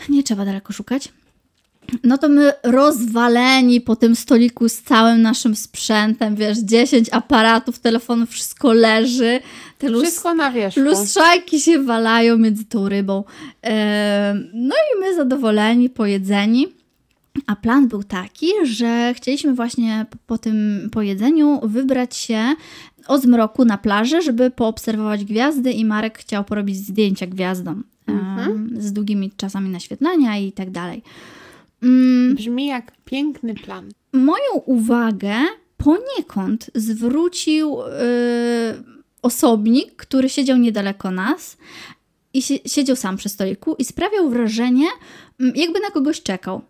Nie 0.08 0.22
trzeba 0.22 0.44
daleko 0.44 0.72
szukać. 0.72 1.08
No 2.04 2.18
to 2.18 2.28
my 2.28 2.52
rozwaleni 2.62 3.80
po 3.80 3.96
tym 3.96 4.16
stoliku 4.16 4.68
z 4.68 4.78
całym 4.82 5.22
naszym 5.22 5.56
sprzętem, 5.56 6.36
wiesz, 6.36 6.58
10 6.58 7.08
aparatów, 7.12 7.78
telefonów, 7.78 8.30
wszystko 8.30 8.72
leży. 8.72 9.40
Te 9.78 9.88
lus- 9.88 10.02
Wszystko 10.02 10.34
na 10.34 10.50
wierzchu. 10.52 10.80
lustrzajki 10.80 11.60
się 11.60 11.82
walają 11.82 12.38
między 12.38 12.64
tą 12.64 12.88
rybą. 12.88 13.24
No 14.54 14.74
i 14.74 15.00
my 15.00 15.14
zadowoleni, 15.16 15.90
pojedzeni. 15.90 16.66
A 17.46 17.56
plan 17.56 17.88
był 17.88 18.02
taki, 18.02 18.46
że 18.64 19.14
chcieliśmy 19.16 19.54
właśnie 19.54 20.06
po- 20.26 20.38
tym 20.38 20.88
pojedzeniu 20.92 21.60
wybrać 21.62 22.16
się 22.16 22.54
o 23.06 23.18
zmroku 23.18 23.64
na 23.64 23.78
plażę, 23.78 24.22
żeby 24.22 24.50
poobserwować 24.50 25.24
gwiazdy 25.24 25.72
i 25.72 25.84
Marek 25.84 26.18
chciał 26.18 26.44
porobić 26.44 26.76
zdjęcia 26.76 27.26
gwiazdom 27.26 27.84
em, 28.06 28.70
z 28.78 28.92
długimi 28.92 29.30
czasami 29.36 29.70
naświetlania 29.70 30.38
i 30.38 30.52
tak 30.52 30.70
dalej. 30.70 31.02
Mm, 31.82 32.34
Brzmi 32.34 32.66
jak 32.66 32.92
piękny 33.04 33.54
plan. 33.54 33.88
moją 34.12 34.52
uwagę 34.66 35.34
poniekąd 35.76 36.70
zwrócił 36.74 37.82
y, 37.82 37.88
osobnik, 39.22 39.96
który 39.96 40.28
siedział 40.28 40.56
niedaleko 40.56 41.10
nas 41.10 41.56
i 42.34 42.42
si- 42.42 42.60
siedział 42.66 42.96
sam 42.96 43.16
przy 43.16 43.28
stoliku 43.28 43.74
i 43.78 43.84
sprawiał 43.84 44.30
wrażenie, 44.30 44.86
mm, 45.40 45.52
jakby 45.56 45.80
na 45.80 45.90
kogoś 45.90 46.22
czekał. 46.22 46.60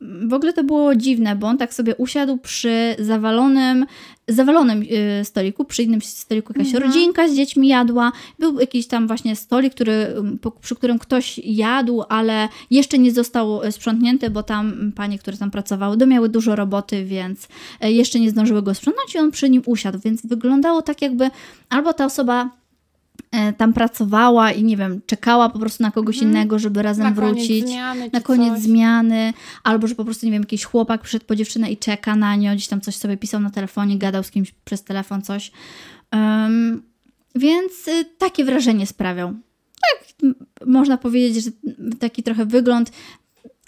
W 0.00 0.32
ogóle 0.32 0.52
to 0.52 0.64
było 0.64 0.94
dziwne, 0.94 1.36
bo 1.36 1.46
on 1.46 1.58
tak 1.58 1.74
sobie 1.74 1.94
usiadł 1.96 2.38
przy 2.38 2.96
zawalonym, 2.98 3.86
zawalonym 4.28 4.82
y, 4.82 5.24
stoliku, 5.24 5.64
przy 5.64 5.82
innym 5.82 6.00
stoliku 6.00 6.52
jakaś 6.56 6.72
rodzinka 6.74 7.28
z 7.28 7.34
dziećmi 7.34 7.68
jadła. 7.68 8.12
Był 8.38 8.60
jakiś 8.60 8.86
tam 8.86 9.06
właśnie 9.06 9.36
stolik, 9.36 9.74
który, 9.74 10.14
przy 10.60 10.76
którym 10.76 10.98
ktoś 10.98 11.38
jadł, 11.38 12.02
ale 12.08 12.48
jeszcze 12.70 12.98
nie 12.98 13.12
został 13.12 13.62
y, 13.62 13.72
sprzątnięty, 13.72 14.30
bo 14.30 14.42
tam 14.42 14.92
panie, 14.96 15.18
które 15.18 15.36
tam 15.36 15.50
pracowały, 15.50 15.96
do 15.96 16.06
miały 16.06 16.28
dużo 16.28 16.56
roboty, 16.56 17.04
więc 17.04 17.48
y, 17.84 17.92
jeszcze 17.92 18.20
nie 18.20 18.30
zdążyły 18.30 18.62
go 18.62 18.74
sprzątnąć 18.74 19.14
i 19.14 19.18
on 19.18 19.30
przy 19.30 19.50
nim 19.50 19.62
usiadł, 19.66 19.98
więc 20.04 20.26
wyglądało 20.26 20.82
tak 20.82 21.02
jakby 21.02 21.30
albo 21.68 21.92
ta 21.92 22.04
osoba 22.04 22.50
tam 23.56 23.72
pracowała 23.72 24.52
i 24.52 24.64
nie 24.64 24.76
wiem, 24.76 25.00
czekała 25.06 25.48
po 25.48 25.58
prostu 25.58 25.82
na 25.82 25.90
kogoś 25.90 26.16
innego, 26.18 26.58
żeby 26.58 26.82
razem 26.82 27.04
Na 27.04 27.12
koniec 27.12 27.34
wrócić 27.34 27.66
zmiany 27.68 28.10
na 28.12 28.20
koniec 28.20 28.54
coś. 28.54 28.62
zmiany, 28.62 29.32
albo 29.64 29.86
że 29.86 29.94
po 29.94 30.04
prostu, 30.04 30.26
nie 30.26 30.32
wiem, 30.32 30.42
jakiś 30.42 30.64
chłopak 30.64 31.02
przyszedł 31.02 31.24
po 31.24 31.36
dziewczynę 31.36 31.70
i 31.70 31.76
czeka 31.76 32.16
na 32.16 32.36
nią, 32.36 32.54
gdzieś 32.54 32.68
tam 32.68 32.80
coś 32.80 32.96
sobie 32.96 33.16
pisał 33.16 33.40
na 33.40 33.50
telefonie, 33.50 33.98
gadał 33.98 34.22
z 34.22 34.30
kimś 34.30 34.52
przez 34.64 34.84
telefon, 34.84 35.22
coś. 35.22 35.52
Em, 36.10 36.82
więc 37.34 37.88
y, 37.88 38.04
takie 38.18 38.44
wrażenie 38.44 38.86
sprawiał. 38.86 39.34
Tak, 39.90 40.30
można 40.66 40.96
powiedzieć, 40.96 41.44
że 41.44 41.50
taki 41.98 42.22
trochę 42.22 42.46
wygląd 42.46 42.92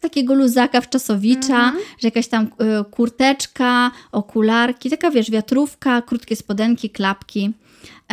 takiego 0.00 0.34
luzaka 0.34 0.80
wczasowicza, 0.80 1.72
że 1.98 2.08
jakaś 2.08 2.28
tam 2.28 2.44
y, 2.44 2.84
kurteczka, 2.90 3.90
okularki, 4.12 4.90
taka 4.90 5.10
wiesz, 5.10 5.30
wiatrówka, 5.30 6.02
krótkie 6.02 6.36
spodenki, 6.36 6.90
klapki. 6.90 7.52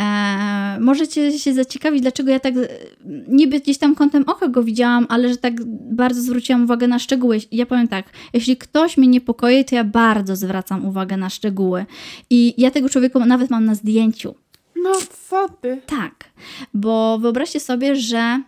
E, 0.00 0.80
możecie 0.80 1.38
się 1.38 1.54
zaciekawić, 1.54 2.02
dlaczego 2.02 2.30
ja 2.30 2.40
tak 2.40 2.56
e, 2.56 2.68
niby 3.28 3.60
gdzieś 3.60 3.78
tam 3.78 3.94
kątem 3.94 4.24
oka 4.26 4.48
go 4.48 4.62
widziałam, 4.62 5.06
ale 5.08 5.28
że 5.28 5.36
tak 5.36 5.64
bardzo 5.90 6.22
zwróciłam 6.22 6.64
uwagę 6.64 6.88
na 6.88 6.98
szczegóły. 6.98 7.38
Ja 7.52 7.66
powiem 7.66 7.88
tak, 7.88 8.06
jeśli 8.32 8.56
ktoś 8.56 8.96
mnie 8.96 9.08
niepokoi, 9.08 9.64
to 9.64 9.74
ja 9.74 9.84
bardzo 9.84 10.36
zwracam 10.36 10.84
uwagę 10.84 11.16
na 11.16 11.30
szczegóły. 11.30 11.86
I 12.30 12.54
ja 12.58 12.70
tego 12.70 12.88
człowieka 12.88 13.18
nawet 13.18 13.50
mam 13.50 13.64
na 13.64 13.74
zdjęciu. 13.74 14.34
No 14.76 14.92
co 15.28 15.48
ty? 15.48 15.80
Tak, 15.86 16.24
bo 16.74 17.18
wyobraźcie 17.18 17.60
sobie, 17.60 17.96
że 17.96 18.42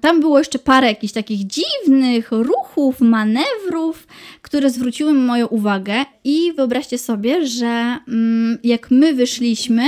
tam 0.00 0.20
było 0.20 0.38
jeszcze 0.38 0.58
parę 0.58 0.88
jakichś 0.88 1.12
takich 1.12 1.40
dziwnych 1.46 2.30
ruchów, 2.32 3.00
manewrów, 3.00 4.06
które 4.42 4.70
zwróciły 4.70 5.12
moją 5.12 5.46
uwagę 5.46 6.04
i 6.24 6.52
wyobraźcie 6.56 6.98
sobie, 6.98 7.46
że 7.46 7.98
mm, 8.08 8.58
jak 8.64 8.90
my 8.90 9.14
wyszliśmy 9.14 9.82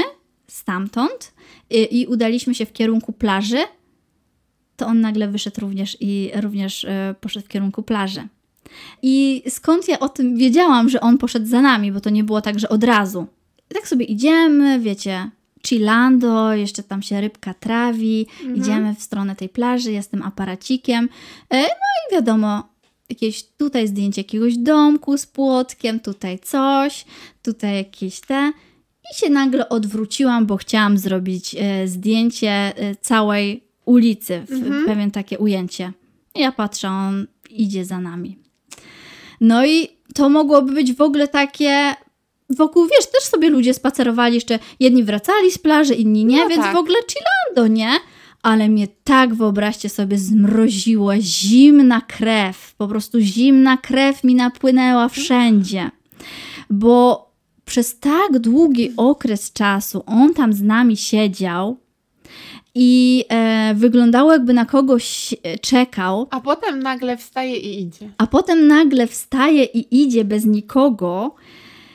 stamtąd 0.46 1.32
i, 1.70 2.00
i 2.00 2.06
udaliśmy 2.06 2.54
się 2.54 2.66
w 2.66 2.72
kierunku 2.72 3.12
plaży, 3.12 3.58
to 4.76 4.86
on 4.86 5.00
nagle 5.00 5.28
wyszedł 5.28 5.60
również 5.60 5.96
i 6.00 6.30
również 6.34 6.84
e, 6.84 7.14
poszedł 7.20 7.46
w 7.46 7.48
kierunku 7.48 7.82
plaży. 7.82 8.28
I 9.02 9.42
skąd 9.48 9.88
ja 9.88 9.98
o 9.98 10.08
tym 10.08 10.36
wiedziałam, 10.36 10.88
że 10.88 11.00
on 11.00 11.18
poszedł 11.18 11.46
za 11.46 11.62
nami, 11.62 11.92
bo 11.92 12.00
to 12.00 12.10
nie 12.10 12.24
było 12.24 12.40
tak, 12.40 12.58
że 12.58 12.68
od 12.68 12.84
razu. 12.84 13.26
I 13.70 13.74
tak 13.74 13.88
sobie 13.88 14.04
idziemy, 14.04 14.80
wiecie, 14.80 15.30
chillando, 15.66 16.54
jeszcze 16.54 16.82
tam 16.82 17.02
się 17.02 17.20
rybka 17.20 17.54
trawi, 17.54 18.26
Mhm. 18.40 18.56
idziemy 18.56 18.94
w 18.94 19.02
stronę 19.02 19.36
tej 19.36 19.48
plaży, 19.48 19.92
jestem 19.92 20.22
aparacikiem. 20.22 21.08
E, 21.50 21.60
No 21.62 21.66
i 22.10 22.14
wiadomo, 22.14 22.68
jakieś 23.08 23.42
tutaj 23.42 23.88
zdjęcie 23.88 24.20
jakiegoś 24.20 24.56
domku 24.56 25.18
z 25.18 25.26
płotkiem, 25.26 26.00
tutaj 26.00 26.38
coś, 26.38 27.04
tutaj 27.42 27.74
jakieś 27.76 28.20
te. 28.20 28.52
I 29.12 29.16
się 29.20 29.30
nagle 29.30 29.68
odwróciłam, 29.68 30.46
bo 30.46 30.56
chciałam 30.56 30.98
zrobić 30.98 31.56
e, 31.58 31.88
zdjęcie 31.88 32.50
e, 32.50 32.96
całej 33.00 33.64
ulicy, 33.84 34.42
w, 34.48 34.52
Mhm. 34.52 34.86
pewien 34.86 35.10
takie 35.10 35.38
ujęcie. 35.38 35.92
Ja 36.34 36.52
patrzę, 36.52 36.88
on 36.88 37.26
idzie 37.50 37.84
za 37.84 38.00
nami. 38.00 38.36
No 39.40 39.66
i 39.66 39.88
to 40.14 40.28
mogłoby 40.28 40.72
być 40.72 40.92
w 40.94 41.00
ogóle 41.00 41.28
takie. 41.28 41.94
Wokół, 42.56 42.84
wiesz, 42.86 43.06
też 43.12 43.22
sobie 43.24 43.50
ludzie 43.50 43.74
spacerowali, 43.74 44.34
jeszcze 44.34 44.58
jedni 44.80 45.04
wracali 45.04 45.50
z 45.50 45.58
plaży, 45.58 45.94
inni 45.94 46.24
nie, 46.24 46.36
No 46.42 46.48
więc 46.48 46.62
tak. 46.62 46.74
w 46.74 46.78
ogóle 46.78 46.96
chillando, 47.12 47.74
nie? 47.74 47.90
Ale 48.42 48.68
mnie 48.68 48.88
tak, 49.04 49.34
wyobraźcie 49.34 49.88
sobie, 49.88 50.18
zmroziło 50.18 51.12
zimna 51.20 52.00
krew. 52.00 52.74
Po 52.78 52.88
prostu 52.88 53.20
zimna 53.20 53.76
krew 53.76 54.24
mi 54.24 54.34
napłynęła 54.34 55.08
wszędzie. 55.08 55.90
Bo 56.70 57.30
przez 57.64 57.98
tak 57.98 58.38
długi 58.38 58.92
okres 58.96 59.52
czasu 59.52 60.02
on 60.06 60.34
tam 60.34 60.52
z 60.52 60.62
nami 60.62 60.96
siedział 60.96 61.76
i 62.74 63.24
e, 63.28 63.74
wyglądało 63.76 64.32
jakby 64.32 64.52
na 64.54 64.64
kogoś 64.64 65.34
czekał, 65.60 66.26
A 66.30 66.40
potem 66.40 66.82
nagle 66.82 67.16
wstaje 67.16 67.56
i 67.56 67.80
idzie. 67.82 68.10
a 68.18 68.26
potem 68.26 68.66
nagle 68.66 69.06
wstaje 69.06 69.64
i 69.64 70.02
idzie 70.02 70.24
bez 70.24 70.44
nikogo, 70.44 71.34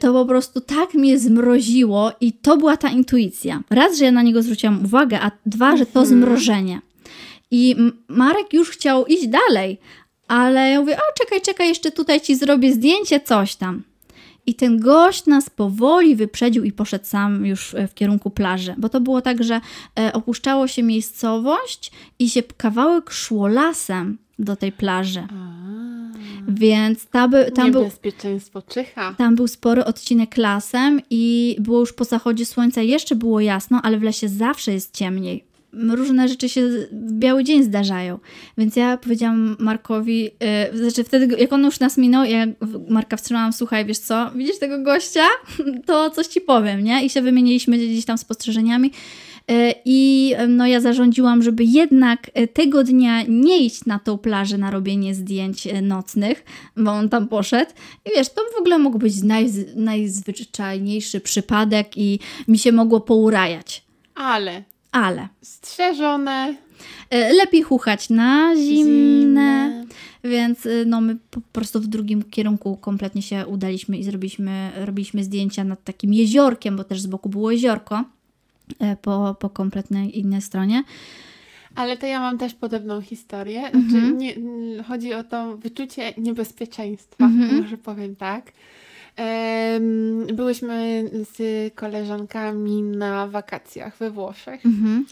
to 0.06 0.14
po 0.14 0.26
prostu 0.26 0.62
tak 0.62 0.94
mnie 0.94 1.20
zmroziło 1.20 2.12
i 2.22 2.34
to 2.34 2.58
była 2.58 2.78
ta 2.78 2.90
intuicja. 2.90 3.64
Raz, 3.70 3.98
że 3.98 4.06
ja 4.06 4.12
na 4.12 4.22
niego 4.22 4.42
zwróciłam 4.42 4.86
uwagę, 4.86 5.22
a 5.22 5.32
dwa, 5.46 5.78
że 5.78 5.86
to 5.86 6.00
Mhm. 6.00 6.08
zmrożenie. 6.08 6.82
I 7.52 7.76
Marek 8.08 8.54
już 8.54 8.70
chciał 8.70 9.06
iść 9.06 9.28
dalej, 9.28 9.78
ale 10.28 10.70
ja 10.70 10.80
mówię, 10.82 10.98
o 10.98 11.20
czekaj, 11.20 11.42
czekaj, 11.42 11.68
jeszcze 11.68 11.92
tutaj 11.92 12.22
ci 12.22 12.36
zrobię 12.36 12.74
zdjęcie, 12.74 13.20
coś 13.20 13.56
tam. 13.56 13.84
I 14.46 14.56
ten 14.56 14.80
gość 14.80 15.26
nas 15.26 15.50
powoli 15.50 16.16
wyprzedził 16.16 16.64
i 16.64 16.72
poszedł 16.72 17.06
sam 17.06 17.46
już 17.46 17.74
e, 17.74 17.88
w 17.88 17.94
kierunku 17.94 18.30
plaży, 18.30 18.76
bo 18.78 18.90
to 18.90 19.02
było 19.02 19.22
tak, 19.22 19.44
że 19.44 19.62
e, 20.00 20.14
opuszczało 20.14 20.68
się 20.68 20.84
miejscowość 20.84 21.92
i 22.20 22.30
się 22.30 22.44
kawałek 22.58 23.12
szło 23.12 23.48
lasem 23.48 24.18
do 24.40 24.56
tej 24.56 24.72
plaży. 24.72 25.20
A, 25.20 25.56
Więc 26.48 27.06
ta 27.06 27.28
by, 27.28 27.52
tam, 27.52 27.72
był, 27.72 27.82
Niebezpieczeństwo 27.82 28.62
czyha. 28.62 29.16
tam 29.18 29.36
był 29.36 29.48
spory 29.48 29.86
odcinek 29.86 30.38
lasem 30.38 31.02
i 31.10 31.56
było 31.60 31.80
już 31.80 31.94
po 31.94 32.04
zachodzie 32.04 32.46
słońca, 32.46 32.82
jeszcze 32.82 33.16
było 33.16 33.40
jasno, 33.40 33.80
ale 33.84 33.98
w 33.98 34.04
lesie 34.04 34.30
zawsze 34.30 34.72
jest 34.74 34.94
ciemniej. 34.94 35.44
Różne 35.90 36.28
rzeczy 36.28 36.50
się 36.50 36.70
w 36.92 37.12
biały 37.12 37.44
dzień 37.44 37.64
zdarzają. 37.64 38.20
Więc 38.58 38.76
ja 38.76 38.98
powiedziałam 38.98 39.56
Markowi, 39.60 40.24
yy, 40.24 40.78
znaczy 40.78 41.04
wtedy, 41.04 41.36
jak 41.42 41.54
on 41.54 41.64
już 41.64 41.80
nas 41.80 41.98
minął, 41.98 42.26
ja 42.26 42.46
Marka 42.90 43.18
wstrzymałam, 43.18 43.54
słuchaj, 43.54 43.86
wiesz 43.86 43.98
co, 43.98 44.32
widzisz 44.36 44.60
tego 44.60 44.84
gościa? 44.84 45.26
To 45.88 46.10
coś 46.10 46.28
ci 46.28 46.42
powiem, 46.42 46.84
nie? 46.84 47.06
I 47.06 47.10
się 47.10 47.22
wymieniliśmy 47.22 47.78
gdzieś 47.78 48.06
tam 48.06 48.18
spostrzeżeniami. 48.18 48.92
Yy, 49.48 49.74
I 49.86 50.34
no, 50.48 50.68
ja 50.68 50.82
zarządziłam, 50.82 51.44
żeby 51.44 51.64
jednak 51.64 52.32
yy, 52.36 52.48
tego 52.48 52.84
dnia 52.84 53.24
nie 53.28 53.58
iść 53.66 53.86
na 53.86 54.00
tą 54.00 54.18
plażę 54.18 54.58
na 54.58 54.72
robienie 54.72 55.16
zdjęć 55.16 55.66
yy, 55.66 55.82
nocnych, 55.82 56.44
bo 56.78 56.92
on 56.92 57.10
tam 57.10 57.28
poszedł. 57.28 57.72
I 58.06 58.10
wiesz, 58.16 58.30
to 58.30 58.42
w 58.56 58.60
ogóle 58.60 58.78
mógł 58.80 59.00
być 59.00 59.24
naj, 59.24 59.52
najzwyczajniejszy 59.76 61.20
przypadek 61.22 61.98
i 61.98 62.20
mi 62.48 62.58
się 62.60 62.72
mogło 62.72 63.00
pourajać. 63.02 63.86
Ale 64.16 64.64
Ale 64.92 65.28
strzeżone, 65.42 66.56
e, 67.10 67.34
lepiej 67.34 67.64
chuchać 67.64 68.10
na 68.10 68.56
zimne, 68.56 68.72
zimne. 69.22 69.86
więc 70.24 70.66
e, 70.66 70.86
no 70.86 71.02
my 71.02 71.18
po 71.32 71.42
prostu 71.42 71.80
w 71.80 71.88
drugim 71.88 72.24
kierunku 72.24 72.78
kompletnie 72.78 73.22
się 73.22 73.48
udaliśmy 73.48 73.98
i 73.98 74.04
zrobiliśmy, 74.04 74.72
robiliśmy 74.76 75.24
zdjęcia 75.24 75.64
nad 75.64 75.84
takim 75.84 76.14
jeziorkiem, 76.14 76.76
bo 76.78 76.84
też 76.84 77.02
z 77.02 77.08
boku 77.08 77.30
było 77.30 77.52
jeziorko 77.52 77.96
e, 77.96 78.04
po, 79.02 79.36
po 79.40 79.50
kompletnej 79.50 80.20
innej 80.20 80.42
stronie. 80.42 80.84
Ale 81.76 81.98
to 81.98 82.06
ja 82.06 82.20
mam 82.20 82.38
też 82.38 82.54
podobną 82.54 83.02
historię. 83.02 83.62
Znaczy, 83.62 83.78
Mhm. 83.98 84.18
nie, 84.18 84.36
n- 84.36 84.84
chodzi 84.84 85.14
o 85.14 85.24
to 85.24 85.58
wyczucie 85.58 86.14
niebezpieczeństwa, 86.18 87.26
Mhm. 87.26 87.62
może 87.62 87.78
powiem 87.78 88.16
tak. 88.16 88.52
Byłyśmy 90.34 91.10
z 91.36 91.74
koleżankami 91.76 92.82
na 92.84 93.28
wakacjach 93.28 93.98
we 93.98 94.12
Włoszech. 94.12 94.66
Mhm. 94.66 95.06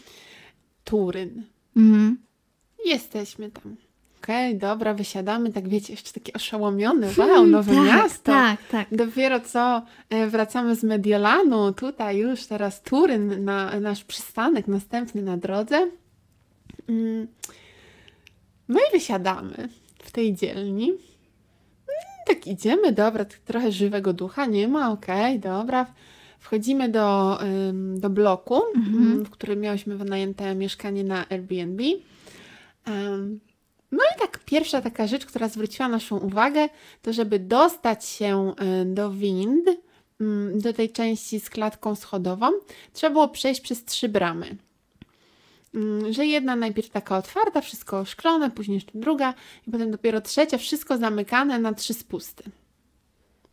Turyn. 0.84 1.42
Mhm. 1.76 2.18
Jesteśmy 2.86 3.50
tam. 3.50 3.76
Okej, 4.24 4.56
dobra, 4.58 4.94
wysiadamy, 4.94 5.52
tak 5.52 5.68
wiecie, 5.68 5.92
jeszcze 5.92 6.12
takie 6.12 6.32
oszołomione. 6.32 7.08
Wow, 7.18 7.46
nowe 7.46 7.74
tak, 7.74 7.84
miasto. 7.84 8.32
Tak, 8.32 8.58
tak. 8.70 8.86
Dopiero 8.92 9.40
co 9.40 9.82
e, 10.10 10.26
wracamy 10.26 10.76
z 10.76 10.82
Mediolanu, 10.84 11.72
tutaj 11.72 12.18
już 12.18 12.46
teraz 12.46 12.82
Turyn, 12.82 13.44
na 13.44 13.80
nasz 13.80 14.04
przystanek 14.04 14.68
następny 14.68 15.22
na 15.22 15.36
drodze. 15.36 15.90
Mm. 16.88 17.26
No 18.68 18.78
i 18.80 18.92
wysiadamy 18.92 19.68
w 20.04 20.10
tej 20.12 20.34
dzielni. 20.34 20.88
Mm, 20.90 20.98
Tak 22.26 22.46
idziemy, 22.46 22.92
dobra, 22.92 23.24
tak 23.24 23.38
trochę 23.38 23.72
żywego 23.72 24.12
ducha 24.12 24.46
nie 24.46 24.68
ma, 24.68 24.92
okej, 24.92 25.40
dobra. 25.40 25.86
Wchodzimy 26.38 26.88
do, 26.88 27.38
do 27.96 28.10
bloku, 28.10 28.62
Mhm. 28.76 29.12
ym, 29.12 29.24
w 29.24 29.30
którym 29.30 29.60
miałyśmy 29.60 29.96
wynajęte 29.96 30.54
mieszkanie 30.54 31.04
na 31.04 31.28
Airbnb. 31.28 31.82
Ym, 32.88 33.40
no 33.94 34.02
i 34.16 34.18
tak 34.18 34.38
pierwsza 34.38 34.80
taka 34.80 35.06
rzecz, 35.06 35.26
która 35.26 35.48
zwróciła 35.48 35.88
naszą 35.88 36.18
uwagę, 36.18 36.68
to 37.02 37.12
żeby 37.12 37.38
dostać 37.38 38.04
się 38.04 38.52
y, 38.82 38.84
do 38.84 39.10
wind, 39.10 39.68
mm, 40.20 40.60
do 40.60 40.72
tej 40.72 40.92
części 40.92 41.40
z 41.40 41.50
klatką 41.50 41.94
schodową, 41.94 42.46
trzeba 42.92 43.12
było 43.12 43.28
przejść 43.28 43.60
przez 43.60 43.84
trzy 43.84 44.08
bramy. 44.08 44.56
Mm, 45.74 46.12
Że 46.12 46.26
jedna 46.26 46.56
najpierw 46.56 46.90
taka 46.90 47.18
otwarta, 47.18 47.60
wszystko 47.60 47.98
oszklone, 47.98 48.50
później 48.50 48.74
jeszcze 48.74 48.98
druga 48.98 49.34
i 49.66 49.70
potem 49.70 49.90
dopiero 49.90 50.20
trzecia, 50.20 50.58
wszystko 50.58 50.98
zamykane 50.98 51.58
na 51.58 51.74
trzy 51.74 51.94
spusty. 51.94 52.44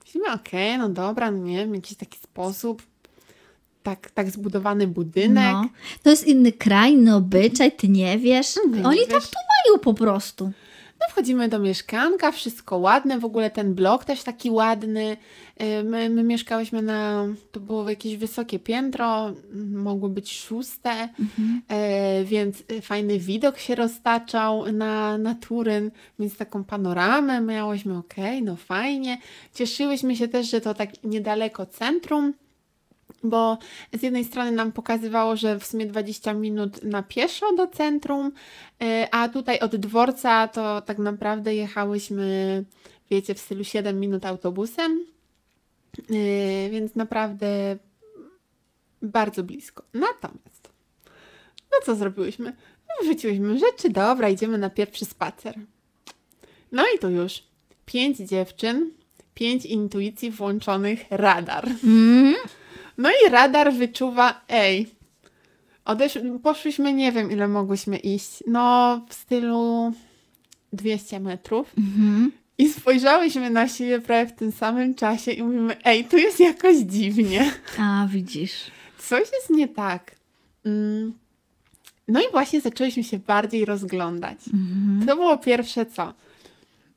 Myślimy, 0.05 0.33
okej, 0.33 0.77
no 0.77 0.89
dobra, 0.89 1.31
no 1.31 1.37
nie 1.37 1.57
wiem, 1.57 1.75
jakiś 1.75 1.97
taki 1.97 2.19
sposób, 2.19 2.83
tak, 3.83 4.11
tak 4.11 4.29
zbudowany 4.31 4.87
budynek. 4.87 5.53
No. 5.53 5.69
To 6.03 6.09
jest 6.09 6.27
inny 6.27 6.51
kraj, 6.51 6.93
inny 6.93 7.15
obyczaj, 7.15 7.71
ty 7.71 7.89
nie 7.89 8.17
wiesz. 8.19 8.55
Nie 8.71 8.83
Oni 8.83 8.97
wiesz. 8.99 9.07
tak 9.07 9.23
tu 9.23 9.37
mają 9.67 9.79
po 9.79 9.93
prostu. 9.93 10.51
No 11.01 11.07
wchodzimy 11.09 11.49
do 11.49 11.59
mieszkanka, 11.59 12.31
wszystko 12.31 12.77
ładne, 12.77 13.19
w 13.19 13.25
ogóle 13.25 13.49
ten 13.49 13.73
blok 13.75 14.05
też 14.05 14.23
taki 14.23 14.51
ładny. 14.51 15.17
Y, 15.61 15.83
My, 15.83 16.09
my 16.09 16.23
mieszkałyśmy 16.23 16.81
na, 16.81 17.27
to 17.51 17.59
było 17.59 17.89
jakieś 17.89 18.17
wysokie 18.17 18.59
piętro, 18.59 19.33
mogło 19.71 20.09
być 20.09 20.31
szóste, 20.39 21.09
e, 21.69 22.23
więc 22.23 22.63
y, 22.71 22.81
fajny 22.81 23.19
widok 23.19 23.57
się 23.57 23.75
roztaczał 23.75 24.71
na, 24.71 25.17
na 25.17 25.35
Turyn, 25.35 25.91
więc 26.19 26.37
taką 26.37 26.63
panoramę 26.63 27.41
miałyśmy, 27.41 27.97
okej, 27.97 28.43
no 28.43 28.55
fajnie. 28.55 29.17
Cieszyłyśmy 29.53 30.15
się 30.15 30.27
też, 30.27 30.49
że 30.51 30.61
to 30.61 30.73
tak 30.73 31.03
niedaleko 31.03 31.65
centrum, 31.65 32.33
bo 33.23 33.57
z 33.93 34.03
jednej 34.03 34.25
strony 34.25 34.51
nam 34.51 34.71
pokazywało, 34.71 35.35
że 35.35 35.59
w 35.59 35.65
sumie 35.65 35.85
20 35.85 36.33
minut 36.33 36.83
na 36.83 37.03
pieszo 37.03 37.55
do 37.55 37.67
centrum, 37.67 38.31
e, 38.81 39.07
a 39.11 39.29
tutaj 39.29 39.59
od 39.59 39.75
dworca 39.75 40.47
to 40.47 40.81
tak 40.81 40.97
naprawdę 40.97 41.55
jechałyśmy, 41.55 42.63
wiecie, 43.11 43.35
w 43.35 43.39
stylu 43.39 43.63
7 43.63 43.99
minut 43.99 44.25
autobusem, 44.25 45.05
E, 45.99 46.69
więc 46.69 46.95
naprawdę 46.95 47.77
bardzo 49.01 49.43
blisko. 49.43 49.83
Natomiast, 49.93 50.69
no 51.71 51.77
co 51.85 51.95
zrobiłyśmy? 51.95 52.53
Wrzuciłyśmy 53.01 53.59
rzeczy, 53.59 53.89
dobra, 53.89 54.29
idziemy 54.29 54.57
na 54.57 54.69
pierwszy 54.69 55.05
spacer. 55.05 55.55
No 56.71 56.83
i 56.95 56.99
tu 56.99 57.09
już 57.09 57.43
pięć 57.85 58.17
dziewczyn, 58.17 58.91
pięć 59.33 59.65
intuicji 59.65 60.31
włączonych, 60.31 61.05
radar. 61.09 61.67
Mm. 61.83 62.35
No 62.97 63.09
i 63.09 63.29
radar 63.29 63.73
wyczuwa, 63.73 64.41
ej, 64.49 64.87
odesz... 65.85 66.19
poszłyśmy, 66.43 66.93
nie 66.93 67.11
wiem 67.11 67.31
ile 67.31 67.47
mogłyśmy 67.47 67.97
iść, 67.97 68.43
no 68.47 69.01
w 69.09 69.13
stylu 69.13 69.93
200 70.73 71.19
metrów 71.19 71.73
Mhm. 71.77 72.31
i 72.57 72.69
spojrzałyśmy 72.69 73.49
na 73.49 73.67
siebie 73.67 73.99
prawie 74.01 74.29
w 74.29 74.35
tym 74.35 74.51
samym 74.51 74.95
czasie 74.95 75.31
i 75.31 75.43
mówimy, 75.43 75.75
ej, 75.85 76.05
tu 76.05 76.17
jest 76.17 76.39
jakoś 76.39 76.77
dziwnie, 76.77 77.51
A, 77.79 78.07
widzisz. 78.09 78.53
coś 78.99 79.19
jest 79.19 79.49
nie 79.49 79.67
tak. 79.67 80.15
Mm. 80.65 81.13
No 82.07 82.19
i 82.21 82.31
właśnie 82.31 82.61
zaczęłyśmy 82.61 83.03
się 83.03 83.19
bardziej 83.19 83.65
rozglądać. 83.65 84.37
Mhm. 84.53 85.07
To 85.07 85.15
było 85.15 85.37
pierwsze 85.37 85.85
co? 85.85 86.13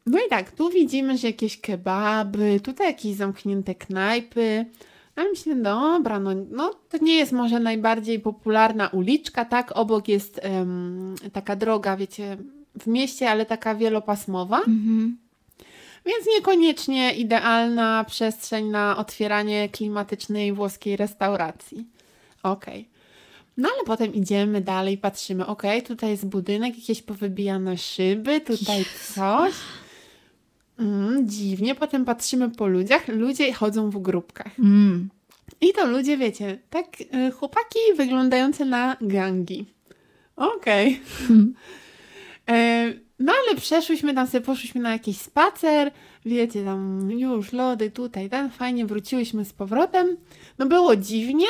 No 0.07 0.19
i 0.19 0.29
tak, 0.31 0.51
tu 0.53 0.71
widzimy, 0.71 1.19
że 1.19 1.27
jakieś 1.27 1.61
kebaby, 1.61 2.61
tutaj 2.63 2.87
jakieś 2.87 3.15
zamknięte 3.17 3.75
knajpy. 3.75 4.65
A 5.17 5.23
myślę, 5.23 5.55
dobra, 5.55 6.21
no, 6.21 6.31
no 6.51 6.75
to 6.91 6.99
nie 6.99 7.17
jest 7.17 7.33
może 7.33 7.61
najbardziej 7.61 8.21
popularna 8.21 8.89
uliczka, 8.89 9.45
tak? 9.45 9.73
Obok 9.77 10.09
jest 10.09 10.41
em, 10.43 11.15
taka 11.33 11.57
droga, 11.57 11.97
wiecie, 11.97 12.37
w 12.81 12.87
mieście, 12.87 13.31
ale 13.31 13.47
taka 13.47 13.75
wielopasmowa. 13.75 14.59
Mhm. 14.59 15.19
Więc 16.07 16.27
niekoniecznie 16.37 17.15
idealna 17.15 18.05
przestrzeń 18.05 18.67
na 18.67 18.97
otwieranie 18.97 19.69
klimatycznej 19.69 20.53
włoskiej 20.53 20.97
restauracji. 20.97 21.87
Okej. 22.43 22.89
No 23.57 23.69
ale 23.75 23.85
potem 23.85 24.15
idziemy 24.15 24.61
dalej, 24.61 24.99
patrzymy, 24.99 25.47
okej, 25.47 25.83
tutaj 25.83 26.11
jest 26.11 26.27
budynek, 26.27 26.77
jakieś 26.79 27.03
powybijane 27.03 27.79
szyby, 27.79 28.41
tutaj 28.41 28.85
coś. 29.15 29.53
Mm, 30.79 31.29
dziwnie, 31.29 31.75
potem 31.75 32.05
patrzymy 32.05 32.51
po 32.51 32.67
ludziach, 32.67 33.09
ludzie 33.09 33.53
chodzą 33.53 33.91
w 33.91 34.03
grupkach. 34.03 34.59
Mm. 34.59 35.09
I 35.61 35.73
to 35.73 35.87
ludzie, 35.87 36.17
wiecie, 36.17 36.59
tak 36.71 36.87
y, 37.01 37.31
chłopaki 37.31 37.79
wyglądające 37.97 38.65
na 38.65 38.97
gangi. 39.01 39.67
Okej. 40.37 41.01
E, 42.49 42.93
No 43.19 43.33
ale 43.33 43.57
przeszłyśmy 43.57 44.15
tam 44.15 44.27
sobie, 44.27 44.41
poszłyśmy 44.41 44.81
na 44.81 44.93
jakiś 44.93 45.19
spacer, 45.19 45.91
wiecie, 46.25 46.65
tam 46.65 47.11
już 47.11 47.53
lody 47.53 47.91
tutaj, 47.91 48.31
ten, 48.31 48.51
fajnie, 48.51 48.87
wróciłyśmy 48.87 49.45
z 49.45 49.53
powrotem. 49.53 50.17
No 50.59 50.67
było 50.67 50.97
dziwnie, 50.97 51.47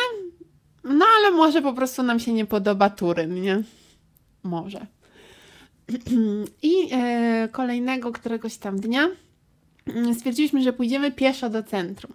no 0.84 1.04
ale 1.18 1.30
może 1.30 1.62
po 1.62 1.72
prostu 1.72 2.02
nam 2.02 2.20
się 2.20 2.32
nie 2.32 2.46
podoba 2.46 2.90
Turyn, 2.90 3.42
nie? 3.42 3.62
Może. 4.42 4.86
I 6.62 6.88
e, 6.92 7.48
kolejnego 7.52 8.12
któregoś 8.12 8.56
tam 8.56 8.80
dnia 8.80 9.08
mm, 9.86 10.14
stwierdziliśmy, 10.14 10.62
że 10.62 10.72
pójdziemy 10.72 11.12
pieszo 11.12 11.50
do 11.50 11.62
centrum. 11.62 12.12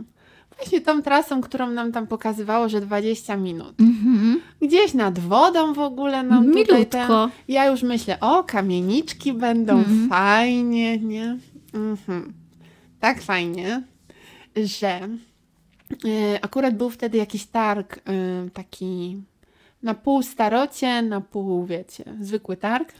Właśnie 0.58 0.82
tą 0.82 1.02
trasą, 1.02 1.42
którą 1.42 1.70
nam 1.70 1.92
tam 1.92 2.08
pokazywało, 2.08 2.70
że 2.70 2.82
20 2.82 3.38
minut. 3.38 3.74
Mhm. 3.80 4.42
Gdzieś 4.62 4.94
nad 4.94 5.20
wodą 5.20 5.74
w 5.74 5.80
ogóle 5.80 6.24
nam 6.24 6.46
tutaj 6.46 6.86
ten... 6.86 7.02
Milutko. 7.02 7.30
Ja 7.48 7.66
już 7.66 7.84
myślę, 7.84 8.20
o, 8.20 8.44
kamieniczki 8.44 9.34
będą 9.34 9.78
Mhm. 9.78 10.10
fajnie, 10.10 10.98
nie? 10.98 11.38
Mhm. 11.74 12.34
Tak 13.00 13.22
fajnie, 13.22 13.84
że 14.64 15.00
y, 16.06 16.40
akurat 16.42 16.78
był 16.78 16.90
wtedy 16.90 17.18
jakiś 17.18 17.46
targ 17.46 17.98
y, 17.98 18.02
taki 18.52 19.22
na 19.84 19.94
pół 19.94 20.24
starocie, 20.24 21.02
na 21.02 21.22
pół, 21.22 21.66
wiecie, 21.66 22.04
zwykły 22.22 22.58
targ. 22.58 22.94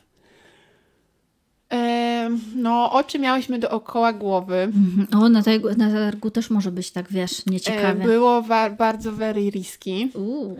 No, 2.56 2.92
oczy 2.92 3.20
miałyśmy 3.20 3.60
dookoła 3.60 4.14
głowy. 4.14 4.56
Mhm. 4.56 5.24
O, 5.24 5.30
na, 5.30 5.44
tego, 5.44 5.76
na 5.76 5.92
targu 5.92 6.32
też 6.32 6.50
może 6.50 6.72
być 6.72 6.92
tak, 6.92 7.12
wiesz, 7.12 7.40
E, 7.40 7.52
nieciekawie. 7.52 8.04
Było 8.04 8.42
wa- 8.42 8.70
bardzo 8.70 9.12
very 9.12 9.50
risky. 9.50 10.10
Uuu. 10.14 10.58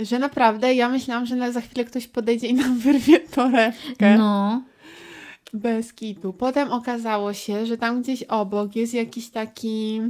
Że 0.00 0.18
naprawdę 0.18 0.74
ja 0.74 0.88
myślałam, 0.88 1.26
że 1.26 1.36
na, 1.36 1.52
za 1.52 1.60
chwilę 1.60 1.84
ktoś 1.84 2.06
podejdzie 2.08 2.46
i 2.46 2.54
nam 2.54 2.78
wyrwie 2.84 3.20
torebkę. 3.20 4.18
No. 4.18 4.62
Bez 5.54 5.92
kitu. 5.92 6.32
Potem 6.32 6.72
okazało 6.72 7.32
się, 7.32 7.66
że 7.66 7.78
tam 7.78 8.02
gdzieś 8.02 8.22
obok 8.22 8.76
jest 8.76 8.94
jakiś 8.94 9.28
taki 9.28 10.00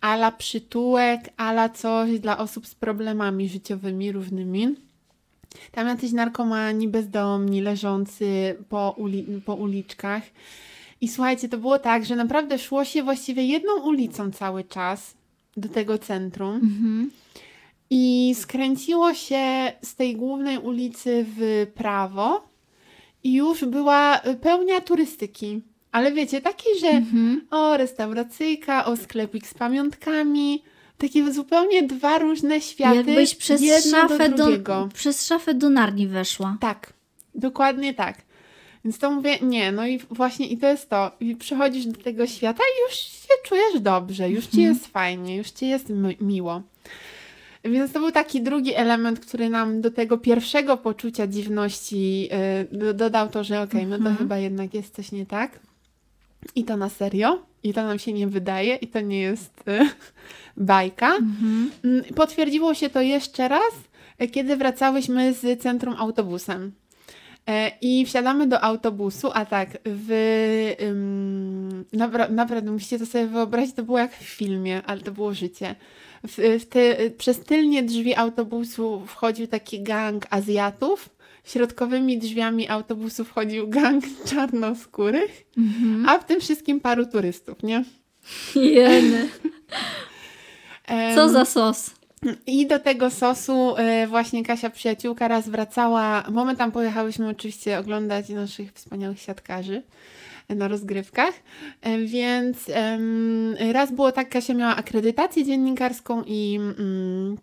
ala 0.00 0.30
przytułek, 0.32 1.20
ala 1.36 1.68
coś 1.68 2.20
dla 2.20 2.38
osób 2.38 2.66
z 2.66 2.74
problemami 2.74 3.48
życiowymi 3.48 4.12
różnymi. 4.12 4.74
Tam 5.72 5.86
jacyś 5.86 6.12
narkomani 6.12 6.88
bezdomni 6.88 7.60
leżący 7.60 8.56
po, 8.68 8.94
uli- 8.98 9.40
po 9.44 9.54
uliczkach. 9.54 10.22
I 11.00 11.08
słuchajcie, 11.08 11.48
to 11.48 11.58
było 11.58 11.78
tak, 11.78 12.04
że 12.04 12.16
naprawdę 12.16 12.58
szło 12.58 12.84
się 12.84 13.02
właściwie 13.02 13.46
jedną 13.46 13.80
ulicą 13.82 14.30
cały 14.30 14.64
czas 14.64 15.14
do 15.56 15.68
tego 15.68 15.98
centrum. 15.98 16.54
Mhm. 16.54 17.10
I 17.90 18.34
skręciło 18.38 19.14
się 19.14 19.72
z 19.82 19.94
tej 19.94 20.16
głównej 20.16 20.58
ulicy 20.58 21.26
w 21.38 21.66
prawo 21.74 22.48
i 23.24 23.34
już 23.34 23.64
była 23.64 24.20
pełnia 24.40 24.80
turystyki. 24.80 25.62
Ale 25.92 26.12
wiecie, 26.12 26.40
takiej, 26.40 26.78
że 26.80 26.88
Mhm. 26.88 27.46
o 27.50 27.76
restauracyjka, 27.76 28.84
o 28.84 28.96
sklepik 28.96 29.46
z 29.46 29.54
pamiątkami. 29.54 30.62
Takie 31.02 31.32
zupełnie 31.32 31.82
dwa 31.82 32.18
różne 32.18 32.60
światy. 32.60 32.96
Jakbyś 32.96 33.34
przez 33.34 33.62
szafę, 33.90 34.28
do 34.28 34.56
do, 34.58 34.88
przez 34.94 35.26
szafę 35.26 35.54
do 35.54 35.70
narni 35.70 36.06
weszła. 36.06 36.56
Tak, 36.60 36.92
dokładnie 37.34 37.94
tak. 37.94 38.22
Więc 38.84 38.98
to 38.98 39.10
mówię, 39.10 39.38
nie, 39.42 39.72
no 39.72 39.86
i 39.86 39.98
właśnie 40.10 40.46
i 40.46 40.58
to 40.58 40.66
jest 40.68 40.90
to. 40.90 41.10
I 41.20 41.36
przychodzisz 41.36 41.86
do 41.86 42.02
tego 42.02 42.26
świata 42.26 42.62
i 42.62 42.82
już 42.90 42.98
się 42.98 43.28
czujesz 43.44 43.80
dobrze, 43.80 44.30
już 44.30 44.46
ci 44.46 44.58
Mhm. 44.58 44.74
jest 44.74 44.86
fajnie, 44.86 45.36
już 45.36 45.50
ci 45.50 45.66
jest 45.68 45.88
mi- 45.88 46.16
miło. 46.20 46.62
Więc 47.64 47.92
to 47.92 48.00
był 48.00 48.12
taki 48.12 48.40
drugi 48.42 48.74
element, 48.74 49.20
który 49.20 49.48
nam 49.50 49.80
do 49.80 49.90
tego 49.90 50.18
pierwszego 50.18 50.76
poczucia 50.76 51.26
dziwności 51.26 52.28
y, 52.72 52.76
do- 52.78 52.94
dodał 52.94 53.28
to, 53.28 53.44
że 53.44 53.62
okej, 53.62 53.86
no 53.86 53.96
to 53.96 54.00
Mhm. 54.00 54.16
chyba 54.16 54.38
jednak 54.38 54.74
jest 54.74 54.94
coś 54.96 55.12
nie 55.12 55.26
tak. 55.26 55.60
I 56.54 56.64
to 56.64 56.76
na 56.76 56.88
serio. 56.88 57.42
I 57.62 57.72
to 57.74 57.82
nam 57.84 57.98
się 57.98 58.12
nie 58.12 58.26
wydaje. 58.26 58.74
I 58.76 58.86
to 58.88 59.00
nie 59.00 59.20
jest 59.20 59.68
y, 59.68 59.88
bajka. 60.56 61.14
Mhm. 61.16 61.70
Mm, 61.84 62.04
Potwierdziło 62.14 62.74
się 62.74 62.90
to 62.90 63.00
jeszcze 63.00 63.48
raz, 63.48 63.72
e, 64.18 64.28
kiedy 64.28 64.56
wracałyśmy 64.56 65.32
z 65.34 65.62
centrum 65.62 65.94
autobusem. 65.98 66.72
E, 67.48 67.70
I 67.80 68.06
wsiadamy 68.06 68.46
do 68.46 68.60
autobusu, 68.60 69.30
a 69.34 69.44
tak, 69.44 69.78
w, 69.84 70.10
ym, 70.82 71.84
napra- 71.94 72.30
naprawdę 72.30 72.70
musicie 72.72 72.98
to 72.98 73.06
sobie 73.06 73.26
wyobrazić, 73.26 73.74
to 73.76 73.82
było 73.82 73.98
jak 73.98 74.12
w 74.16 74.22
filmie, 74.22 74.82
ale 74.86 75.00
to 75.00 75.12
było 75.12 75.34
życie. 75.34 75.74
W, 76.28 76.58
w 76.60 76.66
ty, 76.66 77.12
przez 77.18 77.40
tylnie 77.40 77.82
drzwi 77.82 78.14
autobusu 78.14 79.02
wchodził 79.06 79.46
taki 79.46 79.82
gang 79.82 80.26
Azjatów, 80.30 81.08
środkowymi 81.44 82.18
drzwiami 82.18 82.68
autobusu 82.68 83.24
wchodził 83.24 83.68
gang 83.68 84.04
czarnoskórych, 84.30 85.44
Mhm. 85.58 86.08
a 86.08 86.18
w 86.18 86.24
tym 86.26 86.40
wszystkim 86.40 86.80
paru 86.80 87.06
turystów, 87.06 87.62
nie? 87.62 87.84
Jeny. 88.54 89.28
Co 91.14 91.28
za 91.28 91.44
sos? 91.44 91.90
I 92.46 92.66
do 92.66 92.78
tego 92.78 93.10
sosu 93.10 93.74
e, 93.76 94.06
właśnie 94.06 94.44
Kasia 94.44 94.70
przyjaciółka 94.70 95.28
raz 95.28 95.48
wracała, 95.48 96.22
bo 96.32 96.44
my 96.44 96.56
tam 96.56 96.72
pojechałyśmy 96.72 97.28
oczywiście 97.28 97.78
oglądać 97.78 98.28
naszych 98.28 98.72
wspaniałych 98.72 99.20
siatkarzy 99.20 99.82
na 100.48 100.68
rozgrywkach, 100.68 101.34
więc 102.04 102.58
raz 103.72 103.92
było 103.92 104.12
tak, 104.12 104.28
Kasia 104.28 104.54
miała 104.54 104.76
akredytację 104.76 105.44
dziennikarską 105.44 106.22
i 106.26 106.58
mm, 106.78 107.36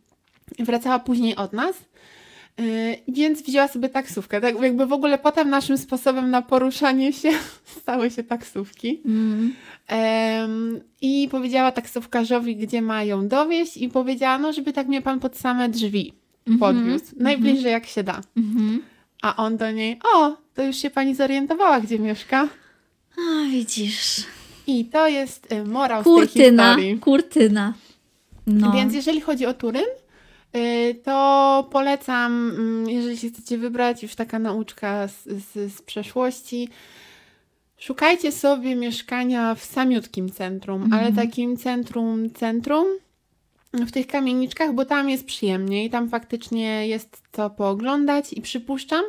wracała 0.59 0.99
później 0.99 1.35
od 1.35 1.53
nas, 1.53 1.75
więc 3.07 3.41
wzięła 3.41 3.67
sobie 3.67 3.89
taksówkę. 3.89 4.41
Tak 4.41 4.61
jakby 4.61 4.85
w 4.85 4.93
ogóle 4.93 5.17
potem 5.17 5.49
naszym 5.49 5.77
sposobem 5.77 6.29
na 6.29 6.41
poruszanie 6.41 7.13
się 7.13 7.29
stały 7.81 8.11
się 8.11 8.23
taksówki. 8.23 9.01
Mm. 9.05 9.53
Em, 9.87 10.79
I 11.01 11.27
powiedziała 11.31 11.71
taksówkarzowi, 11.71 12.55
gdzie 12.55 12.81
mają 12.81 13.27
dowieść 13.27 13.77
i 13.77 13.89
powiedziała, 13.89 14.37
no 14.37 14.53
żeby 14.53 14.73
tak 14.73 14.87
mnie 14.87 15.01
pan 15.01 15.19
pod 15.19 15.37
same 15.37 15.69
drzwi 15.69 16.13
podwiózł. 16.59 17.05
Najbliżej 17.17 17.71
jak 17.71 17.85
się 17.85 18.03
da. 18.03 18.21
Mhm. 18.37 18.81
A 19.21 19.35
on 19.35 19.57
do 19.57 19.71
niej, 19.71 19.99
o, 20.15 20.37
to 20.53 20.63
już 20.63 20.75
się 20.75 20.89
pani 20.89 21.15
zorientowała, 21.15 21.79
gdzie 21.81 21.99
mieszka. 21.99 22.47
A, 23.17 23.49
widzisz. 23.51 24.23
I 24.67 24.85
to 24.85 25.07
jest 25.07 25.51
y, 25.51 25.63
morał 25.65 26.01
z 26.01 26.03
Kurtyna. 26.03 26.75
tej 26.75 26.83
historii. 26.83 26.99
Kurtyna. 26.99 27.73
No. 28.47 28.71
Więc 28.71 28.93
jeżeli 28.93 29.21
chodzi 29.21 29.45
o 29.45 29.53
Turyn, 29.53 29.81
y, 29.81 29.85
to 31.03 31.67
polecam, 31.71 32.51
mm, 32.51 32.89
jeżeli 32.89 33.17
się 33.17 33.29
chcecie 33.29 33.57
wybrać, 33.57 34.03
już 34.03 34.15
taka 34.15 34.39
nauczka 34.39 35.07
z, 35.07 35.23
z, 35.23 35.73
z 35.73 35.81
przeszłości, 35.81 36.69
szukajcie 37.77 38.31
sobie 38.31 38.75
mieszkania 38.75 39.55
w 39.55 39.63
samiutkim 39.63 40.29
centrum, 40.29 40.93
ale 40.93 41.11
takim 41.11 41.57
centrum, 41.57 42.29
centrum, 42.29 42.87
w 43.73 43.91
tych 43.91 44.07
kamieniczkach, 44.07 44.73
bo 44.73 44.85
tam 44.85 45.09
jest 45.09 45.25
przyjemniej, 45.25 45.89
tam 45.89 46.09
faktycznie 46.09 46.87
jest 46.87 47.21
co 47.31 47.49
pooglądać. 47.49 48.33
I 48.33 48.41
przypuszczam, 48.41 49.03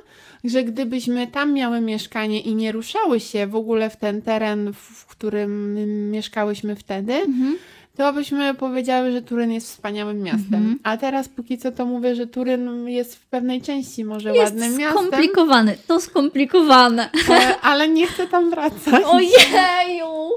że 0.44 0.64
gdybyśmy 0.64 1.26
tam 1.26 1.52
miały 1.52 1.80
mieszkanie 1.80 2.40
i 2.40 2.54
nie 2.54 2.72
ruszały 2.72 3.20
się 3.20 3.46
w 3.46 3.56
ogóle 3.56 3.90
w 3.90 3.96
ten 3.96 4.22
teren, 4.22 4.72
w, 4.72 5.06
którym 5.06 5.74
mieszkałyśmy 6.10 6.76
wtedy, 6.76 7.12
Mhm. 7.12 7.56
To 8.00 8.12
byśmy 8.12 8.54
powiedziały, 8.54 9.12
że 9.12 9.22
Turyn 9.22 9.50
jest 9.52 9.66
wspaniałym 9.70 10.22
miastem. 10.22 10.54
Mhm. 10.54 10.78
A 10.82 10.96
teraz 10.96 11.28
póki 11.28 11.58
co 11.58 11.72
to 11.72 11.86
mówię, 11.86 12.14
że 12.14 12.26
Turyn 12.26 12.88
jest 12.88 13.16
w 13.16 13.26
pewnej 13.26 13.62
części 13.62 14.04
może 14.04 14.28
Jest 14.34 14.52
ładnym 14.52 14.76
miastem, 14.76 15.06
skomplikowane. 15.06 15.74
To 15.86 16.00
skomplikowane. 16.00 17.10
e, 17.30 17.60
ale 17.62 17.88
nie 17.88 18.06
chcę 18.06 18.26
tam 18.26 18.50
wracać. 18.50 19.04
Ojeju! 19.06 20.30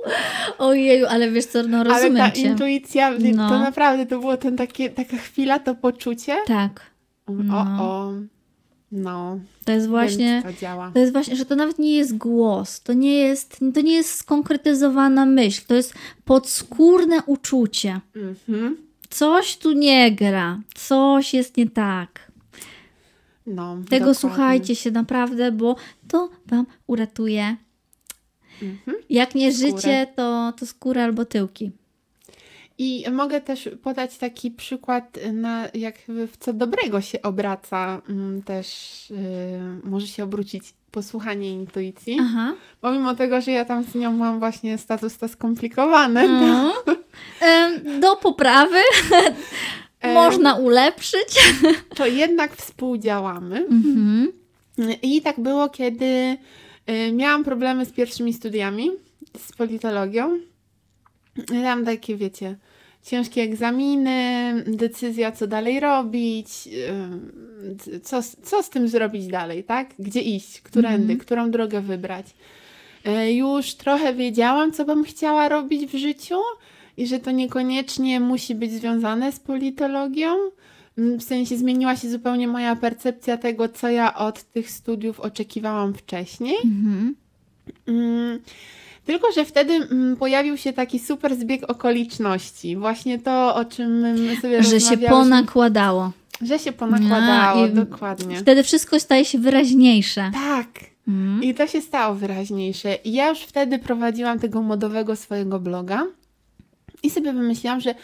Ojeju, 0.57 1.05
ale 1.09 1.31
wiesz 1.31 1.45
co, 1.45 1.63
no 1.63 1.77
ale 1.79 1.89
rozumiem 1.89 2.17
ta 2.17 2.31
cię. 2.31 2.41
intuicja, 2.41 3.11
No. 3.35 3.49
to 3.49 3.59
naprawdę 3.59 4.05
to 4.05 4.19
było 4.19 4.37
ten 4.37 4.57
takie, 4.57 4.89
taka 4.89 5.17
chwila, 5.17 5.59
to 5.59 5.75
poczucie. 5.75 6.35
Tak. 6.47 6.81
O, 7.27 7.31
No. 7.31 7.57
o, 7.79 8.11
No, 8.95 9.39
To 9.65 9.71
jest 9.71 9.87
właśnie, 9.87 10.41
to 10.45 10.53
działa. 10.53 10.91
to 10.93 10.99
jest 10.99 11.13
właśnie, 11.13 11.35
że 11.35 11.45
to 11.45 11.55
nawet 11.55 11.79
nie 11.79 11.95
jest 11.95 12.17
głos, 12.17 12.81
to 12.81 12.93
nie 12.93 13.17
jest, 13.17 13.59
to 13.73 13.81
nie 13.81 13.93
jest 13.95 14.13
skonkretyzowana 14.13 15.25
myśl, 15.25 15.61
to 15.67 15.75
jest 15.75 15.93
podskórne 16.25 17.23
uczucie. 17.25 17.99
Mhm. 18.15 18.77
Coś 19.09 19.57
tu 19.57 19.71
nie 19.71 20.11
gra, 20.11 20.59
coś 20.75 21.33
jest 21.33 21.57
nie 21.57 21.69
tak. 21.69 22.31
No, 23.47 23.75
Tego 23.75 23.85
dokładnie. 23.89 24.13
słuchajcie 24.15 24.75
się 24.75 24.91
naprawdę, 24.91 25.51
bo 25.51 25.75
to 26.07 26.29
Wam 26.45 26.65
uratuje. 26.87 27.55
Mhm. 28.61 28.97
Jak 29.09 29.35
nie 29.35 29.53
Skórę. 29.53 29.71
życie, 29.71 30.07
to, 30.15 30.53
to 30.59 30.65
skóra 30.65 31.03
albo 31.03 31.25
tyłki. 31.25 31.71
I 32.77 33.05
mogę 33.11 33.41
też 33.41 33.69
podać 33.83 34.17
taki 34.17 34.51
przykład, 34.51 35.19
na 35.33 35.67
jak 35.73 35.95
w 36.07 36.37
co 36.39 36.53
dobrego 36.53 37.01
się 37.01 37.21
obraca, 37.21 38.01
mm, 38.09 38.41
też 38.43 38.67
y, 39.11 39.15
może 39.83 40.07
się 40.07 40.23
obrócić 40.23 40.63
posłuchanie 40.91 41.51
intuicji. 41.51 42.17
Aha. 42.21 42.53
Pomimo 42.81 43.15
tego, 43.15 43.41
że 43.41 43.51
ja 43.51 43.65
tam 43.65 43.83
z 43.83 43.95
nią 43.95 44.11
mam 44.11 44.39
właśnie 44.39 44.77
status 44.77 45.17
to 45.17 45.27
skomplikowany, 45.27 46.19
Mhm. 46.21 46.71
Do 48.01 48.15
poprawy 48.15 48.79
można 50.13 50.53
ulepszyć. 50.55 51.39
to 51.95 52.05
jednak 52.05 52.55
współdziałamy. 52.55 53.57
Mhm. 53.57 54.31
I 55.01 55.21
tak 55.21 55.39
było, 55.39 55.69
kiedy 55.69 56.37
y, 56.89 57.11
miałam 57.11 57.43
problemy 57.43 57.85
z 57.85 57.91
pierwszymi 57.91 58.33
studiami, 58.33 58.91
z 59.37 59.51
politologią. 59.51 60.39
Tam 61.47 61.85
takie, 61.85 62.15
wiecie, 62.15 62.55
ciężkie 63.03 63.41
egzaminy, 63.41 64.53
decyzja, 64.67 65.31
co 65.31 65.47
dalej 65.47 65.79
robić, 65.79 66.47
co, 68.03 68.19
co 68.43 68.63
z 68.63 68.69
tym 68.69 68.87
zrobić 68.87 69.27
dalej, 69.27 69.63
tak? 69.63 69.93
Gdzie 69.99 70.21
iść, 70.21 70.61
którędy, 70.61 71.01
Mhm. 71.13 71.19
którą 71.19 71.51
drogę 71.51 71.81
wybrać. 71.81 72.25
Y, 73.07 73.33
Już 73.33 73.73
trochę 73.73 74.13
wiedziałam, 74.13 74.71
co 74.71 74.85
bym 74.85 75.03
chciała 75.03 75.49
robić 75.49 75.85
w 75.91 75.95
życiu 75.97 76.35
i 76.97 77.07
że 77.07 77.19
to 77.19 77.31
niekoniecznie 77.31 78.19
musi 78.19 78.55
być 78.55 78.71
związane 78.71 79.31
z 79.31 79.39
politologią. 79.39 80.35
Mm, 80.97 81.19
W 81.19 81.23
sensie 81.23 81.57
zmieniła 81.57 81.95
się 81.95 82.09
zupełnie 82.09 82.47
moja 82.47 82.75
percepcja 82.75 83.37
tego, 83.37 83.69
co 83.69 83.89
ja 83.89 84.13
od 84.15 84.43
tych 84.43 84.69
studiów 84.71 85.19
oczekiwałam 85.19 85.93
wcześniej. 85.93 86.55
Mhm. 86.65 87.15
Mm, 87.87 88.39
Tylko, 89.05 89.31
że 89.31 89.45
wtedy 89.45 89.73
mm, 89.73 90.15
pojawił 90.15 90.57
się 90.57 90.73
taki 90.73 90.99
super 90.99 91.35
zbieg 91.35 91.69
okoliczności. 91.71 92.75
Właśnie 92.77 93.19
to, 93.19 93.55
o 93.55 93.65
czym 93.65 93.91
my 93.99 94.35
sobie 94.41 94.63
Że 94.63 94.79
się 94.79 94.97
ponakładało. 94.97 96.11
Że 96.41 96.59
się 96.59 96.71
ponakładało, 96.71 97.63
A, 97.63 97.67
i- 97.67 97.73
dokładnie. 97.73 98.37
Wtedy 98.37 98.63
wszystko 98.63 98.99
staje 98.99 99.25
się 99.25 99.37
wyraźniejsze. 99.39 100.31
Tak. 100.33 100.67
Mhm. 101.07 101.43
I 101.43 101.53
to 101.53 101.67
się 101.67 101.81
stało 101.81 102.15
wyraźniejsze. 102.15 102.95
I 102.95 103.13
ja 103.13 103.29
już 103.29 103.39
wtedy 103.39 103.79
prowadziłam 103.79 104.39
tego 104.39 104.61
modowego 104.61 105.15
swojego 105.15 105.59
bloga 105.59 106.05
i 107.03 107.09
sobie 107.09 107.33
wymyśliłam, 107.33 107.81
że 107.81 107.95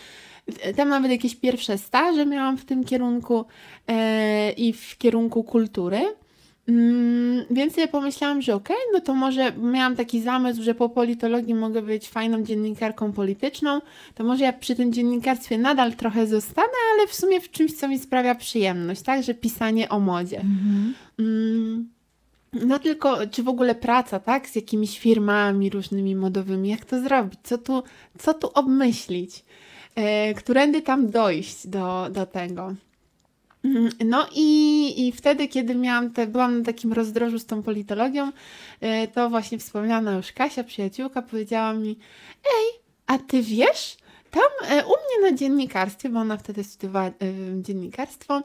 tam 0.75 0.89
nawet 0.89 1.11
jakieś 1.11 1.35
pierwsze 1.35 1.77
staże 1.77 2.25
miałam 2.25 2.57
w 2.57 2.65
tym 2.65 2.83
kierunku 2.83 3.45
e, 3.87 4.51
i 4.51 4.73
w 4.73 4.97
kierunku 4.97 5.43
kultury. 5.43 6.01
Mm, 6.69 7.45
więc 7.51 7.75
sobie 7.75 7.87
pomyślałam, 7.87 8.41
że 8.41 8.55
okej, 8.55 8.75
no 8.93 9.01
to 9.01 9.13
może 9.15 9.51
miałam 9.57 9.95
taki 9.95 10.21
zamysł, 10.21 10.63
że 10.63 10.75
po 10.75 10.89
politologii 10.89 11.55
mogę 11.55 11.81
być 11.81 12.09
fajną 12.09 12.43
dziennikarką 12.43 13.11
polityczną, 13.13 13.81
to 14.15 14.23
może 14.23 14.43
ja 14.43 14.53
przy 14.53 14.75
tym 14.75 14.93
dziennikarstwie 14.93 15.57
nadal 15.57 15.93
trochę 15.93 16.27
zostanę, 16.27 16.73
ale 16.93 17.07
w 17.07 17.13
sumie 17.15 17.41
w 17.41 17.51
czymś, 17.51 17.73
co 17.73 17.87
mi 17.87 17.99
sprawia 17.99 18.35
przyjemność, 18.35 19.01
tak, 19.01 19.23
że 19.23 19.33
pisanie 19.33 19.89
o 19.89 19.99
modzie. 19.99 20.37
Mhm. 20.39 20.93
Mm, 21.19 21.89
No 22.53 22.79
tylko, 22.79 23.27
czy 23.27 23.43
w 23.43 23.47
ogóle 23.49 23.75
praca, 23.75 24.19
tak? 24.19 24.49
Z 24.49 24.55
jakimiś 24.55 24.99
firmami 24.99 25.69
różnymi 25.69 26.15
modowymi, 26.15 26.69
jak 26.69 26.85
to 26.85 27.01
zrobić? 27.01 27.39
Co 27.43 27.57
tu, 27.57 27.83
co 28.17 28.33
tu 28.33 28.49
obmyślić? 28.53 29.45
E, 29.95 30.33
którędy 30.33 30.81
tam 30.81 31.09
dojść 31.09 31.67
do, 31.67 32.07
do 32.11 32.25
tego? 32.25 32.73
Mm, 33.63 33.89
No 34.05 34.27
i, 34.35 35.07
i 35.07 35.11
wtedy, 35.11 35.47
kiedy 35.47 35.75
miałam 35.75 36.11
te, 36.11 36.27
byłam 36.27 36.59
na 36.59 36.65
takim 36.65 36.93
rozdrożu 36.93 37.39
z 37.39 37.45
tą 37.45 37.63
politologią, 37.63 38.31
e, 38.81 39.07
to 39.07 39.29
właśnie 39.29 39.57
wspomniana 39.57 40.11
już 40.11 40.31
Kasia, 40.31 40.63
przyjaciółka, 40.63 41.21
powiedziała 41.21 41.73
mi, 41.73 41.89
ej, 42.57 42.79
a 43.07 43.17
ty 43.17 43.41
wiesz, 43.41 43.97
tam 44.31 44.69
e, 44.69 44.85
u 44.85 44.89
mnie 44.89 45.31
na 45.31 45.37
dziennikarstwie, 45.37 46.09
bo 46.09 46.19
ona 46.19 46.37
wtedy 46.37 46.63
studiowała 46.63 47.07
e, 47.07 47.11
dziennikarstwo, 47.61 48.41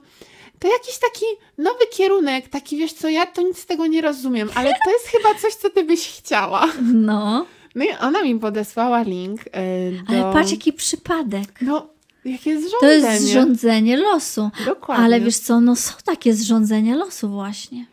to 0.58 0.68
jakiś 0.68 0.98
taki 0.98 1.24
nowy 1.58 1.86
kierunek, 1.92 2.48
taki 2.48 2.76
wiesz 2.76 2.92
co, 2.92 3.08
ja 3.08 3.26
to 3.26 3.42
nic 3.42 3.58
z 3.58 3.66
tego 3.66 3.86
nie 3.86 4.00
rozumiem, 4.00 4.48
ale 4.54 4.70
to 4.84 4.90
jest 4.90 5.06
chyba 5.06 5.34
coś, 5.34 5.54
co 5.54 5.70
ty 5.70 5.84
byś 5.84 6.08
chciała. 6.08 6.68
No, 6.92 7.46
No 7.74 7.84
i 7.84 7.88
ona 8.00 8.22
mi 8.22 8.38
podesłała 8.38 9.02
link 9.02 9.40
do... 10.08 10.14
ale 10.14 10.32
patrz 10.32 10.50
jaki 10.50 10.72
przypadek. 10.72 11.48
No, 11.60 11.93
jakie 12.24 12.54
To 12.54 12.60
zrządzenie. 12.68 13.12
jest 13.12 13.24
zrządzenie 13.24 13.96
losu. 13.96 14.50
Dokładnie. 14.66 15.04
Ale 15.04 15.20
wiesz 15.20 15.38
co, 15.38 15.60
no 15.60 15.76
są 15.76 15.92
takie 16.04 16.34
zrządzenia 16.34 16.96
losu 16.96 17.28
właśnie. 17.28 17.86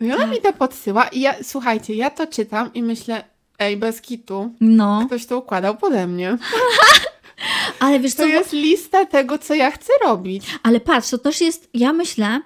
No 0.00 0.06
i 0.06 0.12
ona 0.12 0.26
mi 0.26 0.40
to 0.40 0.52
podsyła 0.52 1.08
i 1.08 1.20
ja, 1.20 1.34
słuchajcie, 1.42 1.94
ja 1.94 2.10
to 2.10 2.26
czytam 2.26 2.70
i 2.74 2.82
myślę, 2.82 3.24
ej, 3.58 3.76
bez 3.76 4.00
kitu, 4.00 4.52
No, 4.60 5.02
ktoś 5.06 5.26
to 5.26 5.38
układał 5.38 5.76
pode 5.76 6.06
mnie. 6.06 6.38
ale 7.80 8.00
wiesz 8.00 8.14
co, 8.14 8.22
To 8.22 8.28
jest 8.28 8.52
lista 8.52 9.06
tego, 9.06 9.38
co 9.38 9.54
ja 9.54 9.70
chcę 9.70 9.92
robić. 10.04 10.46
ale 10.62 10.80
patrz, 10.80 11.10
to 11.10 11.18
też 11.18 11.40
jest, 11.40 11.68
ja 11.74 11.92
myślę, 11.92 12.40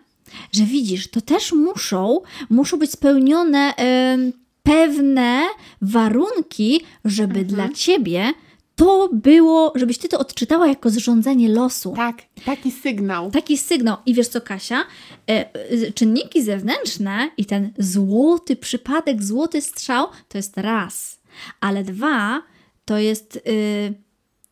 że 0.52 0.64
widzisz, 0.64 1.10
to 1.10 1.20
też 1.20 1.52
muszą, 1.52 2.20
muszą 2.50 2.76
być 2.78 2.90
spełnione 2.92 3.74
em, 3.76 4.32
pewne 4.62 5.42
warunki, 5.82 6.80
żeby 7.04 7.40
Mhm. 7.40 7.46
dla 7.46 7.68
ciebie 7.68 8.32
to 8.76 9.08
było, 9.12 9.72
żebyś 9.74 9.98
ty 9.98 10.08
to 10.08 10.18
odczytała 10.18 10.66
jako 10.66 10.90
zrządzenie 10.90 11.48
losu. 11.48 11.92
Tak, 11.96 12.22
taki 12.44 12.70
sygnał. 12.70 13.30
Taki 13.30 13.58
sygnał. 13.58 13.96
I 14.06 14.14
wiesz 14.14 14.28
co, 14.28 14.40
Kasia? 14.40 14.84
E, 15.30 15.54
e, 15.54 15.92
czynniki 15.92 16.42
zewnętrzne 16.42 17.30
i 17.36 17.44
ten 17.44 17.72
złoty 17.78 18.56
przypadek, 18.56 19.22
złoty 19.22 19.60
strzał 19.60 20.08
to 20.28 20.38
jest 20.38 20.58
raz. 20.58 21.20
Ale 21.60 21.84
dwa 21.84 22.42
to 22.84 22.98
jest 22.98 23.36
y, 23.36 23.94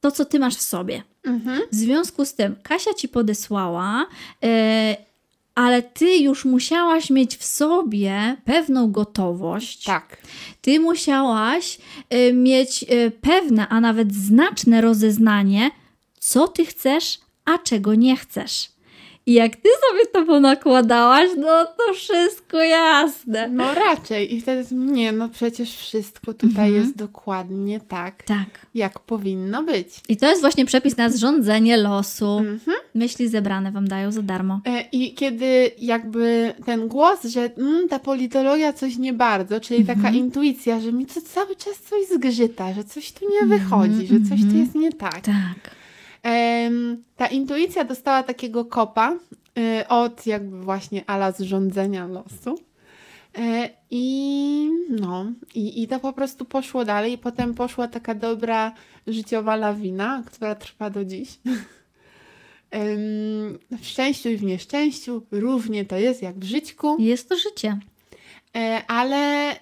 to, 0.00 0.10
co 0.10 0.24
ty 0.24 0.38
masz 0.38 0.56
w 0.56 0.62
sobie. 0.62 1.02
Mhm. 1.24 1.60
W 1.72 1.74
związku 1.74 2.24
z 2.24 2.34
tym 2.34 2.56
Kasia 2.62 2.94
ci 2.94 3.08
podesłała, 3.08 4.06
e, 4.44 4.96
ale 5.60 5.82
ty 5.82 6.16
już 6.16 6.44
musiałaś 6.44 7.10
mieć 7.10 7.36
w 7.36 7.44
sobie 7.44 8.36
pewną 8.44 8.92
gotowość. 8.92 9.84
Tak. 9.84 10.16
Ty 10.60 10.80
musiałaś 10.80 11.78
y, 12.14 12.32
mieć 12.32 12.82
y, 12.82 13.12
pewne, 13.20 13.68
a 13.68 13.80
nawet 13.80 14.14
znaczne 14.14 14.80
rozeznanie, 14.80 15.70
co 16.18 16.48
ty 16.48 16.66
chcesz, 16.66 17.18
a 17.44 17.58
czego 17.58 17.94
nie 17.94 18.16
chcesz. 18.16 18.68
I 19.30 19.32
jak 19.32 19.56
ty 19.56 19.68
sobie 19.90 20.06
to 20.12 20.26
ponakładałaś, 20.26 21.30
no 21.38 21.64
to 21.66 21.94
wszystko 21.94 22.58
jasne. 22.58 23.48
No 23.48 23.74
raczej. 23.74 24.34
I 24.34 24.40
wtedy, 24.40 24.74
nie, 24.74 25.12
no 25.12 25.28
przecież 25.28 25.76
wszystko 25.76 26.34
tutaj 26.34 26.66
Mhm. 26.68 26.74
jest 26.74 26.96
dokładnie 26.96 27.80
tak, 27.80 28.22
Tak. 28.22 28.66
jak 28.74 28.98
powinno 29.00 29.62
być. 29.62 29.88
I 30.08 30.16
to 30.16 30.28
jest 30.30 30.40
właśnie 30.40 30.64
przepis 30.66 30.96
na 30.96 31.08
zrządzenie 31.10 31.76
losu. 31.76 32.38
Mhm. 32.38 32.76
Myśli 32.94 33.28
zebrane 33.28 33.72
wam 33.72 33.88
dają 33.88 34.12
za 34.12 34.22
darmo. 34.22 34.60
E, 34.66 34.80
I 34.92 35.14
kiedy 35.14 35.70
jakby 35.78 36.52
ten 36.66 36.88
głos, 36.88 37.24
że 37.24 37.50
mm, 37.58 37.88
ta 37.88 37.98
politologia 37.98 38.72
coś 38.72 38.96
nie 38.96 39.12
bardzo, 39.12 39.60
czyli 39.60 39.84
taka 39.84 39.98
Mhm. 39.98 40.16
intuicja, 40.16 40.80
że 40.80 40.92
mi 40.92 41.06
to 41.06 41.20
cały 41.20 41.56
czas 41.56 41.78
coś 41.90 42.06
zgrzyta, 42.14 42.72
że 42.72 42.84
coś 42.84 43.12
tu 43.12 43.24
nie 43.30 43.46
wychodzi, 43.46 44.06
że 44.06 44.14
coś 44.28 44.38
tu 44.40 44.44
mhm. 44.46 44.58
jest 44.60 44.74
nie 44.74 44.92
tak. 44.92 45.20
Tak. 45.20 45.79
Ta 47.16 47.26
intuicja 47.26 47.84
dostała 47.84 48.22
takiego 48.22 48.64
kopa 48.64 49.12
y, 49.58 49.88
od 49.88 50.26
jakby 50.26 50.60
właśnie 50.60 51.10
ala 51.10 51.32
zrządzenia 51.32 52.06
losu. 52.06 52.58
E, 53.38 53.70
I 53.90 54.68
no, 54.90 55.32
i, 55.54 55.82
i 55.82 55.88
to 55.88 56.00
po 56.00 56.12
prostu 56.12 56.44
poszło 56.44 56.84
dalej. 56.84 57.18
Potem 57.18 57.54
poszła 57.54 57.88
taka 57.88 58.14
dobra 58.14 58.72
życiowa 59.06 59.56
lawina, 59.56 60.22
która 60.26 60.54
trwa 60.54 60.90
do 60.90 61.04
dziś. 61.04 61.28
W 63.80 63.86
szczęściu 63.86 64.28
i 64.28 64.36
w 64.36 64.42
nieszczęściu 64.42 65.26
równie 65.30 65.84
to 65.84 65.96
jest 65.96 66.22
jak 66.22 66.38
w 66.38 66.44
żyćku, 66.44 66.96
Jest 66.98 67.28
to 67.28 67.36
życie. 67.36 67.78
e, 68.56 68.82
ale 68.88 69.52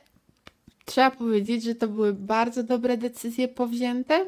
trzeba 0.85 1.11
powiedzieć, 1.11 1.63
że 1.65 1.75
to 1.75 1.89
były 1.89 2.13
bardzo 2.13 2.63
dobre 2.63 2.97
decyzje 2.97 3.49
powzięte. 3.49 4.27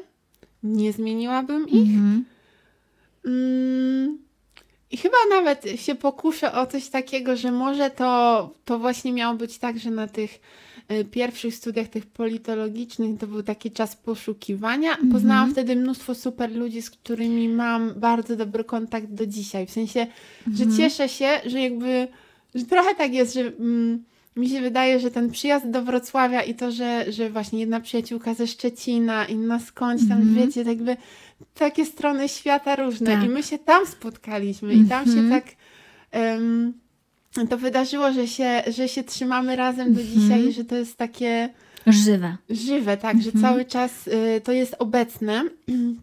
Nie 0.63 0.93
zmieniłabym 0.93 1.69
ich. 1.69 1.89
Mhm. 1.95 2.25
Mm, 3.25 4.17
I 4.91 4.97
chyba 4.97 5.17
nawet 5.29 5.65
się 5.75 5.95
pokuszę 5.95 6.53
o 6.53 6.67
coś 6.67 6.89
takiego, 6.89 7.35
że 7.35 7.51
może 7.51 7.89
to, 7.89 8.49
to 8.65 8.79
właśnie 8.79 9.13
miało 9.13 9.35
być 9.35 9.57
tak, 9.57 9.79
że 9.79 9.91
na 9.91 10.07
tych 10.07 10.39
y, 10.91 11.05
pierwszych 11.05 11.55
studiach 11.55 11.87
tych 11.87 12.05
politologicznych 12.05 13.19
to 13.19 13.27
był 13.27 13.43
taki 13.43 13.71
czas 13.71 13.95
poszukiwania. 13.95 14.97
Poznałam 15.11 15.49
Mhm. 15.49 15.51
wtedy 15.51 15.75
mnóstwo 15.75 16.15
super 16.15 16.51
ludzi, 16.55 16.81
z 16.81 16.89
którymi 16.89 17.49
mam 17.49 17.93
bardzo 17.95 18.35
dobry 18.35 18.63
kontakt 18.63 19.07
do 19.07 19.25
dzisiaj. 19.25 19.67
W 19.67 19.71
sensie, 19.71 20.07
że 20.53 20.63
Mhm. 20.63 20.77
cieszę 20.77 21.09
się, 21.09 21.29
że 21.45 21.59
jakby 21.61 22.07
że 22.55 22.65
trochę 22.65 22.95
tak 22.95 23.13
jest, 23.13 23.33
że 23.33 23.41
mm, 23.41 24.03
mi 24.35 24.49
się 24.49 24.61
wydaje, 24.61 24.99
że 24.99 25.11
ten 25.11 25.31
przyjazd 25.31 25.69
do 25.69 25.81
Wrocławia 25.81 26.41
i 26.43 26.55
to, 26.55 26.71
że, 26.71 27.11
że 27.11 27.29
właśnie 27.29 27.59
jedna 27.59 27.79
przyjaciółka 27.79 28.33
ze 28.33 28.47
Szczecina, 28.47 29.25
inna 29.25 29.59
skądś 29.59 30.07
tam, 30.09 30.17
Mhm. 30.21 30.35
wiecie, 30.35 30.59
tak 30.65 30.67
jakby 30.67 30.97
takie 31.55 31.85
strony 31.85 32.29
świata 32.29 32.75
różne 32.75 33.11
Tak. 33.11 33.23
i 33.25 33.29
my 33.29 33.43
się 33.43 33.59
tam 33.59 33.85
spotkaliśmy 33.87 34.73
i 34.73 34.85
tam 34.85 35.05
się 35.05 35.11
Mhm. 35.19 35.29
tak 35.41 35.53
em, 36.11 36.73
to 37.49 37.57
wydarzyło, 37.57 38.13
że 38.13 38.27
się, 38.27 38.63
że 38.67 38.87
się 38.87 39.03
trzymamy 39.03 39.55
razem 39.55 39.93
do 39.93 40.01
Mhm. 40.01 40.19
dzisiaj 40.19 40.47
i 40.47 40.53
że 40.53 40.65
to 40.65 40.75
jest 40.75 40.97
takie 40.97 41.49
Żywe. 41.87 42.37
żywe, 42.49 42.97
tak, 42.97 43.21
że 43.21 43.31
Mhm. 43.31 43.41
cały 43.53 43.65
czas 43.65 44.07
y, 44.07 44.41
to 44.43 44.51
jest 44.51 44.75
obecne, 44.79 45.43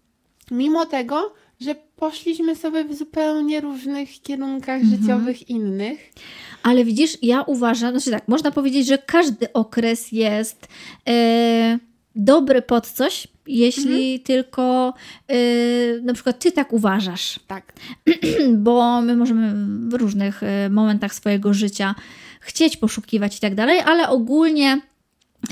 mimo 0.51 0.87
tego, 0.87 1.35
że 1.61 1.75
poszliśmy 1.99 2.57
sobie 2.57 2.85
w 2.85 2.95
zupełnie 2.95 3.61
różnych 3.61 4.23
kierunkach 4.23 4.81
Mhm. 4.83 5.01
życiowych 5.03 5.51
innych. 5.51 6.13
Ale 6.63 6.85
widzisz, 6.85 7.19
ja 7.23 7.43
uważam, 7.43 7.91
znaczy 7.91 8.11
tak, 8.11 8.29
można 8.29 8.51
powiedzieć, 8.51 8.87
że 8.87 8.99
każdy 8.99 9.53
okres 9.53 10.13
jest 10.13 10.69
e, 11.09 11.79
dobry 12.17 12.63
pod 12.63 12.87
coś, 12.87 13.29
jeśli 13.47 14.13
Mhm. 14.13 14.19
tylko 14.25 14.95
e, 15.29 15.37
na 16.03 16.15
przykład 16.15 16.39
ty 16.39 16.53
tak 16.53 16.73
uważasz. 16.73 17.41
Tak. 17.47 17.73
bo 18.67 19.01
my 19.01 19.17
możemy 19.17 19.55
w 19.89 19.95
różnych 19.95 20.43
e, 20.43 20.71
momentach 20.71 21.15
swojego 21.15 21.55
życia 21.55 21.95
chcieć 22.41 22.77
poszukiwać 22.77 23.37
i 23.37 23.41
tak 23.41 23.55
dalej, 23.55 23.81
ale 23.81 24.09
ogólnie 24.09 24.81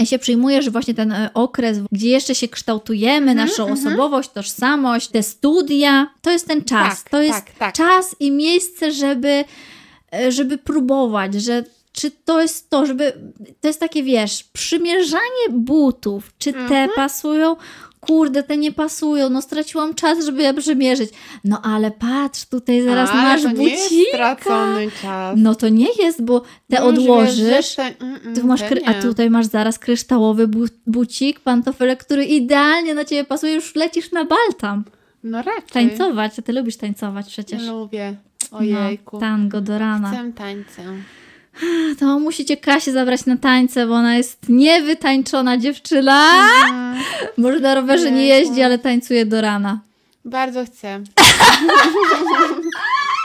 się 0.04 0.18
przyjmuje, 0.18 0.62
że 0.62 0.70
właśnie 0.70 0.94
ten 0.94 1.12
e, 1.12 1.30
okres, 1.34 1.78
gdzie 1.92 2.08
jeszcze 2.08 2.34
się 2.34 2.48
kształtujemy, 2.48 3.30
Mhm, 3.30 3.48
naszą 3.48 3.68
mhm. 3.68 3.78
osobowość, 3.78 4.30
tożsamość, 4.30 5.08
te 5.08 5.22
studia, 5.22 6.06
to 6.22 6.30
jest 6.30 6.48
ten 6.48 6.64
czas. 6.64 7.02
Tak, 7.02 7.10
to 7.10 7.22
jest 7.22 7.44
tak, 7.44 7.50
tak. 7.58 7.74
czas 7.74 8.16
i 8.20 8.30
miejsce, 8.30 8.92
żeby, 8.92 9.44
e, 10.14 10.32
żeby 10.32 10.58
próbować, 10.58 11.34
że 11.34 11.64
czy 11.92 12.10
to 12.10 12.42
jest 12.42 12.70
to, 12.70 12.86
żeby. 12.86 13.12
To 13.60 13.68
jest 13.68 13.80
takie, 13.80 14.02
wiesz, 14.02 14.44
przymierzanie 14.44 15.48
butów. 15.50 16.32
Czy 16.38 16.52
te 16.52 16.58
Mhm. 16.58 16.90
pasują? 16.96 17.56
Kurde, 18.00 18.42
te 18.42 18.56
nie 18.56 18.72
pasują. 18.72 19.30
No 19.30 19.42
straciłam 19.42 19.94
czas, 19.94 20.24
żeby 20.24 20.42
je 20.42 20.54
przymierzyć. 20.54 21.10
No 21.44 21.62
ale 21.62 21.90
patrz, 21.90 22.44
tutaj 22.44 22.82
zaraz 22.82 23.10
Ale 23.10 23.22
masz 23.22 23.42
to 23.42 23.50
nie 23.50 23.78
stracony 24.08 24.90
czas. 25.02 25.34
No 25.38 25.54
to 25.54 25.68
nie 25.68 25.88
jest, 25.98 26.22
bo 26.24 26.40
te 26.40 26.80
No 26.80 26.90
już 26.90 26.98
odłożysz. 26.98 27.38
wiesz, 27.38 27.78
mm, 27.78 27.94
mm, 28.24 28.36
Tu 28.36 28.46
masz 28.46 28.60
a 28.86 28.94
tutaj 28.94 29.30
masz 29.30 29.46
zaraz 29.46 29.78
kryształowy 29.78 30.48
bu- 30.48 30.66
bucik, 30.86 31.40
pantofelek, 31.40 32.04
który 32.04 32.24
idealnie 32.24 32.94
na 32.94 33.04
ciebie 33.04 33.24
pasuje, 33.24 33.54
już 33.54 33.74
lecisz 33.74 34.12
na 34.12 34.24
bal 34.24 34.54
tam. 34.58 34.84
No 35.24 35.42
raczej. 35.42 35.72
Tańcować, 35.72 36.38
a 36.38 36.42
ty 36.42 36.52
lubisz 36.52 36.76
tańcować 36.76 37.26
przecież. 37.28 37.62
Lubię. 37.62 38.16
Ojejku. 38.50 39.16
No, 39.16 39.20
tango 39.20 39.60
do 39.60 39.78
rana. 39.78 40.10
Chcę 40.10 40.32
tańce. 40.32 40.82
To 42.00 42.18
musicie 42.18 42.56
Kasię 42.56 42.92
zabrać 42.92 43.26
na 43.26 43.36
tańce, 43.36 43.86
bo 43.86 43.94
ona 43.94 44.16
jest 44.16 44.48
niewytańczona 44.48 45.58
dziewczyna. 45.58 46.30
Mhm. 46.64 47.04
Może 47.36 47.60
na 47.60 47.74
rowerze 47.74 48.10
nie 48.10 48.26
jeździ, 48.26 48.62
ale 48.62 48.78
tańcuje 48.78 49.26
do 49.26 49.40
rana. 49.40 49.80
Bardzo 50.24 50.64
chcę. 50.64 51.00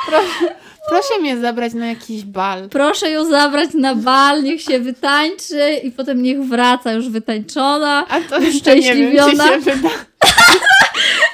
proszę, 0.07 0.55
proszę 0.89 1.19
mnie 1.21 1.37
zabrać 1.37 1.73
na 1.73 1.85
jakiś 1.85 2.23
bal. 2.23 2.69
Proszę 2.69 3.11
ją 3.11 3.25
zabrać 3.25 3.69
na 3.73 3.95
bal, 3.95 4.43
niech 4.43 4.61
się 4.61 4.79
wytańczy 4.79 5.73
i 5.83 5.91
potem 5.91 6.21
niech 6.21 6.43
wraca 6.43 6.93
już 6.93 7.09
wytańczona. 7.09 8.05
A 8.09 8.21
to 8.21 8.39
jeszcze 8.39 8.75
nie 8.75 8.95
wiem, 8.95 9.29
czy 9.29 9.37
się 9.37 9.59
wyda. 9.59 9.89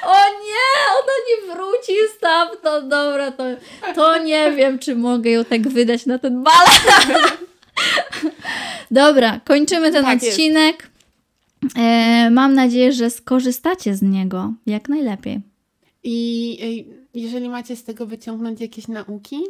O 0.02 0.28
nie, 0.28 0.68
ona 0.98 1.12
nie 1.28 1.54
wróci 1.54 1.92
stamtąd. 2.16 2.88
Dobra, 2.88 3.32
to, 3.32 3.44
to 3.94 4.22
nie 4.22 4.52
wiem, 4.52 4.78
czy 4.78 4.94
mogę 4.94 5.30
ją 5.30 5.44
tak 5.44 5.68
wydać 5.68 6.06
na 6.06 6.18
ten 6.18 6.42
bal. 6.42 6.66
Dobra, 8.90 9.40
kończymy 9.44 9.92
ten 9.92 10.04
Tak 10.04 10.16
odcinek. 10.16 10.90
E, 11.76 12.30
mam 12.30 12.54
nadzieję, 12.54 12.92
że 12.92 13.10
skorzystacie 13.10 13.94
z 13.94 14.02
niego 14.02 14.52
jak 14.66 14.88
najlepiej. 14.88 15.40
I 16.04 16.58
y, 17.14 17.20
jeżeli 17.20 17.48
macie 17.48 17.76
z 17.76 17.84
tego 17.84 18.06
wyciągnąć 18.06 18.60
jakieś 18.60 18.88
nauki, 18.88 19.40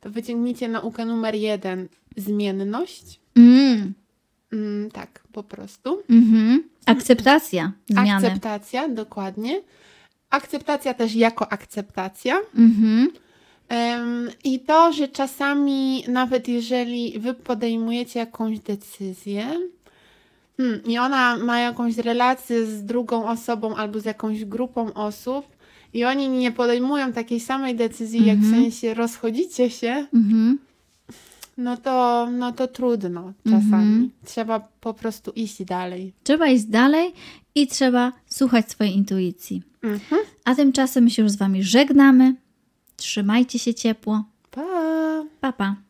to 0.00 0.10
wyciągnijcie 0.10 0.68
naukę 0.68 1.04
numer 1.04 1.34
jeden. 1.34 1.88
Zmienność. 2.16 3.20
Mm, 3.36 3.94
Mm, 4.52 4.90
tak, 4.90 5.20
po 5.32 5.42
prostu. 5.42 6.02
mhm. 6.10 6.62
Akceptacja 6.86 7.72
zmiany. 7.88 8.26
Akceptacja, 8.26 8.88
dokładnie. 8.88 9.60
Akceptacja 10.30 10.94
też 10.94 11.14
jako 11.14 11.52
akceptacja. 11.52 12.40
Mhm. 12.58 13.10
Em, 13.68 14.28
I 14.44 14.60
to, 14.60 14.92
że 14.92 15.08
czasami, 15.08 16.04
nawet 16.08 16.48
jeżeli 16.48 17.18
wy 17.18 17.34
podejmujecie 17.34 18.18
jakąś 18.20 18.60
decyzję 18.60 19.46
hmm, 20.56 20.84
i 20.84 20.98
ona 20.98 21.36
ma 21.36 21.58
jakąś 21.60 21.96
relację 21.96 22.66
z 22.66 22.84
drugą 22.84 23.28
osobą 23.28 23.76
albo 23.76 24.00
z 24.00 24.04
jakąś 24.04 24.44
grupą 24.44 24.94
osób, 24.94 25.46
i 25.94 26.04
oni 26.04 26.28
nie 26.28 26.52
podejmują 26.52 27.12
takiej 27.12 27.40
samej 27.40 27.74
decyzji, 27.74 28.26
jak 28.26 28.38
w 28.38 28.44
Mhm. 28.44 28.62
sensie 28.62 28.94
rozchodzicie 28.94 29.70
się, 29.70 30.06
Mhm. 30.14 30.58
No 31.58 31.76
to, 31.76 32.28
no 32.30 32.52
to 32.52 32.68
trudno 32.68 33.32
czasami. 33.44 33.62
Mhm. 33.62 34.10
Trzeba 34.24 34.60
po 34.60 34.94
prostu 34.94 35.30
iść 35.30 35.64
dalej. 35.64 36.12
Trzeba 36.22 36.48
iść 36.48 36.64
dalej 36.64 37.12
i 37.54 37.66
trzeba 37.66 38.12
słuchać 38.26 38.70
swojej 38.70 38.96
intuicji. 38.96 39.62
Mhm. 39.82 40.22
A 40.44 40.54
tymczasem 40.54 41.04
my 41.04 41.10
się 41.10 41.22
już 41.22 41.32
z 41.32 41.36
Wami 41.36 41.62
żegnamy. 41.62 42.34
Trzymajcie 42.96 43.58
się 43.58 43.74
ciepło. 43.74 44.24
Pa! 44.50 44.62
Pa, 45.40 45.52
pa. 45.52 45.87